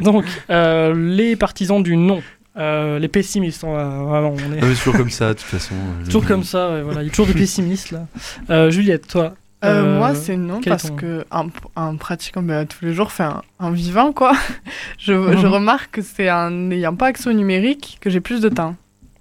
Donc, 0.00 0.24
les 0.50 1.36
partisans 1.36 1.82
du 1.82 1.96
non. 1.96 2.22
Euh, 2.56 2.98
les 2.98 3.08
pessimistes, 3.08 3.64
on 3.64 3.72
va- 3.74 3.84
vraiment, 3.88 4.34
on 4.34 4.52
est 4.52 4.60
Non, 4.60 4.68
toujours 4.74 4.94
comme 4.94 5.10
ça, 5.10 5.28
de 5.28 5.32
toute 5.34 5.42
façon. 5.48 5.74
euh, 6.00 6.04
toujours 6.04 6.26
comme 6.26 6.44
ça, 6.44 6.70
ouais, 6.70 6.82
voilà. 6.82 7.02
il 7.02 7.06
y 7.06 7.08
a 7.08 7.10
toujours 7.10 7.26
des 7.26 7.32
pessimistes 7.34 7.90
là. 7.92 8.06
Euh, 8.50 8.70
Juliette, 8.70 9.06
toi 9.08 9.34
Euh, 9.64 9.82
euh, 9.84 9.98
moi, 9.98 10.14
c'est 10.14 10.36
non 10.36 10.60
parce 10.60 10.88
ton- 10.88 10.96
que 10.96 11.24
un, 11.30 11.46
un 11.76 11.96
pratiquant 11.96 12.42
bah, 12.42 12.64
tous 12.66 12.84
les 12.84 12.92
jours 12.92 13.10
fait 13.12 13.22
un, 13.22 13.42
un 13.60 13.70
vivant, 13.70 14.12
quoi. 14.12 14.32
je, 14.98 15.12
je 15.14 15.46
Mhm. 15.46 15.52
remarque 15.52 15.92
que 15.92 16.02
c'est 16.02 16.30
en 16.30 16.50
n'ayant 16.50 16.94
pas 16.94 17.06
accès 17.06 17.30
au 17.30 17.32
numérique 17.32 17.96
que 18.00 18.10
j'ai 18.10 18.20
plus 18.20 18.40
de 18.40 18.48
temps. 18.48 18.74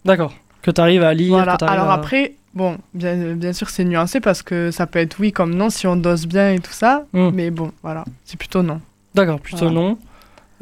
D'accord. 0.03 0.33
Que 0.63 0.71
tu 0.71 0.81
arrives 0.81 1.03
à 1.03 1.13
lire. 1.13 1.29
Voilà. 1.33 1.55
que 1.57 1.65
Alors 1.65 1.89
à- 1.89 1.93
après, 1.93 2.33
bon, 2.53 2.77
bien, 2.93 3.15
bien 3.35 3.53
sûr, 3.53 3.69
c'est 3.69 3.85
nuancé 3.85 4.19
parce 4.19 4.41
que 4.41 4.71
ça 4.71 4.87
peut 4.87 4.99
être 4.99 5.17
oui 5.19 5.31
comme 5.31 5.53
non 5.55 5.69
si 5.69 5.87
on 5.87 5.95
dose 5.95 6.25
bien 6.27 6.51
et 6.51 6.59
tout 6.59 6.73
ça. 6.73 7.05
Hmm. 7.13 7.29
Mais 7.33 7.49
bon, 7.51 7.71
voilà, 7.83 8.03
c'est 8.25 8.37
plutôt 8.37 8.61
non. 8.63 8.81
D'accord, 9.15 9.39
plutôt 9.39 9.69
Voilà. 9.69 9.73
non. 9.79 9.97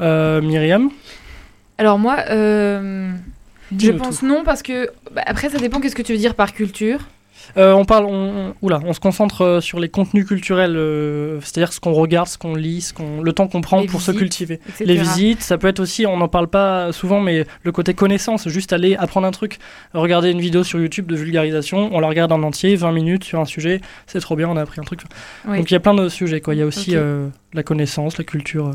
Euh, 0.01 0.41
Myriam? 0.41 0.89
Alors 1.79 1.97
moi, 1.97 2.17
euh, 2.29 3.11
je 3.77 3.91
pense 3.91 4.19
tout. 4.19 4.27
non 4.27 4.43
parce 4.43 4.61
que 4.61 4.89
bah, 5.15 5.23
après 5.25 5.49
ça 5.49 5.57
dépend 5.57 5.79
qu'est-ce 5.79 5.95
que 5.95 6.01
tu 6.03 6.11
veux 6.11 6.19
dire 6.19 6.35
par 6.35 6.53
culture? 6.53 6.99
Euh, 7.57 7.71
on 7.73 7.83
parle, 7.85 8.05
on, 8.05 8.11
on- 8.49 8.53
oula, 8.61 8.79
on 8.85 8.93
se 8.93 8.99
concentre 8.99 9.41
euh, 9.41 9.61
sur 9.61 9.79
les 9.79 9.89
contenus 9.89 10.27
culturels, 10.27 10.75
euh, 10.75 11.39
c'est-à-dire 11.41 11.73
ce 11.73 11.79
qu'on 11.79 11.93
regarde, 11.93 12.27
ce 12.27 12.37
qu'on 12.37 12.53
lit, 12.53 12.81
ce 12.81 12.93
qu'on, 12.93 13.21
le 13.23 13.33
temps 13.33 13.47
qu'on 13.47 13.61
prend 13.61 13.79
Les 13.81 13.87
pour 13.87 14.01
se 14.01 14.11
cultiver. 14.11 14.59
etc. 14.67 14.83
Les 14.85 14.95
visites, 14.97 15.41
ça 15.41 15.57
peut 15.57 15.67
être 15.67 15.79
aussi, 15.79 16.05
on 16.05 16.17
n'en 16.17 16.27
parle 16.27 16.47
pas 16.47 16.91
souvent, 16.91 17.21
mais 17.21 17.45
le 17.63 17.71
côté 17.71 17.95
connaissance, 17.95 18.47
juste 18.49 18.71
aller 18.71 18.95
apprendre 18.97 19.25
un 19.25 19.31
truc, 19.31 19.57
regarder 19.95 20.29
une 20.29 20.41
vidéo 20.41 20.63
sur 20.63 20.79
YouTube 20.79 21.07
de 21.07 21.15
vulgarisation, 21.15 21.89
on 21.91 21.99
la 22.01 22.07
regarde 22.07 22.31
en 22.33 22.43
entier, 22.43 22.75
20 22.75 22.91
minutes 22.91 23.23
sur 23.23 23.39
un 23.39 23.45
sujet, 23.45 23.81
c'est 24.05 24.19
trop 24.19 24.35
bien, 24.35 24.47
on 24.47 24.57
a 24.57 24.61
appris 24.61 24.79
un 24.79 24.83
truc. 24.83 25.01
Oui. 25.47 25.57
Donc 25.57 25.71
il 25.71 25.73
y 25.73 25.77
a 25.77 25.79
plein 25.79 25.95
de 25.95 26.07
sujets, 26.07 26.41
quoi. 26.41 26.53
Il 26.53 26.59
y 26.59 26.61
a 26.61 26.67
aussi 26.67 26.91
euh, 26.95 27.29
la 27.53 27.63
connaissance, 27.63 28.17
la 28.19 28.25
culture. 28.25 28.71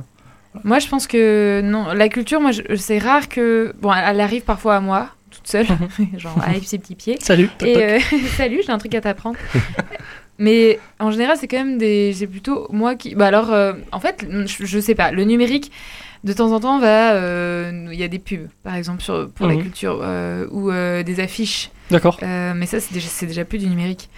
Moi, 0.62 0.78
je 0.78 0.86
pense 0.88 1.06
que 1.06 1.60
non. 1.64 1.92
La 1.94 2.08
culture, 2.08 2.40
moi, 2.40 2.52
c'est 2.76 2.98
rare 2.98 3.28
que. 3.28 3.74
Bon, 3.80 3.92
elle 3.92 4.20
arrive 4.20 4.42
parfois 4.42 4.76
à 4.76 4.80
moi, 4.80 5.08
toute 5.30 5.48
seule, 5.48 5.66
genre 6.16 6.38
avec 6.46 6.64
ses 6.64 6.78
petits 6.78 6.94
pieds. 6.94 7.16
Salut. 7.20 7.48
toc, 7.58 7.68
Et 7.68 7.82
euh, 7.82 7.98
salut, 8.36 8.60
j'ai 8.64 8.70
un 8.72 8.78
truc 8.78 8.94
à 8.94 9.00
t'apprendre. 9.00 9.36
Mais 10.38 10.80
en 10.98 11.10
général, 11.10 11.36
c'est 11.38 11.46
quand 11.48 11.58
même 11.58 11.78
des. 11.78 12.12
C'est 12.14 12.26
plutôt 12.26 12.66
moi 12.70 12.94
qui. 12.96 13.14
Bah 13.14 13.26
alors, 13.26 13.52
euh, 13.52 13.72
en 13.92 14.00
fait, 14.00 14.26
je, 14.46 14.64
je 14.64 14.78
sais 14.80 14.94
pas. 14.94 15.10
Le 15.12 15.24
numérique, 15.24 15.70
de 16.24 16.32
temps 16.32 16.50
en 16.52 16.58
temps, 16.60 16.78
va. 16.80 17.12
euh, 17.14 17.88
Il 17.92 17.98
y 17.98 18.02
a 18.02 18.08
des 18.08 18.18
pubs, 18.18 18.48
par 18.64 18.74
exemple, 18.74 19.02
sur, 19.02 19.28
pour 19.30 19.46
la 19.46 19.54
Mhm. 19.54 19.62
culture, 19.62 20.04
ou 20.50 20.70
des 20.70 21.20
affiches. 21.20 21.70
D'accord. 21.90 22.18
Mais 22.22 22.66
ça, 22.66 22.80
c'est 22.80 22.92
déjà, 22.94 23.08
c'est 23.08 23.26
déjà 23.26 23.44
plus 23.44 23.58
du 23.58 23.66
numérique. 23.66 24.08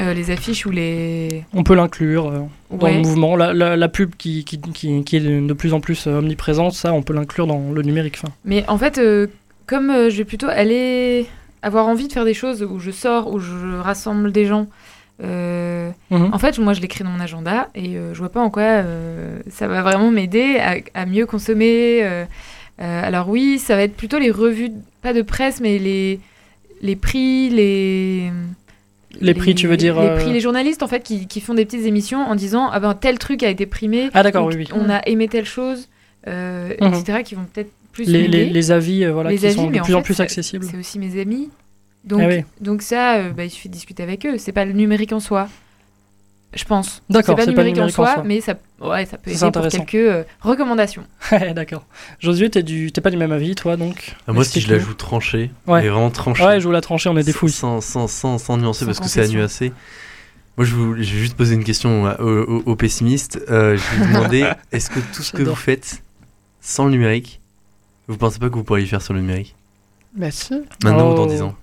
Euh, 0.00 0.14
les 0.14 0.30
affiches 0.30 0.64
ou 0.66 0.70
les. 0.70 1.44
On 1.52 1.62
peut 1.62 1.74
l'inclure 1.74 2.26
euh, 2.28 2.40
dans 2.70 2.86
Ouais. 2.86 2.94
le 2.94 3.00
mouvement. 3.00 3.36
La, 3.36 3.52
la- 3.52 3.76
la 3.76 3.88
pub 3.88 4.14
qui, 4.16 4.44
qui, 4.44 4.58
qui- 4.60 5.04
qui 5.04 5.16
est 5.16 5.20
de 5.20 5.52
plus 5.52 5.74
en 5.74 5.80
plus 5.80 6.06
euh, 6.06 6.18
omniprésente, 6.18 6.72
ça, 6.72 6.92
on 6.94 7.02
peut 7.02 7.12
l'inclure 7.12 7.46
dans 7.46 7.70
le 7.72 7.82
numérique. 7.82 8.14
Enfin, 8.22 8.32
Mais 8.44 8.64
en 8.68 8.78
fait, 8.78 8.96
euh, 8.98 9.26
comme 9.66 9.88
je 10.08 10.16
vais 10.16 10.24
plutôt 10.24 10.48
aller 10.48 11.26
avoir 11.62 11.86
envie 11.86 12.08
de 12.08 12.12
faire 12.14 12.24
des 12.24 12.32
choses 12.34 12.62
où 12.62 12.78
je 12.78 12.90
sors, 12.90 13.30
où 13.32 13.38
je 13.40 13.76
rassemble 13.78 14.32
des 14.32 14.46
gens, 14.46 14.66
Mhm. 15.22 16.30
en 16.32 16.38
fait, 16.38 16.58
moi, 16.58 16.72
je 16.72 16.80
l'écris 16.80 17.04
dans 17.04 17.10
mon 17.10 17.20
agenda 17.20 17.68
et 17.74 17.92
je 18.12 18.18
vois 18.18 18.30
pas 18.30 18.40
en 18.40 18.48
quoi 18.48 18.82
ça 19.50 19.68
va 19.68 19.82
vraiment 19.82 20.10
m'aider 20.10 20.56
à, 20.58 20.76
à 20.94 21.04
mieux 21.04 21.26
consommer. 21.26 22.02
alors 22.78 23.28
oui, 23.28 23.58
ça 23.58 23.76
va 23.76 23.82
être 23.82 23.96
plutôt 23.96 24.18
les 24.18 24.30
revues, 24.30 24.70
pas 25.02 25.12
de 25.12 25.20
presse, 25.20 25.60
mais 25.60 25.78
les, 25.78 26.20
les 26.80 26.96
prix, 26.96 27.50
les... 27.50 28.30
Les 29.20 29.34
prix, 29.34 29.54
tu 29.54 29.66
veux 29.66 29.76
dire, 29.76 30.00
Les 30.00 30.06
euh, 30.08 30.32
les 30.32 30.40
journalistes, 30.40 30.82
en 30.82 30.88
fait, 30.88 31.02
qui, 31.02 31.26
qui 31.26 31.40
font 31.40 31.54
des 31.54 31.64
petites 31.64 31.84
émissions 31.86 32.20
en 32.20 32.34
disant, 32.36 32.68
ah 32.72 32.78
ben, 32.80 32.94
tel 32.94 33.18
truc 33.18 33.42
a 33.42 33.48
été 33.48 33.66
primé. 33.66 34.08
Ah, 34.14 34.22
d'accord, 34.22 34.44
ou 34.46 34.48
oui, 34.50 34.54
oui. 34.58 34.68
On 34.72 34.88
a 34.88 35.00
aimé 35.06 35.26
telle 35.28 35.44
chose, 35.46 35.88
euh, 36.28 36.74
Mhm. 36.80 36.94
etc., 36.94 37.22
qui 37.24 37.34
vont 37.34 37.44
peut-être 37.52 37.70
plus 37.92 38.04
les, 38.06 38.22
m'aider. 38.22 38.44
les, 38.44 38.50
les 38.50 38.70
avis, 38.70 39.04
euh, 39.04 39.12
voilà, 39.12 39.30
Les 39.30 39.38
qui 39.38 39.46
avis, 39.46 39.54
sont 39.56 39.70
de 39.70 39.78
en 39.78 39.82
plus 39.82 39.94
en 39.96 40.02
plus 40.02 40.20
accessibles. 40.20 40.64
C'est 40.70 40.76
aussi 40.78 40.98
mes 41.00 41.20
amis. 41.20 41.50
Donc, 42.04 42.20
Ah 42.24 42.28
oui. 42.28 42.44
donc 42.60 42.82
ça, 42.82 43.16
euh, 43.16 43.30
bah, 43.30 43.44
il 43.44 43.50
suffit 43.50 43.68
de 43.68 43.74
discuter 43.74 44.02
avec 44.02 44.24
eux. 44.24 44.38
C'est 44.38 44.52
pas 44.52 44.64
le 44.64 44.72
numérique 44.72 45.12
en 45.12 45.20
soi, 45.20 45.48
je 46.54 46.64
pense. 46.64 47.02
D'accord, 47.08 47.36
c'est 47.38 47.44
pas 47.46 47.50
le 47.50 47.56
pas 47.56 47.62
numérique, 47.62 47.76
en, 47.78 47.80
numérique 47.86 47.98
en 47.98 48.04
soi, 48.04 48.14
soi. 48.14 48.22
mais 48.24 48.40
ça, 48.40 48.54
ouais, 48.80 49.06
ça 49.06 49.18
peut 49.18 49.30
aider 49.30 49.50
pour 49.52 49.68
quelques 49.68 49.94
euh, 49.94 50.24
recommandations. 50.40 51.04
D'accord. 51.54 51.84
Josué, 52.18 52.50
t'es 52.50 52.62
du... 52.62 52.90
pas 53.02 53.10
du 53.10 53.16
même 53.16 53.32
avis, 53.32 53.54
toi, 53.54 53.76
donc? 53.76 54.16
Ah, 54.26 54.32
moi, 54.32 54.44
si 54.44 54.60
je 54.60 54.72
la 54.72 54.78
joue 54.78 54.94
tranchée, 54.94 55.50
Ouais. 55.66 55.82
mais 55.82 55.88
vraiment 55.88 56.10
tranchée. 56.10 56.44
Ouais, 56.44 56.60
je 56.60 56.66
vous 56.66 56.72
la 56.72 56.80
trancher, 56.80 57.08
on 57.08 57.16
est 57.16 57.22
des 57.24 57.32
fouilles. 57.32 57.52
Sans, 57.52 57.80
sans, 57.80 58.08
sans, 58.08 58.38
sans 58.38 58.56
nuancer 58.56 58.80
Sans 58.80 58.86
parce 58.86 59.00
que 59.00 59.06
c'est 59.08 59.28
nuancer. 59.28 59.72
Moi, 60.56 60.66
je, 60.66 60.74
vous, 60.74 60.94
je 60.96 61.00
vais 61.00 61.04
juste 61.20 61.36
poser 61.36 61.54
une 61.54 61.64
question 61.64 62.02
aux, 62.04 62.08
aux- 62.22 62.62
aux 62.66 62.76
pessimistes. 62.76 63.40
Euh, 63.50 63.76
je 63.76 63.82
vais 63.96 64.04
vous 64.06 64.12
demander 64.14 64.50
est-ce 64.72 64.90
que 64.90 64.98
tout 65.14 65.22
ce 65.22 65.32
que 65.32 65.42
vous 65.42 65.54
faites 65.54 66.02
sans 66.60 66.84
le 66.84 66.90
numérique, 66.90 67.40
vous 68.08 68.16
pensez 68.18 68.38
pas 68.38 68.48
que 68.50 68.54
vous 68.54 68.64
pourriez 68.64 68.82
le 68.84 68.88
faire 68.90 69.00
sur 69.00 69.14
le 69.14 69.20
numérique? 69.20 69.54
Bah 70.14 70.30
si. 70.30 70.52
Maintenant 70.84 71.12
ou 71.12 71.14
dans 71.14 71.22
Oh. 71.22 71.26
10 71.30 71.42
ans? 71.42 71.54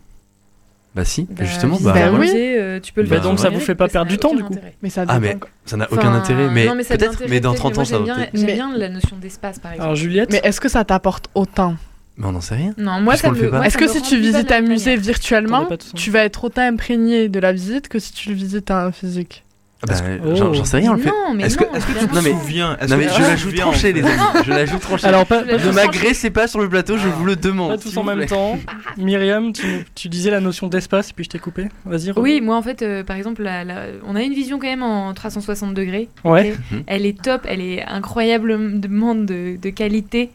Bah 0.98 1.06
si, 1.06 1.28
Bah, 1.30 1.46
justement. 1.46 1.78
Bah, 1.80 1.94
Bah 1.94 2.12
oui. 2.20 2.28
euh, 2.36 2.80
tu 2.80 2.92
peux 2.92 3.04
le 3.04 3.08
Bah, 3.08 3.20
donc 3.20 3.38
ça 3.40 3.50
vous 3.52 3.60
fait 3.60 3.76
pas 3.76 3.88
perdre 3.88 4.10
du 4.10 4.18
temps, 4.18 4.34
du 4.34 4.44
coup. 4.44 4.54
intérêt. 4.54 4.76
Mais 4.82 4.90
ça 4.90 5.06
Ah, 5.08 5.20
mais 5.20 5.38
ça 5.64 5.78
n'a 5.78 5.86
aucun 5.92 6.10
Enfin, 6.10 6.14
intérêt. 6.16 6.50
Mais 6.50 6.66
non, 6.66 6.74
mais 6.74 6.84
ça 6.84 6.96
a 6.96 6.98
de 6.98 7.06
peut-être, 7.06 7.24
mais 7.30 7.40
dans 7.40 7.52
peut-être, 7.52 7.60
30 7.60 7.74
moi, 7.76 7.82
ans, 7.84 7.86
ça 7.86 8.00
va 8.00 8.06
j'aime 8.06 8.06
bien, 8.06 8.16
peut-être. 8.16 8.30
J'aime 8.34 8.46
Mais- 8.48 8.54
bien 8.56 8.72
la 8.76 8.90
notion 8.90 9.16
d'espace, 9.22 9.60
par 9.60 9.72
exemple. 9.74 9.84
Alors, 9.86 9.96
Juliette 9.96 10.32
Mais 10.32 10.42
est-ce 10.44 10.60
que 10.60 10.70
ça 10.70 10.84
t'apporte 10.84 11.28
autant 11.36 11.76
Mais 12.18 12.26
on 12.26 12.32
n'en 12.32 12.42
sait 12.42 12.56
rien. 12.56 12.74
non, 12.80 13.00
moi, 13.00 13.16
ça 13.16 13.30
me, 13.30 13.36
fait 13.36 13.48
pas. 13.48 13.58
moi, 13.58 13.68
Est-ce 13.68 13.78
ça 13.78 13.86
que 13.86 13.90
me 13.90 13.94
si 13.94 14.02
tu 14.02 14.18
visites 14.20 14.52
un 14.52 14.62
musée 14.62 14.90
manière. 14.92 15.04
virtuellement, 15.04 15.68
tu 15.96 16.10
vas 16.10 16.24
être 16.24 16.44
autant 16.46 16.64
imprégné 16.64 17.30
de 17.30 17.40
la 17.40 17.54
visite 17.54 17.90
que 17.90 18.00
si 18.00 18.12
tu 18.12 18.30
le 18.30 18.36
visites 18.36 18.72
un 18.72 18.92
physique 18.92 19.44
Oh. 19.90 20.54
j'en 20.54 20.66
sais 20.66 20.78
rien, 20.78 20.92
on 20.92 20.96
le 20.96 21.02
fait. 21.02 21.10
Non, 21.10 21.34
mais 21.36 21.44
Est-ce 21.44 21.56
que, 21.58 21.64
non, 21.66 21.76
est-ce 21.76 21.86
que 21.86 21.92
tu 22.00 22.08
te 22.08 22.16
Non, 22.16 22.22
mais- 22.24 22.32
souviens 22.32 22.78
est-ce 22.82 22.90
Non 22.90 22.96
que 22.98 23.02
mais 23.04 23.08
tu 23.10 23.14
je 23.14 23.18
te 23.18 23.22
la 23.30 23.36
joue 23.36 23.50
souviens, 23.50 23.62
tranchée 23.66 23.94
les 23.94 24.02
amis, 24.04 24.12
je 24.44 24.50
la 24.50 24.66
joue 24.66 24.80
tranchée. 24.80 25.06
Alors, 25.06 25.26
pas, 25.28 25.44
Ne 25.44 25.56
tous- 25.58 25.72
m'agressez 25.72 26.32
pas 26.32 26.48
sur 26.48 26.60
le 26.60 26.68
plateau, 26.68 26.98
je 26.98 27.08
vous 27.08 27.26
le 27.26 27.36
demande. 27.36 27.72
pas 27.76 27.78
s'il 27.78 27.92
tous 27.92 27.98
en 27.98 28.02
vous 28.02 28.08
même 28.08 28.18
plaît. 28.18 28.26
temps. 28.26 28.58
Myriam, 28.98 29.54
tu, 29.54 29.86
tu 29.94 30.10
disais 30.10 30.32
la 30.32 30.40
notion 30.40 30.66
d'espace, 30.68 31.12
et 31.12 31.14
puis 31.14 31.26
je 31.26 31.30
t'ai 31.30 31.38
coupé. 31.40 31.68
Vas-y. 31.86 32.10
re- 32.10 32.20
Oui, 32.20 32.42
moi 32.42 32.56
en 32.58 32.62
fait, 32.64 32.82
euh, 32.82 33.04
par 33.04 33.18
exemple, 33.18 33.44
la- 33.44 33.64
la- 33.64 33.86
on 34.06 34.16
a 34.16 34.24
une 34.24 34.34
vision 34.34 34.58
quand 34.58 34.66
même 34.68 34.82
en 34.84 35.14
360 35.14 35.76
degrés. 35.76 36.10
Ouais. 36.24 36.54
ok? 36.54 36.58
Mhm. 36.72 36.84
Elle 36.88 37.06
est 37.06 37.22
top, 37.22 37.42
elle 37.48 37.62
est 37.62 37.84
incroyablement 37.86 39.14
de, 39.16 39.58
de 39.62 39.70
qualité. 39.70 40.32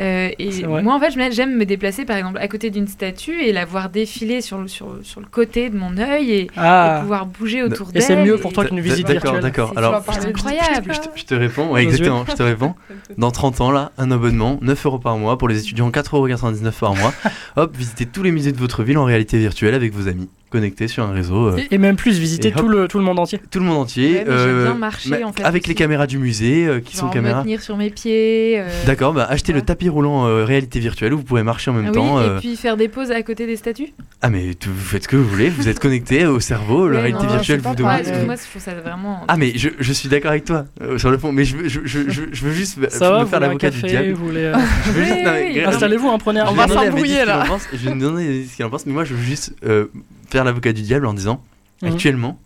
Euh, 0.00 0.30
et 0.38 0.66
moi 0.66 0.94
en 0.94 0.98
fait, 1.00 1.12
j'aime- 1.32 1.54
me 1.56 1.64
déplacer 1.64 2.04
par 2.04 2.16
exemple 2.16 2.38
à 2.38 2.48
côté 2.48 2.70
d'une 2.70 2.88
statue 2.88 3.42
et 3.42 3.52
la 3.52 3.64
voir 3.64 3.90
défiler 3.90 4.40
sur 4.40 4.58
le, 4.58 4.66
sur, 4.66 4.98
sur 5.02 5.20
le 5.20 5.26
côté 5.26 5.70
de 5.70 5.76
mon 5.76 5.96
œil 5.98 6.30
et, 6.32 6.40
et 6.42 6.50
Ah. 6.56 6.98
pouvoir 7.02 7.26
bouger 7.26 7.62
autour 7.62 7.90
Et 7.90 7.92
d'elle. 7.92 8.02
c'est 8.02 8.16
mieux 8.24 8.36
pour 8.38 8.52
toi 8.52 8.64
qu'une 8.64 8.80
visite 8.80 9.06
D'accord, 9.06 9.34
virtuelle. 9.34 9.42
d'accord. 9.42 9.70
C'est- 9.72 9.78
Alors, 9.78 10.02
c'est 10.04 10.14
je 10.14 10.18
te- 10.20 10.26
incroyable. 10.28 10.92
je 10.94 10.98
te, 11.00 11.08
je 11.14 11.24
te 11.24 11.34
réponds, 11.34 11.66
ouais, 11.68 11.84
Vas-y. 11.84 11.92
exactement, 11.92 12.24
je 12.28 12.34
te 12.34 12.42
réponds. 12.42 12.74
Dans 13.18 13.30
30 13.30 13.60
ans, 13.60 13.70
là, 13.70 13.92
un 13.98 14.10
abonnement, 14.10 14.58
9 14.62 14.84
euros 14.86 14.98
par 14.98 15.16
mois, 15.16 15.38
pour 15.38 15.48
les 15.48 15.60
étudiants, 15.60 15.90
4,99 15.90 16.64
euros 16.82 16.92
par 16.94 16.94
mois. 16.96 17.14
Hop, 17.56 17.76
visitez 17.76 18.06
tous 18.06 18.22
les 18.24 18.32
musées 18.32 18.50
de 18.52 18.58
votre 18.58 18.82
ville 18.82 18.98
en 18.98 19.04
réalité 19.04 19.38
virtuelle 19.38 19.74
avec 19.74 19.92
vos 19.92 20.08
amis, 20.08 20.28
connectés 20.54 20.88
sur 20.88 21.04
un 21.04 21.12
réseau. 21.12 21.48
euh, 21.48 21.56
Et, 21.70 21.74
et 21.74 21.78
même 21.78 21.96
plus, 21.96 22.18
visiter 22.18 22.52
tout 22.52 22.68
le, 22.68 22.88
tout 22.88 22.98
le 22.98 23.04
monde 23.04 23.18
entier. 23.18 23.40
tout 23.50 23.58
le 23.58 23.64
monde 23.64 23.78
entier. 23.78 24.18
Ouais, 24.18 24.24
j'aime 24.26 24.76
bien 25.16 25.26
en 25.26 25.32
fait, 25.32 25.42
avec 25.42 25.62
aussi. 25.64 25.68
les 25.70 25.74
caméras 25.74 26.06
du 26.06 26.18
musée, 26.18 26.66
euh, 26.66 26.80
qui 26.80 26.96
Genre 26.96 27.06
sont 27.06 27.12
caméras. 27.12 27.40
me 27.40 27.42
tenir 27.44 27.60
sur 27.60 27.76
mes 27.76 27.90
pieds. 27.90 28.60
euh, 28.60 28.68
D'accord, 28.86 29.12
bah 29.12 29.26
achetez 29.28 29.52
le 29.52 29.62
tapis 29.62 29.88
roulant 29.88 30.26
euh, 30.26 30.44
réalité 30.44 30.78
virtuelle 30.80 31.12
où 31.12 31.18
vous 31.18 31.22
pourrez 31.24 31.42
marcher 31.42 31.70
en 31.70 31.74
même 31.74 31.86
ah 31.86 31.90
oui, 31.90 31.94
temps. 31.96 32.18
euh, 32.18 32.36
Et 32.36 32.40
puis 32.40 32.56
faire 32.56 32.76
des 32.76 32.88
pauses 32.88 33.10
à 33.10 33.22
côté 33.22 33.46
des 33.46 33.56
statues. 33.56 33.88
Ah 34.22 34.30
mais 34.30 34.50
vous 34.64 34.80
faites 34.80 35.02
ce 35.02 35.08
que 35.08 35.16
vous 35.16 35.28
voulez, 35.28 35.48
vous 35.50 35.68
êtes 35.68 35.78
connecté 35.80 36.24
au 36.26 36.40
cerveau, 36.40 36.88
la 36.88 37.00
réalité 37.00 37.26
non, 37.26 37.32
virtuelle 37.32 37.60
vous 37.60 37.74
demande. 37.74 38.02
Moi, 38.26 38.36
je 38.36 38.50
trouve 38.50 38.62
ça 38.62 38.74
vraiment. 38.74 39.20
Ah 39.28 39.36
mais 39.36 39.52
je, 39.56 39.68
je 39.78 39.92
suis 39.92 40.08
d'accord 40.08 40.30
avec 40.30 40.44
toi 40.44 40.64
euh, 40.80 40.96
sur 40.98 41.10
le 41.10 41.18
fond, 41.18 41.32
mais 41.32 41.44
je 41.44 41.56
veux, 41.56 41.68
je, 41.68 41.80
je, 41.84 42.44
veux 42.44 42.52
juste 42.52 42.76
me 42.78 42.88
Ça 42.88 43.10
va, 43.10 43.18
me 43.18 43.24
vous 43.24 43.30
faire 43.30 43.40
l'avocat 43.40 43.70
du 43.70 43.82
diable. 43.82 44.14
euh, 44.36 44.54
Installez-vous, 45.66 46.16
prenez 46.18 46.40
un 46.40 46.46
Je 46.46 46.50
On 46.50 46.54
vais 46.54 46.66
va 46.66 46.68
s'embrouiller, 46.68 47.16
ce 47.16 47.22
qu'il 47.22 47.32
en 47.32 47.36
là. 47.38 47.44
pense, 47.46 47.62
Je 47.72 47.76
vais 47.78 47.90
lui 47.94 48.00
demander 48.00 48.44
ce 48.50 48.56
qu'il 48.56 48.64
en 48.64 48.70
pense, 48.70 48.86
mais 48.86 48.92
moi 48.92 49.04
je 49.04 49.14
veux 49.14 49.22
juste 49.22 49.54
euh, 49.66 49.86
faire 50.34 50.44
l'avocat 50.44 50.72
du 50.72 50.82
diable 50.82 51.06
en 51.06 51.14
disant 51.14 51.40
Mhm. 51.82 51.92
actuellement, 51.92 52.40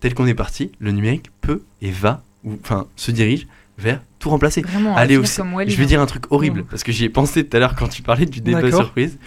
tel 0.00 0.14
qu'on 0.14 0.26
est 0.28 0.34
parti, 0.34 0.70
le 0.78 0.92
numérique 0.92 1.30
peut 1.40 1.62
et 1.82 1.90
va, 1.90 2.22
ou 2.44 2.52
enfin 2.62 2.86
se 2.94 3.10
dirige 3.10 3.48
vers 3.78 4.00
tout 4.20 4.30
remplacer. 4.30 4.62
Vraiment, 4.62 4.96
Allez 4.96 5.16
aussi, 5.16 5.40
je 5.66 5.76
vais 5.76 5.82
hein. 5.82 5.86
dire 5.86 6.00
un 6.00 6.06
truc 6.06 6.24
horrible 6.30 6.60
Mhm. 6.60 6.66
parce 6.66 6.84
que 6.84 6.92
j'y 6.92 7.04
ai 7.04 7.08
pensé 7.08 7.44
tout 7.44 7.56
à 7.56 7.60
l'heure 7.60 7.74
quand 7.74 7.88
tu 7.88 8.02
parlais 8.02 8.26
du 8.26 8.40
débat 8.40 8.70
surprise. 8.70 9.18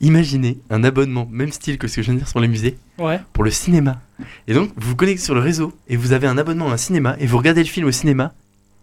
Imaginez 0.00 0.58
un 0.70 0.84
abonnement, 0.84 1.28
même 1.30 1.50
style 1.52 1.76
que 1.76 1.88
ce 1.88 1.96
que 1.96 2.02
je 2.02 2.06
viens 2.06 2.14
de 2.14 2.18
dire 2.20 2.28
sur 2.28 2.38
les 2.40 2.46
musées, 2.48 2.78
Ouais. 2.98 3.18
pour 3.32 3.42
le 3.44 3.50
cinéma. 3.50 4.00
Et 4.46 4.54
donc, 4.54 4.70
vous 4.76 4.90
vous 4.90 4.96
connectez 4.96 5.22
sur 5.22 5.34
le 5.34 5.40
réseau 5.40 5.72
et 5.88 5.96
vous 5.96 6.12
avez 6.12 6.26
un 6.28 6.38
abonnement 6.38 6.68
à 6.70 6.74
un 6.74 6.76
cinéma 6.76 7.16
et 7.18 7.26
vous 7.26 7.36
regardez 7.36 7.62
le 7.62 7.68
film 7.68 7.86
au 7.86 7.90
cinéma 7.92 8.32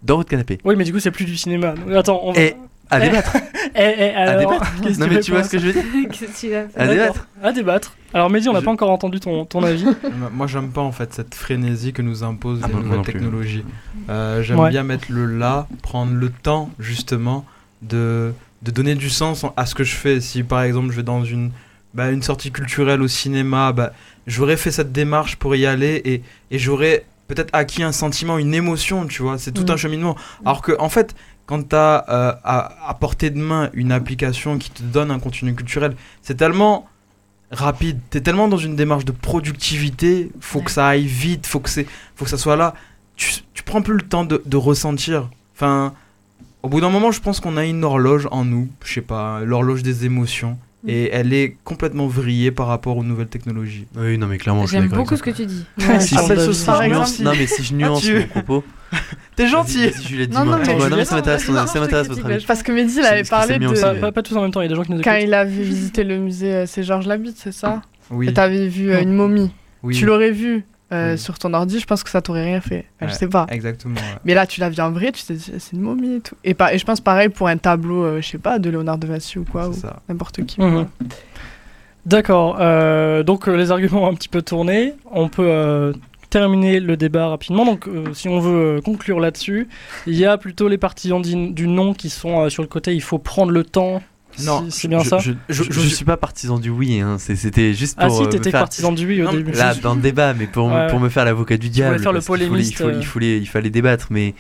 dans 0.04 0.18
votre 0.18 0.30
canapé. 0.30 0.60
Oui, 0.66 0.76
mais 0.78 0.84
du 0.84 0.92
coup, 0.92 1.00
c'est 1.00 1.12
plus 1.12 1.26
du 1.26 1.38
cinéma. 1.38 1.74
Attends, 1.96 2.20
on 2.24 2.34
va... 2.34 2.40
Et 2.42 2.56
à 2.90 3.00
Eh, 3.00 3.10
débattre. 3.10 3.38
Eh, 3.78 3.94
eh, 3.98 4.10
alors, 4.16 4.62
qu'est-ce 4.84 5.00
Non 5.00 5.08
que 5.08 5.14
mais 5.16 5.20
tu 5.20 5.32
vois 5.32 5.42
à 5.42 5.44
ce 5.44 5.50
que 5.50 5.60
je 5.60 5.66
veux 5.68 5.74
dire 5.74 5.84
Qu'est-ce 6.12 6.32
que 6.32 6.40
tu 6.40 6.50
vas 6.52 6.68
faire 6.70 6.82
À 6.82 6.88
débattre. 6.88 7.28
À 7.44 7.52
débattre. 7.52 7.94
Alors, 8.14 8.30
Mehdi, 8.30 8.48
on 8.48 8.54
n'a 8.54 8.60
Je- 8.62 8.66
pas 8.66 8.72
encore 8.72 8.90
entendu 8.92 9.20
ton, 9.20 9.44
ton 9.44 9.64
avis. 9.64 9.86
Moi, 10.32 10.48
j'aime 10.48 10.70
pas 10.72 10.82
en 10.82 10.94
fait 10.94 11.14
cette 11.14 11.36
frénésie 11.36 11.92
que 11.92 12.02
nous 12.02 12.24
imposent 12.24 12.62
Ah, 12.64 12.68
les 12.68 12.74
moi- 12.74 12.82
nouvelles 12.84 12.98
non 13.00 13.04
plus. 13.04 13.14
technologies. 13.14 13.66
Euh, 14.10 14.42
J'aime 14.44 14.60
Ouais. 14.60 14.70
bien 14.70 14.84
mettre 14.84 15.06
le 15.10 15.26
là, 15.26 15.68
prendre 15.82 16.14
le 16.14 16.30
temps 16.30 16.70
justement 16.80 17.46
de, 17.82 18.32
de 18.62 18.72
donner 18.72 18.96
du 18.96 19.10
sens 19.10 19.44
en- 19.44 19.54
à 19.58 19.66
ce 19.66 19.76
que 19.76 19.84
je 19.84 19.96
fais. 19.96 20.22
Si 20.22 20.44
par 20.44 20.62
exemple 20.62 20.92
je 20.92 20.96
vais 20.98 21.04
dans 21.04 21.26
une, 21.26 21.52
bah, 21.94 22.12
une 22.12 22.22
sortie 22.24 22.52
culturelle 22.52 23.02
au 23.02 23.08
cinéma, 23.10 23.74
bah, 23.74 23.92
j'aurais 24.28 24.58
fait 24.58 24.72
cette 24.72 24.92
démarche 24.94 25.36
pour 25.36 25.56
y 25.56 25.66
aller 25.66 26.02
et, 26.06 26.22
et 26.52 26.60
j'aurais 26.60 27.04
peut-être 27.28 27.50
acquis 27.54 27.84
un 27.84 27.92
sentiment, 27.92 28.38
une 28.38 28.54
émotion, 28.54 29.06
tu 29.08 29.22
vois. 29.24 29.38
C'est 29.40 29.52
tout 29.52 29.64
Mhm. 29.64 29.72
un 29.72 29.78
cheminement. 29.78 30.16
Alors 30.46 30.62
que 30.62 30.72
en 30.80 30.90
fait, 30.90 31.16
quand 31.46 31.70
tu 31.70 31.76
as 31.76 31.96
à, 31.98 32.90
à 32.90 32.94
portée 32.96 33.30
de 33.30 33.40
main 33.40 33.70
une 33.74 33.92
application 33.92 34.58
qui 34.58 34.72
te 34.72 34.84
donne 34.84 35.12
un 35.12 35.20
contenu 35.20 35.54
culturel, 35.54 35.96
c'est 36.22 36.36
tellement 36.36 36.88
rapide, 37.52 38.00
t'es 38.10 38.22
tellement 38.22 38.48
dans 38.48 38.58
une 38.58 38.76
démarche 38.76 39.06
de 39.06 39.12
productivité, 39.12 40.32
faut 40.40 40.62
que 40.62 40.72
ça 40.72 40.88
aille 40.88 41.06
vite, 41.06 41.46
faut 41.46 41.60
que, 41.60 41.70
faut 41.70 42.26
que 42.26 42.30
ça 42.30 42.38
soit 42.38 42.56
là. 42.56 42.74
Tu, 43.16 43.32
tu 43.54 43.64
prends 43.64 43.82
plus 43.82 43.96
le 43.96 44.02
temps 44.02 44.26
de, 44.26 44.42
de 44.46 44.58
ressentir. 44.58 45.30
Enfin, 45.56 45.94
au 46.64 46.70
bout 46.70 46.82
d'un 46.82 46.90
moment, 46.90 47.12
je 47.12 47.22
pense 47.22 47.40
qu'on 47.40 47.58
a 47.58 47.66
une 47.66 47.84
horloge 47.84 48.28
en 48.32 48.44
nous, 48.44 48.68
je 48.84 48.94
sais 48.96 49.02
pas, 49.02 49.42
l'horloge 49.42 49.84
des 49.84 50.06
émotions. 50.06 50.58
Et 50.88 51.10
elle 51.12 51.34
est 51.34 51.56
complètement 51.64 52.08
vrillée 52.08 52.52
par 52.52 52.68
rapport 52.68 52.98
aux 52.98 53.04
nouvelles 53.04 53.28
technologies. 53.28 53.86
Oui, 53.98 54.18
non 54.18 54.28
mais 54.28 54.38
clairement, 54.38 54.64
je 54.64 54.68
suis 54.68 54.78
J'aime 54.78 54.84
d'accord 54.90 55.04
beaucoup 55.06 55.16
ce 55.18 55.24
que 55.24 55.30
tu 55.32 55.46
dis. 55.46 55.66
Ouais, 55.80 56.00
Si, 56.00 56.16
je 56.16 56.20
si, 56.54 56.66
je 56.66 56.88
nuance, 56.88 57.20
non 57.20 57.32
mais 57.38 57.48
si 57.48 57.64
je 57.64 57.74
nuance 57.74 58.02
tu- 58.02 58.16
mon 58.20 58.28
propos. 58.28 58.64
T'es 59.36 59.48
vas-y, 59.48 59.92
Juliette, 60.08 60.32
Non, 60.34 60.46
non, 60.46 60.58
mais 60.58 60.70
Ouais, 60.76 60.90
non, 60.90 60.96
mais 60.96 61.06
ça 61.06 61.16
m'intéresse, 61.16 61.44
ça 61.46 61.80
m'intéresse 61.80 62.08
votre 62.08 62.26
avis. 62.26 62.46
Parce 62.46 62.64
que 62.64 62.72
Mehdi, 62.72 62.96
il 63.00 63.06
avait 63.06 63.24
parlé 63.24 63.58
de. 63.60 63.68
aussi. 63.68 63.82
Pas, 63.82 63.96
pas- 63.96 64.12
pas 64.12 64.22
tous 64.24 64.36
en 64.38 64.42
même 64.44 64.52
temps, 64.52 64.62
il 64.62 64.66
y 64.66 64.68
a 64.68 64.70
des 64.70 64.76
gens 64.76 64.84
qui 64.84 64.92
nous 64.92 65.02
Quand 65.02 65.14
écoutent. 65.14 65.28
il 65.28 65.34
avait 65.34 65.64
visité 65.64 66.04
le 66.04 66.18
musée, 66.20 66.54
euh, 66.54 66.66
c'est 66.66 66.84
Georges 66.84 67.08
Labitte, 67.08 67.38
c'est 67.38 67.52
ça? 67.52 67.82
Oui. 68.12 68.30
Et 68.30 68.34
t'avais 68.34 68.68
vu 68.68 68.92
euh, 68.92 69.02
une 69.02 69.14
momie. 69.14 69.52
oui. 69.84 69.96
Tu 69.96 70.06
l'aurais 70.06 70.32
vu 70.32 70.64
euh, 70.92 71.14
Oui. 71.14 71.18
sur 71.18 71.40
ton 71.40 71.54
ordi, 71.54 71.80
je 71.80 71.86
pense 71.86 72.04
que 72.04 72.10
ça 72.10 72.22
t'aurait 72.22 72.44
rien 72.46 72.62
fait. 72.62 72.86
Je 73.02 73.10
sais 73.10 73.28
pas. 73.28 73.48
Exactement. 73.50 73.96
ouais. 73.96 74.20
Mais 74.24 74.34
là, 74.34 74.46
tu 74.46 74.60
l'as 74.60 74.70
vu 74.70 74.80
en 74.82 74.92
vrai, 74.92 75.12
tu 75.12 75.24
t'es 75.24 75.34
dit, 75.34 75.52
c'est 75.58 75.74
une 75.74 75.82
momie 75.82 76.16
et 76.16 76.20
tout. 76.22 76.36
Et, 76.44 76.56
je 76.78 76.84
pense 76.86 77.02
pareil 77.02 77.30
pour 77.30 77.48
un 77.48 77.58
tableau, 77.58 78.04
euh, 78.04 78.22
je 78.22 78.28
sais 78.30 78.38
pas, 78.38 78.60
de 78.60 78.70
Léonard 78.70 78.98
de 78.98 79.08
Vinci 79.08 79.40
ou 79.40 79.46
quoi, 79.46 79.70
ou 79.70 79.76
n'importe 80.10 80.46
qui. 80.46 80.62
Mhm. 80.62 80.88
D'accord. 82.06 82.58
euh, 82.60 83.24
donc, 83.24 83.48
les 83.48 83.72
arguments 83.72 84.04
ont 84.04 84.08
un 84.12 84.14
petit 84.14 84.30
peu 84.30 84.42
tourné. 84.44 84.94
On 85.12 85.28
peut 85.28 85.48
euh, 85.50 85.92
terminer 86.30 86.80
le 86.80 86.98
débat 86.98 87.30
rapidement. 87.30 87.66
Donc, 87.66 87.88
euh, 87.88 88.14
si 88.14 88.28
on 88.30 88.40
veut 88.40 88.78
euh, 88.78 88.82
conclure 88.82 89.20
là-dessus, 89.20 89.68
il 90.06 90.16
y 90.16 90.26
a 90.26 90.38
plutôt 90.38 90.68
les 90.68 90.78
partisans 90.78 91.22
du, 91.22 91.52
du 91.52 91.68
non 91.68 91.94
qui 91.94 92.10
sont 92.10 92.42
euh, 92.42 92.50
sur 92.50 92.62
le 92.62 92.68
côté 92.68 92.94
il 92.94 93.02
faut 93.02 93.18
prendre 93.18 93.52
le 93.52 93.64
temps. 93.64 94.04
Non, 94.44 94.66
Si- 94.70 94.80
c'est 94.82 94.88
bien 94.88 95.00
je, 95.00 95.10
ça 95.10 95.18
Je, 95.20 95.32
je, 95.50 95.64
je 95.64 95.80
suis 95.82 96.06
pas 96.06 96.18
partisan 96.18 96.60
du 96.60 96.70
oui, 96.70 97.00
hein. 97.00 97.18
c'était 97.20 97.74
juste 97.74 97.96
pour. 97.98 98.06
Ah 98.06 98.10
si, 98.10 98.22
euh, 98.22 98.26
me 98.26 98.30
t'étais 98.32 98.52
faire- 98.52 98.62
partisan 98.62 98.92
du 98.92 99.06
oui 99.08 99.22
au 99.22 99.26
Non, 99.26 99.34
début. 99.34 99.52
Là, 99.52 99.74
dans 99.76 99.96
le 99.96 100.02
débat, 100.02 100.34
mais 100.34 100.48
pour, 100.48 100.68
Ouais. 100.68 100.88
pour 100.88 101.00
me 101.00 101.10
faire 101.10 101.26
l'avocat 101.26 101.58
du 101.58 101.70
diable. 101.70 102.00
faire 102.00 102.12
le 102.12 102.22
fallait- 102.22 102.48
polémiste, 102.48 102.72
Il, 102.72 102.76
faut- 102.78 102.84
euh. 102.86 102.98
il, 103.00 103.06
fallait- 103.06 103.38
il 103.40 103.46
fallait 103.48 103.70
débattre, 103.70 104.08
mais 104.10 104.34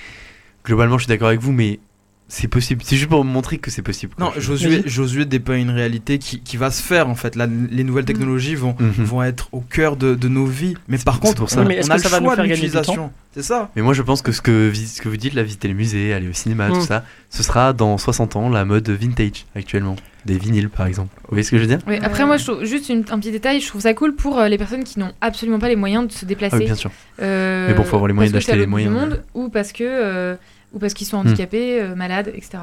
globalement, 0.65 0.97
je 0.97 1.03
suis 1.03 1.09
d'accord 1.09 1.27
avec 1.29 1.39
vous, 1.41 1.51
mais 1.51 1.79
c'est 2.27 2.47
possible. 2.47 2.81
C'est 2.83 2.95
juste 2.95 3.09
pour 3.09 3.23
me 3.23 3.29
montrer 3.31 3.57
que 3.59 3.69
c'est 3.69 3.81
possible. 3.83 4.13
quoi. 4.15 4.25
Non, 4.35 4.41
Josué, 4.41 4.81
Josué 4.85 5.25
dépeint 5.25 5.57
une 5.57 5.69
réalité 5.69 6.17
qui, 6.17 6.39
qui 6.41 6.57
va 6.57 6.71
se 6.71 6.81
faire 6.81 7.07
en 7.07 7.15
fait. 7.15 7.35
Là, 7.35 7.47
les 7.71 7.83
nouvelles 7.83 8.05
technologies 8.05 8.55
vont, 8.55 8.75
Mhm. 8.79 9.03
vont 9.05 9.21
être 9.23 9.47
au 9.51 9.61
cœur 9.61 9.95
de, 9.95 10.15
de 10.15 10.27
nos 10.27 10.45
vies. 10.45 10.75
Mais 10.87 10.97
par 10.97 11.19
contre, 11.19 11.35
pour 11.37 11.49
ça. 11.49 11.59
on, 11.59 11.61
Oui, 11.61 11.67
mais 11.69 11.75
est-ce 11.77 11.87
on 11.89 11.91
a 11.93 11.95
que 11.97 12.01
ça 12.01 12.07
le 12.09 12.11
va 12.13 12.19
nous 12.19 12.25
choix 12.25 12.35
faire 12.35 12.43
de 12.45 12.49
gagner 12.49 12.61
du 12.61 12.65
l'utilisation. 12.67 13.11
C'est 13.33 13.43
ça. 13.43 13.69
Mais 13.75 13.81
moi, 13.81 13.93
je 13.93 14.01
pense 14.01 14.21
que 14.21 14.31
ce 14.31 14.41
que, 14.41 14.71
ce 14.73 15.01
que 15.01 15.09
vous 15.09 15.17
dites, 15.17 15.33
là, 15.33 15.43
visiter 15.43 15.67
les 15.67 15.73
musées, 15.73 16.13
aller 16.13 16.29
au 16.29 16.33
cinéma, 16.33 16.69
tout 16.69 16.77
Mm. 16.77 16.81
ça, 16.81 17.03
ce 17.29 17.43
sera 17.43 17.73
dans 17.73 17.97
60 17.97 18.35
ans 18.37 18.49
la 18.49 18.65
mode 18.65 18.89
vintage 18.89 19.45
actuellement. 19.55 19.95
Des 20.25 20.39
vinyles, 20.39 20.69
par 20.69 20.87
exemple. 20.87 21.09
Vous 21.23 21.27
voyez 21.29 21.43
ce 21.43 21.51
que 21.51 21.57
je 21.57 21.61
veux 21.61 21.67
dire? 21.67 21.77
Oui, 21.85 21.99
après, 22.01 22.25
moi, 22.25 22.37
je 22.37 22.45
trouve, 22.45 22.65
juste 22.65 22.89
une- 22.89 23.05
un 23.11 23.19
petit 23.19 23.31
détail, 23.31 23.61
je 23.61 23.67
trouve 23.67 23.81
ça 23.81 23.93
cool 23.93 24.15
pour 24.15 24.39
euh, 24.39 24.47
les 24.47 24.57
personnes 24.57 24.83
qui 24.83 24.97
n'ont 24.97 25.11
absolument 25.21 25.59
pas 25.59 25.67
les 25.69 25.75
moyens 25.75 26.07
de 26.07 26.11
se 26.11 26.25
Ah 26.25 26.27
déplacer. 26.27 26.57
oui, 26.57 26.65
bien 26.65 26.73
sûr. 26.73 26.89
Euh, 27.21 27.67
Mais 27.67 27.73
bon, 27.75 27.83
faut 27.83 27.95
avoir 27.97 28.07
les 28.07 28.13
moyens 28.15 28.33
d'acheter 28.33 28.55
les 28.55 28.65
moyens. 28.65 28.91
monde, 28.91 29.21
ou 29.35 29.49
parce 29.49 29.71
que 29.71 29.83
euh, 29.83 30.35
ou 30.75 30.79
parce 30.79 30.93
qu'ils 30.93 31.07
sont 31.07 31.17
Hmm. 31.23 31.27
handicapés, 31.27 31.81
euh, 31.81 31.95
malades, 31.95 32.31
etc. 32.35 32.59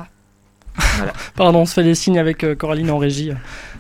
Pardon, 1.34 1.60
on 1.60 1.66
se 1.66 1.74
fait 1.74 1.82
des 1.82 1.94
signes 1.94 2.18
avec 2.18 2.44
euh, 2.44 2.54
Coraline 2.54 2.90
en 2.90 2.98
régie. 2.98 3.32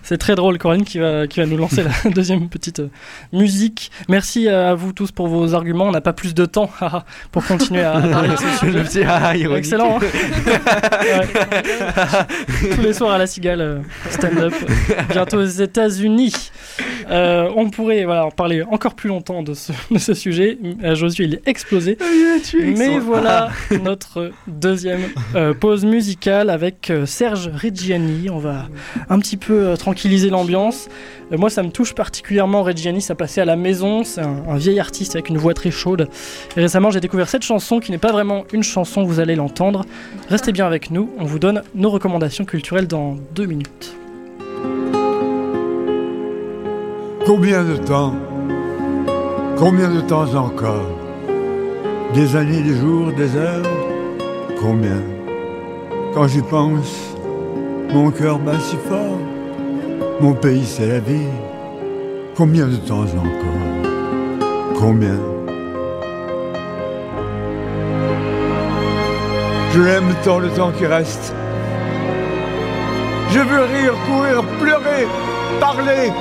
C'est 0.02 0.18
très 0.18 0.34
drôle, 0.34 0.58
Coraline, 0.58 0.84
qui 0.84 0.98
va, 0.98 1.26
qui 1.26 1.40
va 1.40 1.46
nous 1.46 1.56
lancer 1.56 1.82
la 1.82 2.10
deuxième 2.10 2.48
petite 2.48 2.80
euh, 2.80 2.88
musique. 3.32 3.90
Merci 4.08 4.48
euh, 4.48 4.70
à 4.70 4.74
vous 4.74 4.92
tous 4.92 5.12
pour 5.12 5.28
vos 5.28 5.54
arguments. 5.54 5.84
On 5.86 5.92
n'a 5.92 6.00
pas 6.00 6.12
plus 6.12 6.34
de 6.34 6.44
temps 6.44 6.70
pour 7.32 7.44
continuer 7.46 7.82
à 7.82 8.00
parler 8.00 8.30
de 8.30 8.36
ce 8.84 9.00
ah. 9.06 9.36
Excellent. 9.36 9.98
hein. 10.00 10.06
Tous 12.74 12.80
les 12.82 12.92
soirs 12.92 13.12
à 13.12 13.18
la 13.18 13.26
cigale, 13.26 13.60
euh, 13.60 13.78
stand-up. 14.10 14.54
Bientôt 15.10 15.38
aux 15.38 15.44
États-Unis. 15.44 16.50
Euh, 17.10 17.50
on 17.56 17.70
pourrait 17.70 18.04
voilà, 18.04 18.26
en 18.26 18.30
parler 18.30 18.62
encore 18.62 18.94
plus 18.94 19.08
longtemps 19.08 19.42
de 19.42 19.54
ce, 19.54 19.72
de 19.90 19.98
ce 19.98 20.14
sujet. 20.14 20.58
Euh, 20.82 20.94
Josué, 20.94 21.24
il 21.24 21.34
est 21.34 21.48
explosé. 21.48 21.98
Mais 22.76 22.98
voilà 22.98 23.50
notre 23.82 24.30
deuxième 24.46 25.02
euh, 25.34 25.54
pause 25.54 25.84
musicale 25.84 26.50
avec 26.50 26.92
Serge 27.06 27.50
Reggiani. 27.52 28.30
On 28.30 28.38
va 28.38 28.68
un 29.08 29.18
petit 29.18 29.36
peu 29.36 29.66
euh, 29.66 29.76
tranquilliser 29.92 30.30
l'ambiance. 30.30 30.88
Euh, 31.32 31.36
moi, 31.36 31.50
ça 31.50 31.62
me 31.62 31.70
touche 31.70 31.94
particulièrement. 31.94 32.62
Reggiani, 32.62 33.02
ça 33.02 33.14
passait 33.14 33.42
à 33.42 33.44
la 33.44 33.56
maison. 33.56 34.04
C'est 34.04 34.22
un, 34.22 34.56
vieil 34.56 34.80
artiste 34.80 35.14
avec 35.14 35.28
une 35.28 35.36
voix 35.36 35.52
très 35.52 35.70
chaude. 35.70 36.08
Et 36.56 36.60
récemment, 36.60 36.90
j'ai 36.90 37.00
découvert 37.00 37.28
cette 37.28 37.42
chanson 37.42 37.78
qui 37.78 37.90
n'est 37.90 37.98
pas 37.98 38.12
vraiment 38.12 38.44
une 38.52 38.62
chanson, 38.62 39.04
vous 39.04 39.20
allez 39.20 39.36
l'entendre. 39.36 39.84
Restez 40.30 40.52
bien 40.52 40.66
avec 40.66 40.90
nous. 40.90 41.10
On 41.18 41.24
vous 41.24 41.38
donne 41.38 41.62
nos 41.74 41.90
recommandations 41.90 42.46
culturelles 42.46 42.86
dans 42.86 43.16
deux 43.34 43.44
minutes. 43.44 43.94
Combien 47.26 47.62
de 47.64 47.76
temps 47.76 48.14
Combien 49.58 49.90
de 49.94 50.00
temps 50.00 50.34
encore? 50.34 50.90
Des 52.14 52.34
années, 52.34 52.62
des 52.62 52.76
jours, 52.76 53.12
des 53.12 53.36
heures? 53.36 53.62
Combien? 54.58 55.02
Quand 56.14 56.26
j'y 56.28 56.42
pense, 56.42 57.14
mon 57.92 58.10
cœur 58.10 58.38
bat 58.38 58.58
si 58.58 58.76
fort. 58.88 59.21
Mon 60.22 60.34
pays, 60.34 60.64
c'est 60.64 60.86
la 60.86 61.00
vie. 61.00 61.26
Combien 62.36 62.68
de 62.68 62.76
temps 62.76 63.00
encore? 63.00 64.78
Combien? 64.78 65.18
Je 69.72 69.80
l'aime 69.80 70.14
tant 70.22 70.38
le 70.38 70.48
temps 70.50 70.70
qui 70.78 70.86
reste. 70.86 71.34
Je 73.30 73.40
veux 73.40 73.62
rire, 73.62 73.94
courir, 74.06 74.44
pleurer, 74.60 75.08
parler, 75.58 76.12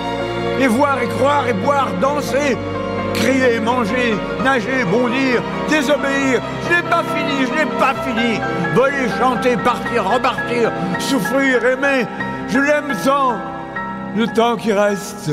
et 0.59 0.65
voir 0.65 0.99
et 0.99 1.07
croire 1.19 1.47
et 1.47 1.53
boire, 1.53 1.89
danser, 2.01 2.57
crier, 3.13 3.59
manger, 3.59 4.15
nager, 4.43 4.83
bondir, 4.89 5.43
désobéir. 5.69 6.41
Je 6.67 6.75
n'ai 6.75 6.89
pas 6.89 7.03
fini, 7.03 7.45
je 7.45 7.53
n'ai 7.53 7.69
pas 7.77 7.93
fini. 8.03 8.39
Voler, 8.73 9.09
chanter, 9.19 9.57
partir, 9.57 10.09
repartir, 10.09 10.71
souffrir, 10.97 11.63
aimer. 11.63 12.07
Je 12.49 12.57
l'aime 12.57 12.95
tant 13.05 13.60
le 14.15 14.27
temps 14.27 14.55
qui 14.57 14.73
reste. 14.73 15.31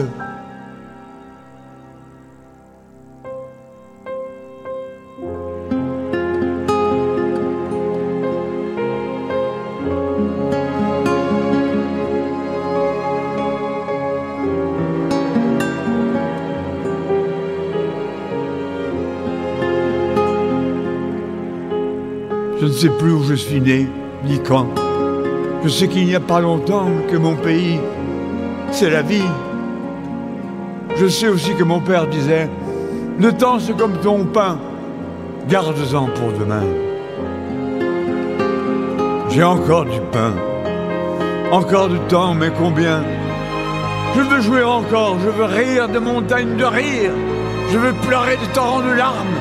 Je 22.61 22.66
ne 22.66 22.72
sais 22.72 22.89
plus 22.91 23.12
où 23.12 23.22
je 23.22 23.35
suis 23.35 23.61
né, 23.61 23.89
ni 24.24 24.41
quand. 24.41 24.66
Je 25.64 25.68
sais 25.68 25.89
qu'il 25.89 26.07
n'y 26.07 26.14
a 26.14 26.20
pas 26.20 26.41
longtemps 26.41 26.89
que 27.11 27.16
mon 27.16 27.35
pays, 27.35 27.79
c'est 28.71 28.91
la 28.91 29.03
vie. 29.03 29.29
Je 30.97 31.07
sais 31.07 31.29
aussi 31.29 31.55
que 31.55 31.64
mon 31.64 31.81
père 31.81 32.07
disait, 32.07 32.49
le 33.19 33.33
temps 33.33 33.59
c'est 33.59 33.77
comme 33.77 33.99
ton 33.99 34.25
pain, 34.25 34.59
garde-en 35.49 36.07
pour 36.07 36.33
demain. 36.39 36.64
J'ai 39.31 39.45
encore 39.45 39.85
du 39.85 40.01
pain, 40.12 40.33
encore 41.53 41.89
du 41.89 41.99
temps, 42.09 42.35
mais 42.35 42.51
combien? 42.59 43.03
Je 44.16 44.21
veux 44.23 44.41
jouer 44.41 44.62
encore, 44.62 45.19
je 45.21 45.29
veux 45.29 45.45
rire 45.45 45.89
de 45.89 45.99
montagnes 45.99 46.57
de 46.57 46.64
rire, 46.64 47.12
je 47.71 47.79
veux 47.79 47.93
pleurer 48.07 48.37
des 48.37 48.53
torrents 48.53 48.81
de 48.81 48.93
larmes. 48.93 49.37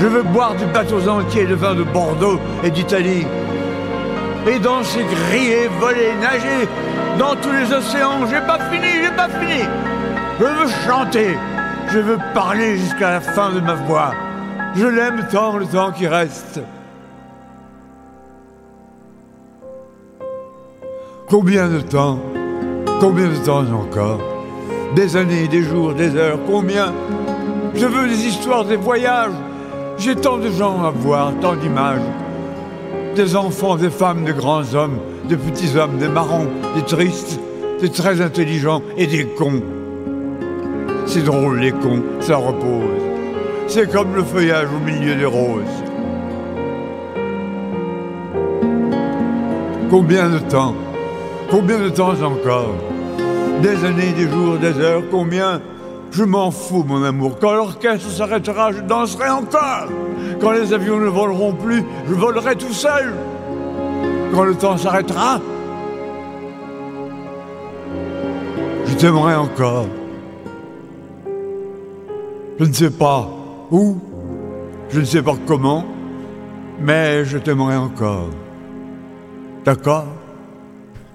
Je 0.00 0.06
veux 0.08 0.22
boire 0.22 0.54
des 0.56 0.66
bateaux 0.66 1.08
entiers 1.08 1.46
de 1.46 1.54
vin 1.54 1.74
de 1.74 1.84
Bordeaux 1.84 2.40
et 2.64 2.70
d'Italie. 2.70 3.24
Et 4.48 4.58
danser, 4.58 5.04
crier, 5.28 5.68
voler, 5.78 6.12
nager 6.20 6.68
dans 7.18 7.34
tous 7.36 7.52
les 7.52 7.72
océans. 7.72 8.26
J'ai 8.28 8.40
pas 8.40 8.58
fini, 8.70 8.86
j'ai 9.02 9.16
pas 9.16 9.28
fini. 9.28 9.62
Je 10.38 10.44
veux 10.44 10.68
chanter, 10.86 11.36
je 11.88 11.98
veux 11.98 12.18
parler 12.34 12.76
jusqu'à 12.78 13.10
la 13.10 13.20
fin 13.20 13.50
de 13.50 13.60
ma 13.60 13.74
voix. 13.74 14.12
Je 14.74 14.86
l'aime 14.86 15.26
tant 15.30 15.56
le 15.56 15.66
temps 15.66 15.92
qui 15.92 16.06
reste. 16.06 16.60
Combien 21.28 21.68
de 21.68 21.80
temps 21.80 22.18
Combien 23.00 23.28
de 23.28 23.36
temps 23.36 23.64
encore? 23.72 24.20
Des 24.94 25.16
années, 25.16 25.48
des 25.48 25.62
jours, 25.62 25.94
des 25.94 26.14
heures, 26.14 26.38
combien? 26.46 26.92
Je 27.74 27.86
veux 27.86 28.08
des 28.08 28.26
histoires, 28.26 28.64
des 28.64 28.76
voyages. 28.76 29.32
J'ai 29.98 30.14
tant 30.14 30.38
de 30.38 30.50
gens 30.50 30.84
à 30.84 30.90
voir, 30.90 31.32
tant 31.40 31.56
d'images. 31.56 32.00
Des 33.14 33.36
enfants, 33.36 33.76
des 33.76 33.90
femmes, 33.90 34.24
des 34.24 34.32
grands 34.32 34.74
hommes, 34.74 34.98
des 35.28 35.36
petits 35.36 35.76
hommes, 35.76 35.98
des 35.98 36.08
marrons, 36.08 36.46
des 36.74 36.82
tristes, 36.82 37.38
des 37.80 37.90
très 37.90 38.20
intelligents 38.22 38.82
et 38.96 39.06
des 39.06 39.26
cons. 39.26 39.62
C'est 41.06 41.24
drôle 41.24 41.58
les 41.58 41.72
cons, 41.72 42.02
ça 42.20 42.36
repose. 42.36 43.02
C'est 43.66 43.90
comme 43.90 44.14
le 44.14 44.24
feuillage 44.24 44.68
au 44.74 44.84
milieu 44.84 45.14
des 45.14 45.26
roses. 45.26 45.62
Combien 49.90 50.30
de 50.30 50.38
temps 50.38 50.74
Combien 51.50 51.80
de 51.80 51.90
temps 51.90 52.14
encore? 52.22 52.74
Des 53.60 53.84
années, 53.84 54.12
des 54.16 54.28
jours, 54.30 54.56
des 54.56 54.80
heures, 54.80 55.02
combien 55.10 55.60
Je 56.12 56.24
m'en 56.24 56.50
fous, 56.50 56.84
mon 56.86 57.02
amour. 57.02 57.38
Quand 57.40 57.54
l'orchestre 57.54 58.10
s'arrêtera, 58.10 58.70
je 58.72 58.80
danserai 58.80 59.30
encore. 59.30 59.88
Quand 60.40 60.52
les 60.52 60.72
avions 60.74 60.98
ne 60.98 61.06
voleront 61.06 61.54
plus, 61.54 61.82
je 62.06 62.12
volerai 62.12 62.54
tout 62.54 62.72
seul. 62.72 63.14
Quand 64.34 64.44
le 64.44 64.54
temps 64.54 64.76
s'arrêtera, 64.76 65.40
je 68.86 68.94
t'aimerai 68.94 69.36
encore. 69.36 69.86
Je 72.60 72.64
ne 72.66 72.72
sais 72.72 72.90
pas 72.90 73.28
où, 73.70 73.96
je 74.90 75.00
ne 75.00 75.04
sais 75.06 75.22
pas 75.22 75.34
comment, 75.46 75.84
mais 76.78 77.24
je 77.24 77.38
t'aimerai 77.38 77.76
encore. 77.76 78.28
D'accord? 79.64 80.06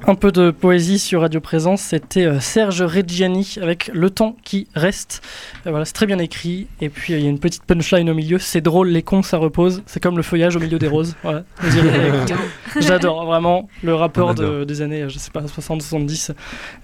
Un 0.10 0.16
peu 0.16 0.32
de 0.32 0.52
poésie 0.52 1.00
sur 1.00 1.20
Radio 1.20 1.42
Présence, 1.42 1.82
c'était 1.82 2.26
euh, 2.26 2.40
Serge 2.40 2.82
Reggiani 2.82 3.56
avec 3.62 3.92
Le 3.94 4.10
temps 4.10 4.38
qui 4.42 4.68
reste. 4.74 5.22
Euh, 5.66 5.72
voilà, 5.72 5.84
c'est 5.84 5.92
très 5.92 6.06
bien 6.06 6.18
écrit. 6.20 6.68
Et 6.80 6.88
puis 6.88 7.14
euh, 7.14 7.18
il 7.18 7.24
y 7.26 7.28
a 7.28 7.30
une 7.30 7.40
petite 7.40 7.64
punchline 7.64 8.10
au 8.10 8.14
milieu. 8.14 8.40
C'est 8.40 8.62
drôle, 8.62 8.88
les 8.88 9.02
cons, 9.04 9.22
ça 9.22 9.36
repose. 9.36 9.84
C'est 9.86 10.00
comme 10.02 10.16
le 10.16 10.24
feuillage 10.24 10.56
au 10.56 10.62
milieu 10.62 10.80
des 10.80 10.88
roses. 10.88 11.14
Voilà. 11.24 11.44
J'adore 12.80 13.26
vraiment 13.26 13.68
le 13.84 13.96
rappeur 13.96 14.28
On 14.30 14.34
de- 14.34 14.64
des 14.64 14.82
années, 14.82 15.10
je 15.10 15.20
sais 15.20 15.32
pas, 15.32 15.46
60, 15.46 15.82
70, 15.82 16.32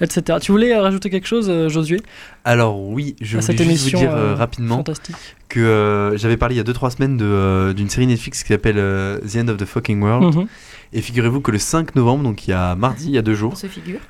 etc. 0.02 0.40
Tu 0.42 0.52
voulais 0.52 0.76
rajouter 0.78 1.10
quelque 1.10 1.28
chose, 1.28 1.50
Josué? 1.70 2.02
Alors 2.44 2.78
oui, 2.82 3.16
je 3.22 3.38
voulais 3.38 3.42
cette 3.42 3.58
juste 3.58 3.70
émission 3.70 4.00
vous 4.00 4.06
dire 4.06 4.14
euh, 4.14 4.36
rapidement 4.36 4.78
fantastique 4.78 5.16
que 5.54 5.60
euh, 5.60 6.18
j'avais 6.18 6.36
parlé 6.36 6.56
il 6.56 6.58
y 6.58 6.62
a 6.62 6.64
2-3 6.64 6.96
semaines 6.96 7.16
de, 7.16 7.26
euh, 7.26 7.74
d'une 7.74 7.88
série 7.88 8.08
Netflix 8.08 8.42
qui 8.42 8.50
s'appelle 8.50 8.80
euh, 8.80 9.20
The 9.20 9.36
End 9.38 9.48
of 9.50 9.58
the 9.58 9.66
Fucking 9.66 10.02
World. 10.02 10.36
Mhm. 10.36 10.48
Et 10.94 11.02
figurez-vous 11.02 11.42
que 11.42 11.52
le 11.52 11.58
5 11.58 11.96
novembre, 11.96 12.24
donc 12.24 12.48
il 12.48 12.52
y 12.52 12.54
a 12.54 12.76
mardi, 12.76 13.06
il 13.08 13.14
y 13.14 13.18
a 13.18 13.22
deux 13.24 13.34
jours, 13.34 13.54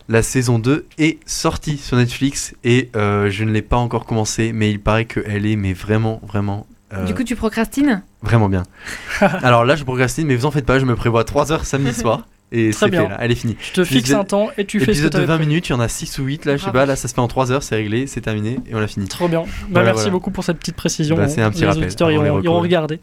la 0.10 0.22
saison 0.22 0.60
2 0.60 0.86
est 0.98 1.18
sortie 1.26 1.78
sur 1.78 1.96
Netflix 1.98 2.54
et 2.64 2.90
euh, 2.96 3.30
je 3.30 3.44
ne 3.46 3.52
l'ai 3.52 3.62
pas 3.62 3.78
encore 3.78 4.06
commencé, 4.06 4.52
mais 4.54 4.70
il 4.70 4.80
paraît 4.82 5.06
qu'elle 5.06 5.46
est 5.46 5.56
mais 5.56 5.72
vraiment, 5.74 6.20
vraiment, 6.28 6.68
euh, 6.94 7.06
Du 7.06 7.14
coup, 7.16 7.24
tu 7.24 7.36
procrastines? 7.36 8.04
vraiment 8.22 8.50
bien. 8.50 8.64
Alors 9.22 9.64
là, 9.66 9.76
je 9.76 9.84
procrastine, 9.84 10.28
mais 10.28 10.36
vous 10.36 10.46
en 10.46 10.52
faites 10.52 10.66
pas, 10.66 10.78
je 10.80 10.86
me 10.86 10.96
prévois 10.96 11.24
3 11.24 11.52
heures 11.54 11.66
samedi 11.66 11.94
soir 12.00 12.28
et 12.52 12.72
c'est 12.72 12.90
bien. 12.90 13.04
fait 13.04 13.10
là, 13.10 13.18
elle 13.22 13.32
est 13.32 13.36
finie. 13.36 13.56
Je 13.62 13.72
te 13.74 13.84
fixe 13.84 14.02
Épisode- 14.02 14.20
un 14.20 14.24
temps 14.26 14.50
et 14.58 14.66
tu 14.66 14.80
fais 14.80 14.86
ce 14.86 14.88
que 14.88 14.92
Épisode 14.92 15.10
de 15.12 15.14
t'avais 15.14 15.26
20 15.26 15.36
prévu. 15.38 15.50
minutes, 15.50 15.70
il 15.70 15.72
y 15.72 15.76
en 15.76 15.80
a 15.80 15.88
6 15.88 16.20
ou 16.20 16.24
8 16.26 16.46
là, 16.46 16.58
je 16.58 16.66
sais 16.66 16.72
pas, 16.72 16.86
là 16.86 16.96
ça 16.96 17.08
se 17.08 17.14
fait 17.14 17.22
en 17.22 17.28
3 17.28 17.52
heures, 17.52 17.64
c'est 17.64 17.76
réglé, 17.76 18.06
c'est 18.08 18.22
terminé 18.22 18.60
et 18.70 18.76
on 18.76 18.80
l'a 18.80 18.88
fini. 18.88 19.08
Trop 19.08 19.28
bien. 19.28 19.42
Bah, 19.42 19.48
Voilà, 19.72 19.86
merci 19.86 20.02
voilà. 20.02 20.12
beaucoup 20.12 20.30
pour 20.32 20.44
cette 20.44 20.58
petite 20.60 20.76
précision. 20.76 21.16
Bah, 21.16 21.28
c'est 21.30 21.42
un 21.42 21.50
petit 21.50 21.62
les 21.62 21.68
rappel 21.68 21.84
auditeurs 21.86 22.10
les 22.10 22.16
iront, 22.16 22.42
iront 22.44 22.60
regarder. 22.60 23.00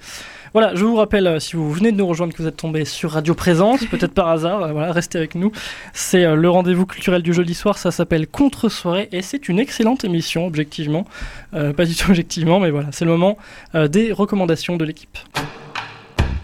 Voilà, 0.53 0.75
je 0.75 0.85
vous 0.85 0.97
rappelle, 0.97 1.29
euh, 1.29 1.39
si 1.39 1.55
vous 1.55 1.71
venez 1.71 1.93
de 1.93 1.97
nous 1.97 2.07
rejoindre, 2.07 2.33
que 2.35 2.43
vous 2.43 2.49
êtes 2.49 2.57
tombé 2.57 2.85
sur 2.85 3.13
Radio 3.13 3.35
Présence, 3.35 3.85
peut-être 3.91 4.13
par 4.13 4.29
hasard, 4.29 4.63
euh, 4.63 4.73
voilà, 4.73 4.93
restez 4.93 5.19
avec 5.19 5.37
nous. 5.37 5.53
C'est 5.93 6.25
euh, 6.25 6.35
le 6.35 6.51
rendez-vous 6.51 6.87
culturel 6.87 7.23
du 7.23 7.33
jeudi 7.33 7.55
soir, 7.55 7.79
ça 7.79 7.93
s'appelle 7.93 8.27
Contre-soirée 8.27 9.09
et 9.13 9.23
c'est 9.23 9.49
une 9.49 9.61
excellente 9.61 10.05
émission, 10.05 10.47
objectivement. 10.47 11.07
Euh, 11.55 11.73
pas 11.73 11.85
du 11.85 11.95
tout 11.95 12.11
objectivement, 12.11 12.59
mais 12.59 12.71
voilà, 12.71 12.89
c'est 12.91 13.05
le 13.05 13.13
moment 13.13 13.39
euh, 13.75 13.87
des 13.87 14.13
recommandations 14.13 14.77
de 14.77 14.85
l'équipe. 14.85 15.19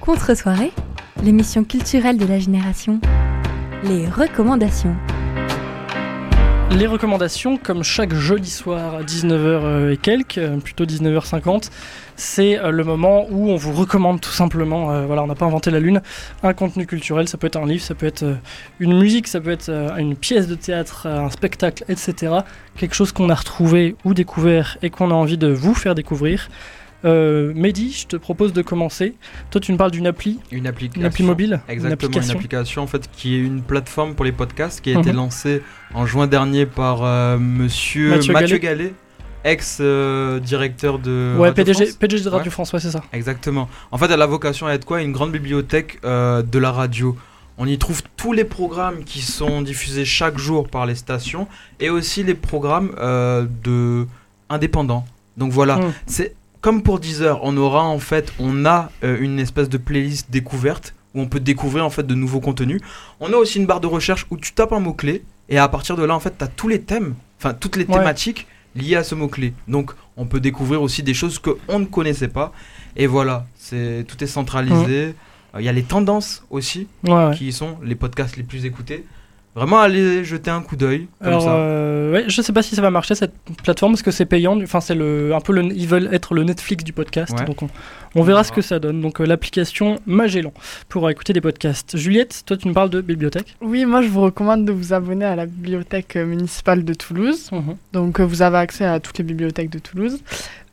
Contre-soirée, 0.01 0.71
l'émission 1.25 1.65
culturelle 1.65 2.17
de 2.17 2.27
la 2.27 2.39
génération. 2.39 3.01
Les 3.83 4.07
recommandations. 4.09 4.95
Les 6.73 6.87
recommandations, 6.87 7.57
comme 7.57 7.85
chaque 7.85 8.13
jeudi 8.13 8.51
soir 8.51 8.97
à 8.97 9.03
19h 9.03 9.93
et 9.93 9.97
quelques, 9.97 10.39
euh, 10.39 10.59
plutôt 10.59 10.85
19h50, 10.85 11.71
c'est 12.17 12.59
euh, 12.59 12.71
le 12.71 12.83
moment 12.83 13.27
où 13.31 13.51
on 13.51 13.57
vous 13.57 13.73
recommande 13.73 14.21
tout 14.21 14.33
simplement, 14.33 14.91
euh, 14.91 15.07
voilà, 15.07 15.23
on 15.23 15.29
n'a 15.29 15.37
pas 15.37 15.47
inventé 15.47 15.71
la 15.71 15.79
lune, 15.79 16.03
un 16.43 16.55
contenu 16.55 16.85
culturel, 16.85 17.29
ça 17.29 17.39
peut 17.39 17.47
être 17.47 17.57
un 17.57 17.67
livre, 17.67 17.83
ça 17.83 17.95
peut 17.95 18.07
être 18.07 18.25
euh, 18.25 18.35
une 18.81 18.99
musique, 18.99 19.29
ça 19.29 19.41
peut 19.41 19.51
être 19.51 19.69
euh, 19.69 19.97
une 19.97 20.17
pièce 20.17 20.49
de 20.49 20.57
théâtre, 20.57 21.07
euh, 21.07 21.21
un 21.21 21.31
spectacle, 21.31 21.85
etc. 21.89 22.39
Quelque 22.77 22.95
chose 22.95 23.13
qu'on 23.13 23.31
a 23.31 23.35
retrouvé 23.35 23.95
ou 24.05 24.13
découvert 24.13 24.77
et 24.83 24.91
qu'on 24.91 25.11
a 25.13 25.15
envie 25.15 25.39
de 25.39 25.49
vous 25.49 25.75
faire 25.75 25.95
découvrir. 25.95 26.49
Euh, 27.07 27.53
Mehdi, 27.55 27.93
je 27.93 28.07
te 28.09 28.17
propose 28.17 28.53
de 28.53 28.63
commencer. 28.63 29.15
Toi, 29.51 29.61
tu 29.61 29.73
me 29.73 29.77
parles 29.79 29.93
d'une 29.93 30.07
appli, 30.07 30.41
Une 30.51 30.67
application. 30.67 31.01
une 31.01 31.07
appli 31.07 31.25
mobile, 31.25 31.61
Exactement, 31.69 31.89
une 31.89 31.93
application. 31.93 32.35
application. 32.35 32.83
en 32.83 32.87
fait 32.87 33.09
qui 33.13 33.37
est 33.37 33.39
une 33.39 33.63
plateforme 33.63 34.15
pour 34.15 34.25
les 34.25 34.33
podcasts 34.33 34.81
qui 34.81 34.95
a 34.95 34.99
été 34.99 35.11
Mhm. 35.11 35.17
lancée 35.17 35.63
en 35.95 36.05
juin 36.07 36.27
dernier 36.27 36.67
par 36.67 37.05
euh, 37.05 37.39
monsieur 37.39 38.11
Mathieu 38.11 38.33
Mathieu, 38.33 38.59
Gallet. 38.59 38.77
Gallet, 38.85 38.95
ex-directeur 39.45 40.99
de 40.99 41.35
Ouais, 41.39 41.49
Radio 41.49 41.55
PDG, 41.65 41.85
France. 41.87 41.97
PDG 41.97 42.25
de 42.25 42.29
Radio 42.29 42.45
Ouais. 42.45 42.51
France, 42.51 42.73
ouais, 42.73 42.81
c'est 42.81 42.91
ça. 42.91 43.03
Exactement. 43.13 43.69
En 43.93 43.99
fait, 43.99 44.11
elle 44.11 44.23
a 44.23 44.27
vocation 44.27 44.67
à 44.67 44.73
être 44.73 44.85
quoi? 44.85 45.03
Une 45.03 45.13
grande 45.13 45.33
bibliothèque 45.33 45.99
euh, 46.05 46.43
de 46.43 46.59
la 46.59 46.73
radio. 46.73 47.17
On 47.59 47.67
y 47.67 47.79
trouve 47.79 48.03
tous 48.17 48.33
les 48.33 48.45
programmes 48.45 49.05
qui 49.05 49.23
sont 49.23 49.63
diffusés 49.63 50.05
chaque 50.05 50.37
jour 50.39 50.69
par 50.69 50.85
les 50.85 50.95
stations 50.95 51.49
et 51.81 51.89
aussi 51.89 52.23
les 52.23 52.35
programmes 52.35 52.91
euh, 52.99 53.47
de 53.65 54.07
indépendants. 54.51 55.07
Donc 55.37 55.53
voilà, 55.53 55.77
Mm. 55.77 55.93
c'est 56.07 56.35
comme 56.67 56.83
pour 56.83 56.99
Deezer, 56.99 57.39
on 57.45 57.57
aura 57.57 57.85
en 57.85 58.01
fait, 58.01 58.33
on 58.41 58.65
a 58.67 58.91
euh, 59.05 59.19
une 59.21 59.39
espèce 59.39 59.69
de 59.69 59.79
playlist 59.79 60.33
découverte 60.33 60.95
où 61.15 61.21
on 61.21 61.27
peut 61.29 61.39
découvrir 61.39 61.85
en 61.85 61.91
fait 61.91 62.05
de 62.05 62.17
nouveaux 62.17 62.41
contenus. 62.41 62.81
On 63.21 63.33
a 63.33 63.37
aussi 63.37 63.61
une 63.61 63.67
barre 63.67 63.79
de 63.81 63.87
recherche 63.87 64.27
où 64.33 64.37
tu 64.37 64.51
tapes 64.53 64.73
un 64.73 64.81
mot 64.81 64.93
clé 64.93 65.23
et 65.49 65.59
à 65.59 65.69
partir 65.69 65.97
de 65.97 66.03
là 66.03 66.13
en 66.17 66.19
fait, 66.19 66.37
tu 66.37 66.43
as 66.43 66.49
tous 66.49 66.67
les 66.67 66.81
thèmes, 66.83 67.15
enfin 67.39 67.55
toutes 67.55 67.77
les 67.77 67.85
Ouais. 67.85 67.97
thématiques 67.97 68.49
liées 68.75 68.97
à 68.97 69.05
ce 69.05 69.15
mot 69.15 69.29
clé. 69.29 69.55
Donc 69.69 69.93
on 70.17 70.27
peut 70.27 70.41
découvrir 70.41 70.83
aussi 70.83 71.05
des 71.05 71.15
choses 71.15 71.39
que 71.39 71.51
on 71.69 71.79
ne 71.79 71.85
connaissait 71.85 72.27
pas 72.27 72.53
et 72.97 73.07
voilà, 73.07 73.47
c'est 73.57 74.05
tout 74.09 74.25
est 74.25 74.27
centralisé. 74.27 75.15
Euh, 75.55 75.61
Il 75.61 75.65
y 75.65 75.69
a 75.69 75.73
les 75.73 75.85
tendances 75.85 76.43
aussi, 76.51 76.89
Ouais, 77.05 77.13
ouais. 77.29 77.37
qui 77.37 77.53
sont 77.53 77.79
les 77.85 77.95
podcasts 77.95 78.37
les 78.37 78.43
plus 78.43 78.65
écoutés. 78.65 79.05
Vraiment, 79.57 79.79
allez 79.81 80.23
jeter 80.23 80.51
un 80.51 80.61
coup 80.61 80.77
d'œil. 80.77 81.09
Alors, 81.23 81.43
ça. 81.43 81.55
euh, 81.57 82.13
ouais, 82.13 82.25
je 82.29 82.43
sais 82.43 82.53
pas 82.53 82.63
si 82.63 82.75
ça 82.77 82.83
va 82.83 82.91
marcher 82.91 83.15
cette 83.15 83.33
plateforme 83.65 83.93
parce 83.93 84.03
que 84.03 84.11
c'est 84.11 84.27
payant. 84.27 84.61
Enfin, 84.63 84.81
c'est 84.81 84.95
le, 84.95 85.35
un 85.35 85.41
peu 85.41 85.55
le, 85.55 85.65
ils 85.65 85.89
veulent 85.89 86.11
être 86.13 86.35
le 86.35 86.45
Netflix 86.45 86.85
du 86.85 86.93
podcast. 86.93 87.33
Ouais. 87.39 87.47
Donc, 87.47 87.63
on, 87.63 87.69
on 88.15 88.23
verra 88.23 88.45
ce 88.45 88.53
que 88.53 88.61
ça 88.61 88.79
donne. 88.79 89.01
Donc, 89.01 89.19
euh, 89.21 89.25
l'application 89.25 89.99
Magellan 90.07 90.53
pour 90.91 91.09
écouter 91.09 91.33
des 91.33 91.41
podcasts. 91.41 91.97
Juliette, 91.97 92.43
toi, 92.45 92.59
tu 92.59 92.69
nous 92.69 92.75
parles 92.75 92.91
de 92.91 93.01
bibliothèque? 93.01 93.57
Oui, 93.63 93.87
moi 93.87 94.03
je 94.03 94.09
vous 94.09 94.21
recommande 94.21 94.67
de 94.67 94.73
vous 94.73 94.93
abonner 94.93 95.25
à 95.25 95.37
la 95.37 95.47
bibliothèque 95.47 96.17
euh, 96.17 96.27
municipale 96.27 96.85
de 96.85 96.93
Toulouse. 96.93 97.49
Mhm. 97.51 97.77
Donc 97.95 98.21
euh, 98.21 98.25
vous 98.25 98.43
avez 98.43 98.59
accès 98.59 98.85
à 98.85 99.01
toutes 99.01 99.17
les 99.17 99.25
bibliothèques 99.25 99.71
de 99.71 99.79
Toulouse. 99.79 100.19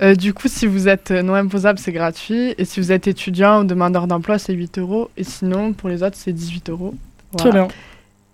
Euh, 0.02 0.14
du 0.16 0.34
coup, 0.34 0.50
si 0.50 0.66
vous 0.68 0.90
êtes 0.90 1.12
euh, 1.12 1.22
non 1.22 1.36
imposable, 1.36 1.80
c'est 1.80 1.94
gratuit. 1.94 2.54
Et 2.58 2.66
si 2.66 2.82
vous 2.82 2.92
êtes 2.92 3.08
étudiant 3.08 3.62
ou 3.62 3.64
demandeur 3.64 4.08
d'emploi, 4.08 4.38
c'est 4.40 4.54
8 4.54 4.80
euros. 4.80 5.10
Et 5.16 5.24
sinon, 5.24 5.72
pour 5.72 5.88
les 5.88 6.04
autres, 6.04 6.18
c'est 6.20 6.34
18 6.34 6.70
euros. 6.70 6.94
Très 7.38 7.52
bien. 7.52 7.70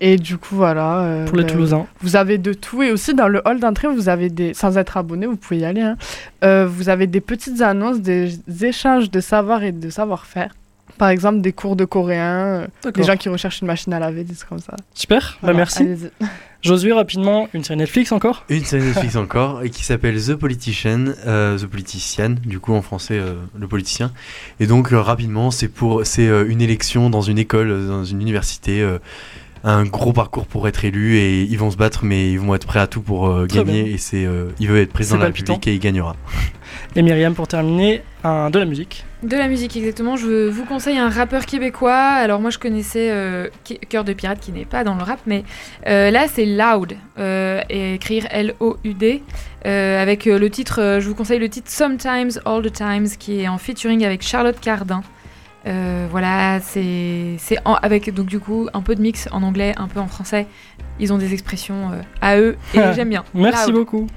Et 0.02 0.16
du 0.18 0.38
coup, 0.38 0.56
voilà. 0.56 1.00
euh, 1.02 1.26
Pour 1.28 1.36
les 1.38 1.44
ben, 1.44 1.52
Toulousains. 1.52 1.86
Vous 2.02 2.16
avez 2.16 2.38
de 2.38 2.54
tout. 2.54 2.82
Et 2.84 2.92
aussi, 2.92 3.14
dans 3.14 3.28
le 3.28 3.42
hall 3.46 3.60
d'entrée, 3.60 3.88
vous 3.88 4.08
avez 4.10 4.30
des. 4.30 4.54
Sans 4.54 4.78
être 4.78 4.96
abonné, 4.98 5.26
vous 5.26 5.36
pouvez 5.36 5.60
y 5.60 5.66
aller. 5.66 5.82
hein. 5.82 5.98
Euh, 6.44 6.66
vous 6.70 6.88
avez 6.90 7.06
des 7.08 7.22
petites 7.22 7.62
annonces, 7.62 8.00
des 8.00 8.32
échanges 8.64 9.12
de 9.12 9.20
savoir 9.20 9.64
et 9.64 9.72
de 9.74 9.90
savoir-faire. 9.90 10.54
Par 10.98 11.10
exemple, 11.10 11.40
des 11.42 11.54
cours 11.54 11.76
de 11.78 11.86
coréen, 11.86 12.66
euh, 12.86 12.92
des 12.94 13.04
gens 13.04 13.16
qui 13.16 13.30
recherchent 13.30 13.62
une 13.62 13.68
machine 13.68 13.94
à 13.94 14.00
laver, 14.00 14.24
des 14.26 14.34
trucs 14.36 14.50
comme 14.50 14.60
ça. 14.60 14.76
Super. 14.94 15.22
Bah, 15.36 15.38
Voilà, 15.52 15.58
merci. 15.58 15.84
allez-y. 15.84 16.10
Josué, 16.62 16.92
rapidement, 16.92 17.48
une 17.54 17.64
série 17.64 17.80
Netflix 17.80 18.12
encore? 18.12 18.44
Une 18.50 18.66
série 18.66 18.84
Netflix 18.84 19.16
encore 19.16 19.64
et 19.64 19.70
qui 19.70 19.86
s'appelle 19.86 20.22
The 20.22 20.36
Politician, 20.36 21.06
euh, 21.26 21.58
The 21.58 21.68
Politician, 21.68 22.36
du 22.46 22.60
coup 22.60 22.74
en 22.74 22.82
français 22.82 23.18
euh, 23.18 23.36
le 23.58 23.66
politicien. 23.70 24.12
Et 24.60 24.68
donc 24.68 24.92
euh, 24.92 25.00
rapidement, 25.00 25.52
c'est 25.52 25.70
pour 25.70 26.06
c'est 26.06 26.28
euh, 26.28 26.46
une 26.50 26.62
élection 26.62 27.10
dans 27.10 27.22
une 27.22 27.38
école, 27.38 27.88
dans 27.88 28.04
une 28.04 28.20
université, 28.20 28.82
euh, 28.82 28.98
un 29.64 29.84
gros 29.84 30.14
parcours 30.14 30.46
pour 30.46 30.68
être 30.68 30.86
élu 30.86 31.18
et 31.18 31.42
ils 31.44 31.58
vont 31.58 31.72
se 31.72 31.78
battre, 31.78 32.06
mais 32.06 32.32
ils 32.32 32.40
vont 32.40 32.56
être 32.56 32.68
prêts 32.68 32.80
à 32.80 32.88
tout 32.88 33.02
pour 33.02 33.28
euh, 33.28 33.46
gagner. 33.46 33.84
bien. 33.84 33.94
Et 33.94 33.98
c'est 33.98 34.26
euh, 34.26 34.50
il 34.60 34.68
veut 34.68 34.80
être 34.82 34.94
président 34.94 35.18
de 35.18 35.22
la. 35.22 35.28
République 35.28 35.68
et 35.68 35.74
il 35.74 35.80
gagnera. 35.80 36.16
Et 36.96 37.02
Myriam, 37.02 37.34
pour 37.34 37.48
terminer, 37.48 38.04
un, 38.24 38.50
de 38.52 38.60
la 38.60 38.66
musique. 38.66 39.04
De 39.24 39.36
la 39.36 39.48
musique, 39.48 39.76
exactement. 39.76 40.16
Je 40.18 40.50
vous 40.50 40.66
conseille 40.66 40.98
un 40.98 41.10
rappeur 41.10 41.46
québécois. 41.48 41.96
Alors, 41.96 42.40
moi, 42.40 42.52
je 42.52 42.60
connaissais 42.60 43.10
euh, 43.12 43.48
Cœur 43.90 44.04
de 44.04 44.14
Pirate 44.14 44.40
qui 44.40 44.52
n'est 44.52 44.66
pas 44.66 44.84
dans 44.84 44.94
le 44.96 45.04
rap, 45.04 45.20
mais 45.26 45.44
euh, 45.88 46.12
là, 46.12 46.26
c'est 46.32 46.46
Loud. 46.46 46.94
euh, 47.18 47.62
et 47.70 47.96
écrire 47.96 48.28
L-O-U-D. 48.30 49.24
euh, 49.66 50.02
avec 50.02 50.28
euh, 50.28 50.38
le 50.40 50.50
titre, 50.50 50.80
euh, 50.80 51.00
je 51.00 51.08
vous 51.10 51.16
conseille 51.16 51.40
le 51.40 51.50
titre 51.50 51.70
Sometimes, 51.72 52.40
All 52.46 52.62
the 52.62 52.72
Times, 52.72 53.08
qui 53.20 53.42
est 53.42 53.48
en 53.48 53.58
featuring 53.58 54.06
avec 54.06 54.22
Charlotte 54.22 54.60
Cardin. 54.60 55.02
Euh, 55.68 56.08
voilà, 56.10 56.60
c'est 56.62 57.38
avec 57.82 58.14
donc 58.14 58.28
du 58.28 58.40
coup 58.40 58.70
un 58.74 58.82
peu 58.82 58.96
de 58.96 59.02
mix 59.02 59.28
en 59.32 59.44
anglais, 59.44 59.74
un 59.78 59.88
peu 59.88 60.00
en 60.00 60.08
français. 60.08 60.48
Ils 61.00 61.14
ont 61.14 61.18
des 61.18 61.34
expressions 61.34 61.92
euh, 61.92 62.02
à 62.22 62.38
eux 62.38 62.58
et 62.74 62.80
j'aime 62.96 63.10
bien. 63.10 63.24
Merci 63.34 63.72
beaucoup. 63.72 64.08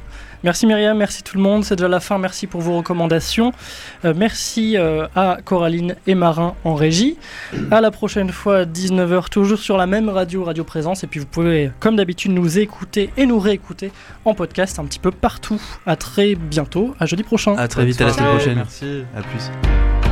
Merci 0.45 0.66
Myriam, 0.66 0.99
merci 0.99 1.22
tout 1.22 1.36
le 1.36 1.43
monde. 1.43 1.64
C'est 1.64 1.76
déjà 1.76 1.88
la 1.88 2.01
fin. 2.01 2.18
Merci 2.18 2.47
pour 2.47 2.61
vos 2.61 2.76
recommandations. 2.76 3.53
Euh, 4.05 4.12
merci 4.16 4.76
euh, 4.76 5.07
à 5.14 5.38
Coraline 5.45 5.95
et 6.07 6.14
Marin 6.14 6.55
en 6.64 6.74
régie. 6.74 7.16
À 7.70 7.80
la 7.80 7.90
prochaine 7.90 8.30
fois, 8.30 8.64
19h, 8.64 9.28
toujours 9.28 9.59
sur 9.59 9.76
la 9.76 9.86
même 9.86 10.09
radio, 10.09 10.43
Radio 10.45 10.64
Présence. 10.64 11.05
Et 11.05 11.07
puis 11.07 11.20
vous 11.20 11.26
pouvez, 11.26 11.70
comme 11.78 11.97
d'habitude, 11.97 12.32
nous 12.32 12.59
écouter 12.59 13.11
et 13.16 13.26
nous 13.26 13.38
réécouter 13.38 13.93
en 14.24 14.34
podcast 14.34 14.78
un 14.78 14.84
petit 14.84 14.99
peu 14.99 15.12
partout. 15.12 15.61
À 15.86 15.95
très 15.97 16.34
bientôt, 16.34 16.95
à 16.99 17.07
jeudi 17.07 17.22
prochain. 17.22 17.57
À 17.57 17.68
très 17.68 17.84
vite, 17.84 18.01
à 18.01 18.07
la 18.07 18.12
semaine 18.12 18.30
prochaine. 18.30 18.57
Merci. 18.57 19.05
À 19.16 19.22
plus. 19.22 20.11